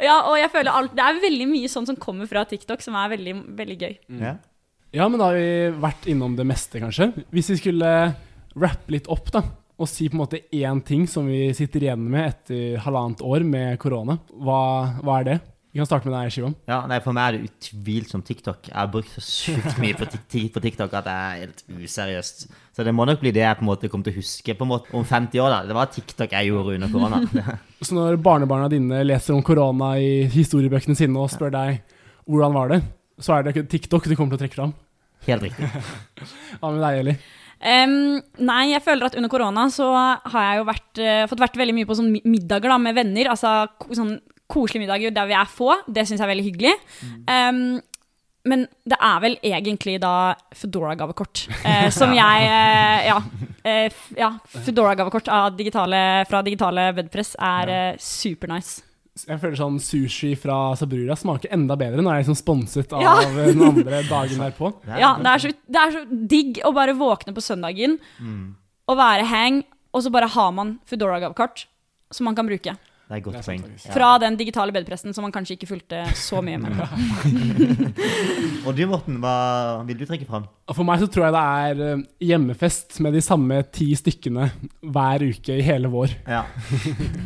ja, 0.00 0.16
og 0.30 0.36
jeg 0.40 0.50
føler 0.52 0.72
alt 0.72 0.94
Det 0.96 1.04
er 1.04 1.20
veldig 1.24 1.48
mye 1.50 1.70
sånn 1.72 1.88
som 1.88 1.98
kommer 2.00 2.28
fra 2.30 2.44
TikTok, 2.48 2.82
som 2.84 2.96
er 3.00 3.12
veldig, 3.14 3.34
veldig 3.58 3.78
gøy. 3.80 3.94
Ja. 4.20 4.36
Ja, 4.90 5.06
men 5.06 5.20
da 5.20 5.28
har 5.30 5.38
vi 5.38 5.80
vært 5.82 6.08
innom 6.10 6.34
det 6.38 6.46
meste, 6.50 6.80
kanskje. 6.82 7.12
Hvis 7.30 7.52
vi 7.52 7.60
skulle 7.60 7.90
rappe 8.58 8.90
litt 8.90 9.06
opp, 9.12 9.28
da, 9.30 9.44
og 9.80 9.88
si 9.88 10.08
på 10.10 10.16
en 10.18 10.22
måte 10.24 10.40
én 10.50 10.80
ting 10.84 11.06
som 11.08 11.28
vi 11.30 11.52
sitter 11.56 11.86
igjen 11.86 12.02
med 12.10 12.26
etter 12.32 12.80
halvannet 12.84 13.22
år 13.22 13.46
med 13.46 13.78
korona, 13.80 14.18
hva, 14.34 14.58
hva 15.00 15.20
er 15.20 15.28
det? 15.28 15.36
Vi 15.70 15.78
kan 15.78 15.86
starte 15.86 16.08
med 16.08 16.16
deg, 16.16 16.32
Shivam. 16.34 16.54
Ja, 16.66 16.80
nei, 16.90 16.96
For 17.04 17.14
meg 17.14 17.28
er 17.28 17.36
det 17.36 17.46
utvilsomt 17.46 18.26
TikTok. 18.26 18.72
Jeg 18.72 18.74
har 18.74 18.88
brukt 18.90 19.12
så 19.14 19.22
sjukt 19.22 19.76
mye 19.78 19.94
på, 19.94 20.08
på 20.10 20.62
TikTok 20.64 20.96
at 20.98 21.06
det 21.06 21.12
er 21.14 21.42
helt 21.44 21.60
useriøst. 21.70 22.42
Så 22.74 22.86
det 22.86 22.94
må 22.96 23.06
nok 23.06 23.20
bli 23.22 23.30
det 23.36 23.44
jeg 23.44 23.58
på 23.60 23.62
en 23.62 23.68
måte 23.68 23.90
kommer 23.92 24.08
til 24.08 24.16
å 24.16 24.18
huske 24.18 24.56
på 24.58 24.66
en 24.66 24.72
måte 24.72 24.90
om 24.98 25.06
50 25.06 25.38
år. 25.38 25.54
da. 25.54 25.60
Det 25.68 25.76
var 25.78 25.92
TikTok 25.94 26.34
jeg 26.34 26.50
gjorde 26.50 26.74
under 26.74 26.90
korona. 26.90 27.20
Så 27.86 27.94
når 27.94 28.18
barnebarna 28.24 28.66
dine 28.72 29.04
leser 29.06 29.36
om 29.36 29.44
korona 29.46 29.92
i 30.02 30.24
historiebøkene 30.32 30.98
sine 30.98 31.22
og 31.22 31.30
spør 31.30 31.54
deg 31.54 31.78
hvordan 32.26 32.56
var 32.58 32.74
det, 32.74 32.80
så 33.22 33.36
er 33.36 33.46
det 33.46 33.54
ikke 33.54 33.70
TikTok 33.70 34.10
du 34.10 34.16
kommer 34.16 34.34
til 34.34 34.40
å 34.40 34.42
trekke 34.42 34.58
fram. 34.58 34.74
Helt 35.28 35.46
riktig. 35.46 35.70
Hva 36.58 36.72
med 36.74 36.82
deg, 36.82 36.98
Eli? 37.04 37.16
Um, 37.60 38.18
nei, 38.40 38.60
jeg 38.72 38.82
føler 38.82 39.06
at 39.06 39.16
under 39.20 39.30
korona 39.30 39.68
så 39.70 39.86
har 39.92 40.44
jeg 40.48 40.60
jo 40.62 40.68
vært, 40.70 40.90
uh, 40.98 41.24
fått 41.30 41.42
vært 41.46 41.58
veldig 41.60 41.78
mye 41.78 41.88
på 41.88 41.96
sånn 41.98 42.10
middager 42.16 42.72
da, 42.72 42.78
med 42.80 42.96
venner. 42.96 43.30
Altså 43.36 43.68
sånn 43.94 44.16
koselige 44.50 44.84
middager 44.86 45.14
der 45.14 45.30
vi 45.30 45.36
er 45.38 45.48
få. 45.50 45.70
Det 45.86 46.04
syns 46.08 46.18
jeg 46.20 46.26
er 46.26 46.32
veldig 46.34 46.48
hyggelig. 46.50 46.74
Em, 47.30 47.62
men 48.50 48.62
det 48.88 48.96
er 48.96 49.18
vel 49.20 49.34
egentlig 49.44 49.98
da 50.00 50.34
Foodora-gavekort. 50.56 51.42
Eh, 51.70 51.88
som 51.92 52.12
jeg 52.16 52.46
eh, 52.48 53.08
Ja. 53.10 53.18
Eh, 53.64 53.98
ja 54.16 54.30
Foodora-gavekort 54.54 55.28
digitale, 55.58 55.98
fra 56.30 56.40
digitale 56.46 56.86
Bedpress 56.96 57.34
er 57.36 57.74
eh, 57.74 57.98
supernice. 58.00 58.80
Jeg 59.26 59.40
føler 59.42 59.58
sånn 59.58 59.76
sushi 59.82 60.30
fra 60.38 60.70
Sabrura 60.78 61.16
smaker 61.18 61.50
enda 61.52 61.74
bedre 61.76 62.00
når 62.00 62.14
jeg 62.14 62.22
er 62.22 62.24
liksom 62.24 62.38
sponset 62.38 62.92
av 62.96 63.02
Ja. 63.04 63.14
den 63.34 63.60
andre 63.66 64.00
dagen 64.08 64.40
derpå. 64.46 64.70
Ja, 64.88 65.10
det 65.20 65.32
er, 65.34 65.42
så, 65.42 65.50
det 65.66 65.82
er 65.82 65.96
så 65.98 66.04
digg 66.30 66.60
å 66.64 66.72
bare 66.72 66.94
våkne 66.96 67.34
på 67.36 67.42
søndagen 67.44 67.98
og 68.88 68.96
være 68.96 69.26
hang, 69.28 69.60
og 69.92 70.06
så 70.06 70.12
bare 70.14 70.30
har 70.30 70.54
man 70.56 70.78
Foodora-gavekort 70.88 71.66
som 72.14 72.24
man 72.30 72.38
kan 72.38 72.48
bruke. 72.48 72.72
Det 73.10 73.16
er 73.16 73.18
et 73.18 73.24
godt 73.26 73.36
er 73.40 73.42
poeng. 73.42 73.62
Ja. 73.74 73.90
Fra 73.90 74.08
den 74.22 74.36
digitale 74.38 74.70
bedpressen 74.70 75.10
som 75.16 75.24
man 75.26 75.32
kanskje 75.34 75.56
ikke 75.56 75.66
fulgte 75.66 76.04
så 76.14 76.38
mye 76.46 76.60
med. 76.62 76.78
Og 78.68 78.76
du, 78.78 78.84
Morten, 78.86 79.16
hva 79.18 79.32
vil 79.88 79.98
du 79.98 80.04
trekke 80.06 80.28
fram? 80.28 80.44
For 80.70 80.86
meg 80.86 81.02
så 81.02 81.08
tror 81.10 81.26
jeg 81.26 81.34
det 81.34 81.42
er 81.42 81.82
eh, 81.88 82.04
hjemmefest 82.28 83.00
med 83.02 83.18
de 83.18 83.22
samme 83.26 83.58
ti 83.74 83.88
stykkene 83.98 84.46
hver 84.94 85.24
uke 85.26 85.56
i 85.58 85.64
hele 85.66 85.90
vår. 85.90 86.14
Ja. 86.30 86.44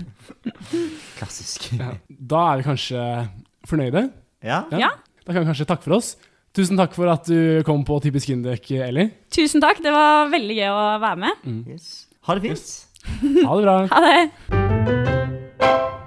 Klassisk. 1.19 1.69
Da 2.09 2.47
er 2.55 2.63
vi 2.63 2.69
kanskje 2.71 3.05
fornøyde. 3.69 4.07
Ja. 4.41 4.63
Ja. 4.73 4.95
Da 5.21 5.35
kan 5.37 5.45
vi 5.45 5.51
kanskje 5.53 5.69
takke 5.69 5.85
for 5.85 5.99
oss. 5.99 6.15
Tusen 6.57 6.81
takk 6.81 6.97
for 6.97 7.13
at 7.13 7.29
du 7.29 7.61
kom 7.69 7.85
på 7.85 8.01
Typisk 8.01 8.33
Indøk, 8.33 8.73
Eli. 8.89 9.11
Tusen 9.37 9.61
takk, 9.61 9.85
det 9.85 9.93
var 9.93 10.33
veldig 10.33 10.57
gøy 10.63 10.73
å 10.73 10.83
være 11.05 11.21
med. 11.27 11.45
Yes. 11.77 12.07
Ha 12.25 12.39
det 12.41 12.49
fint. 12.49 12.73
Ha 13.45 13.61
det 13.61 13.69
bra. 13.69 13.77
Ha 13.93 14.01
det! 14.09 15.24
Bye. 15.59 16.01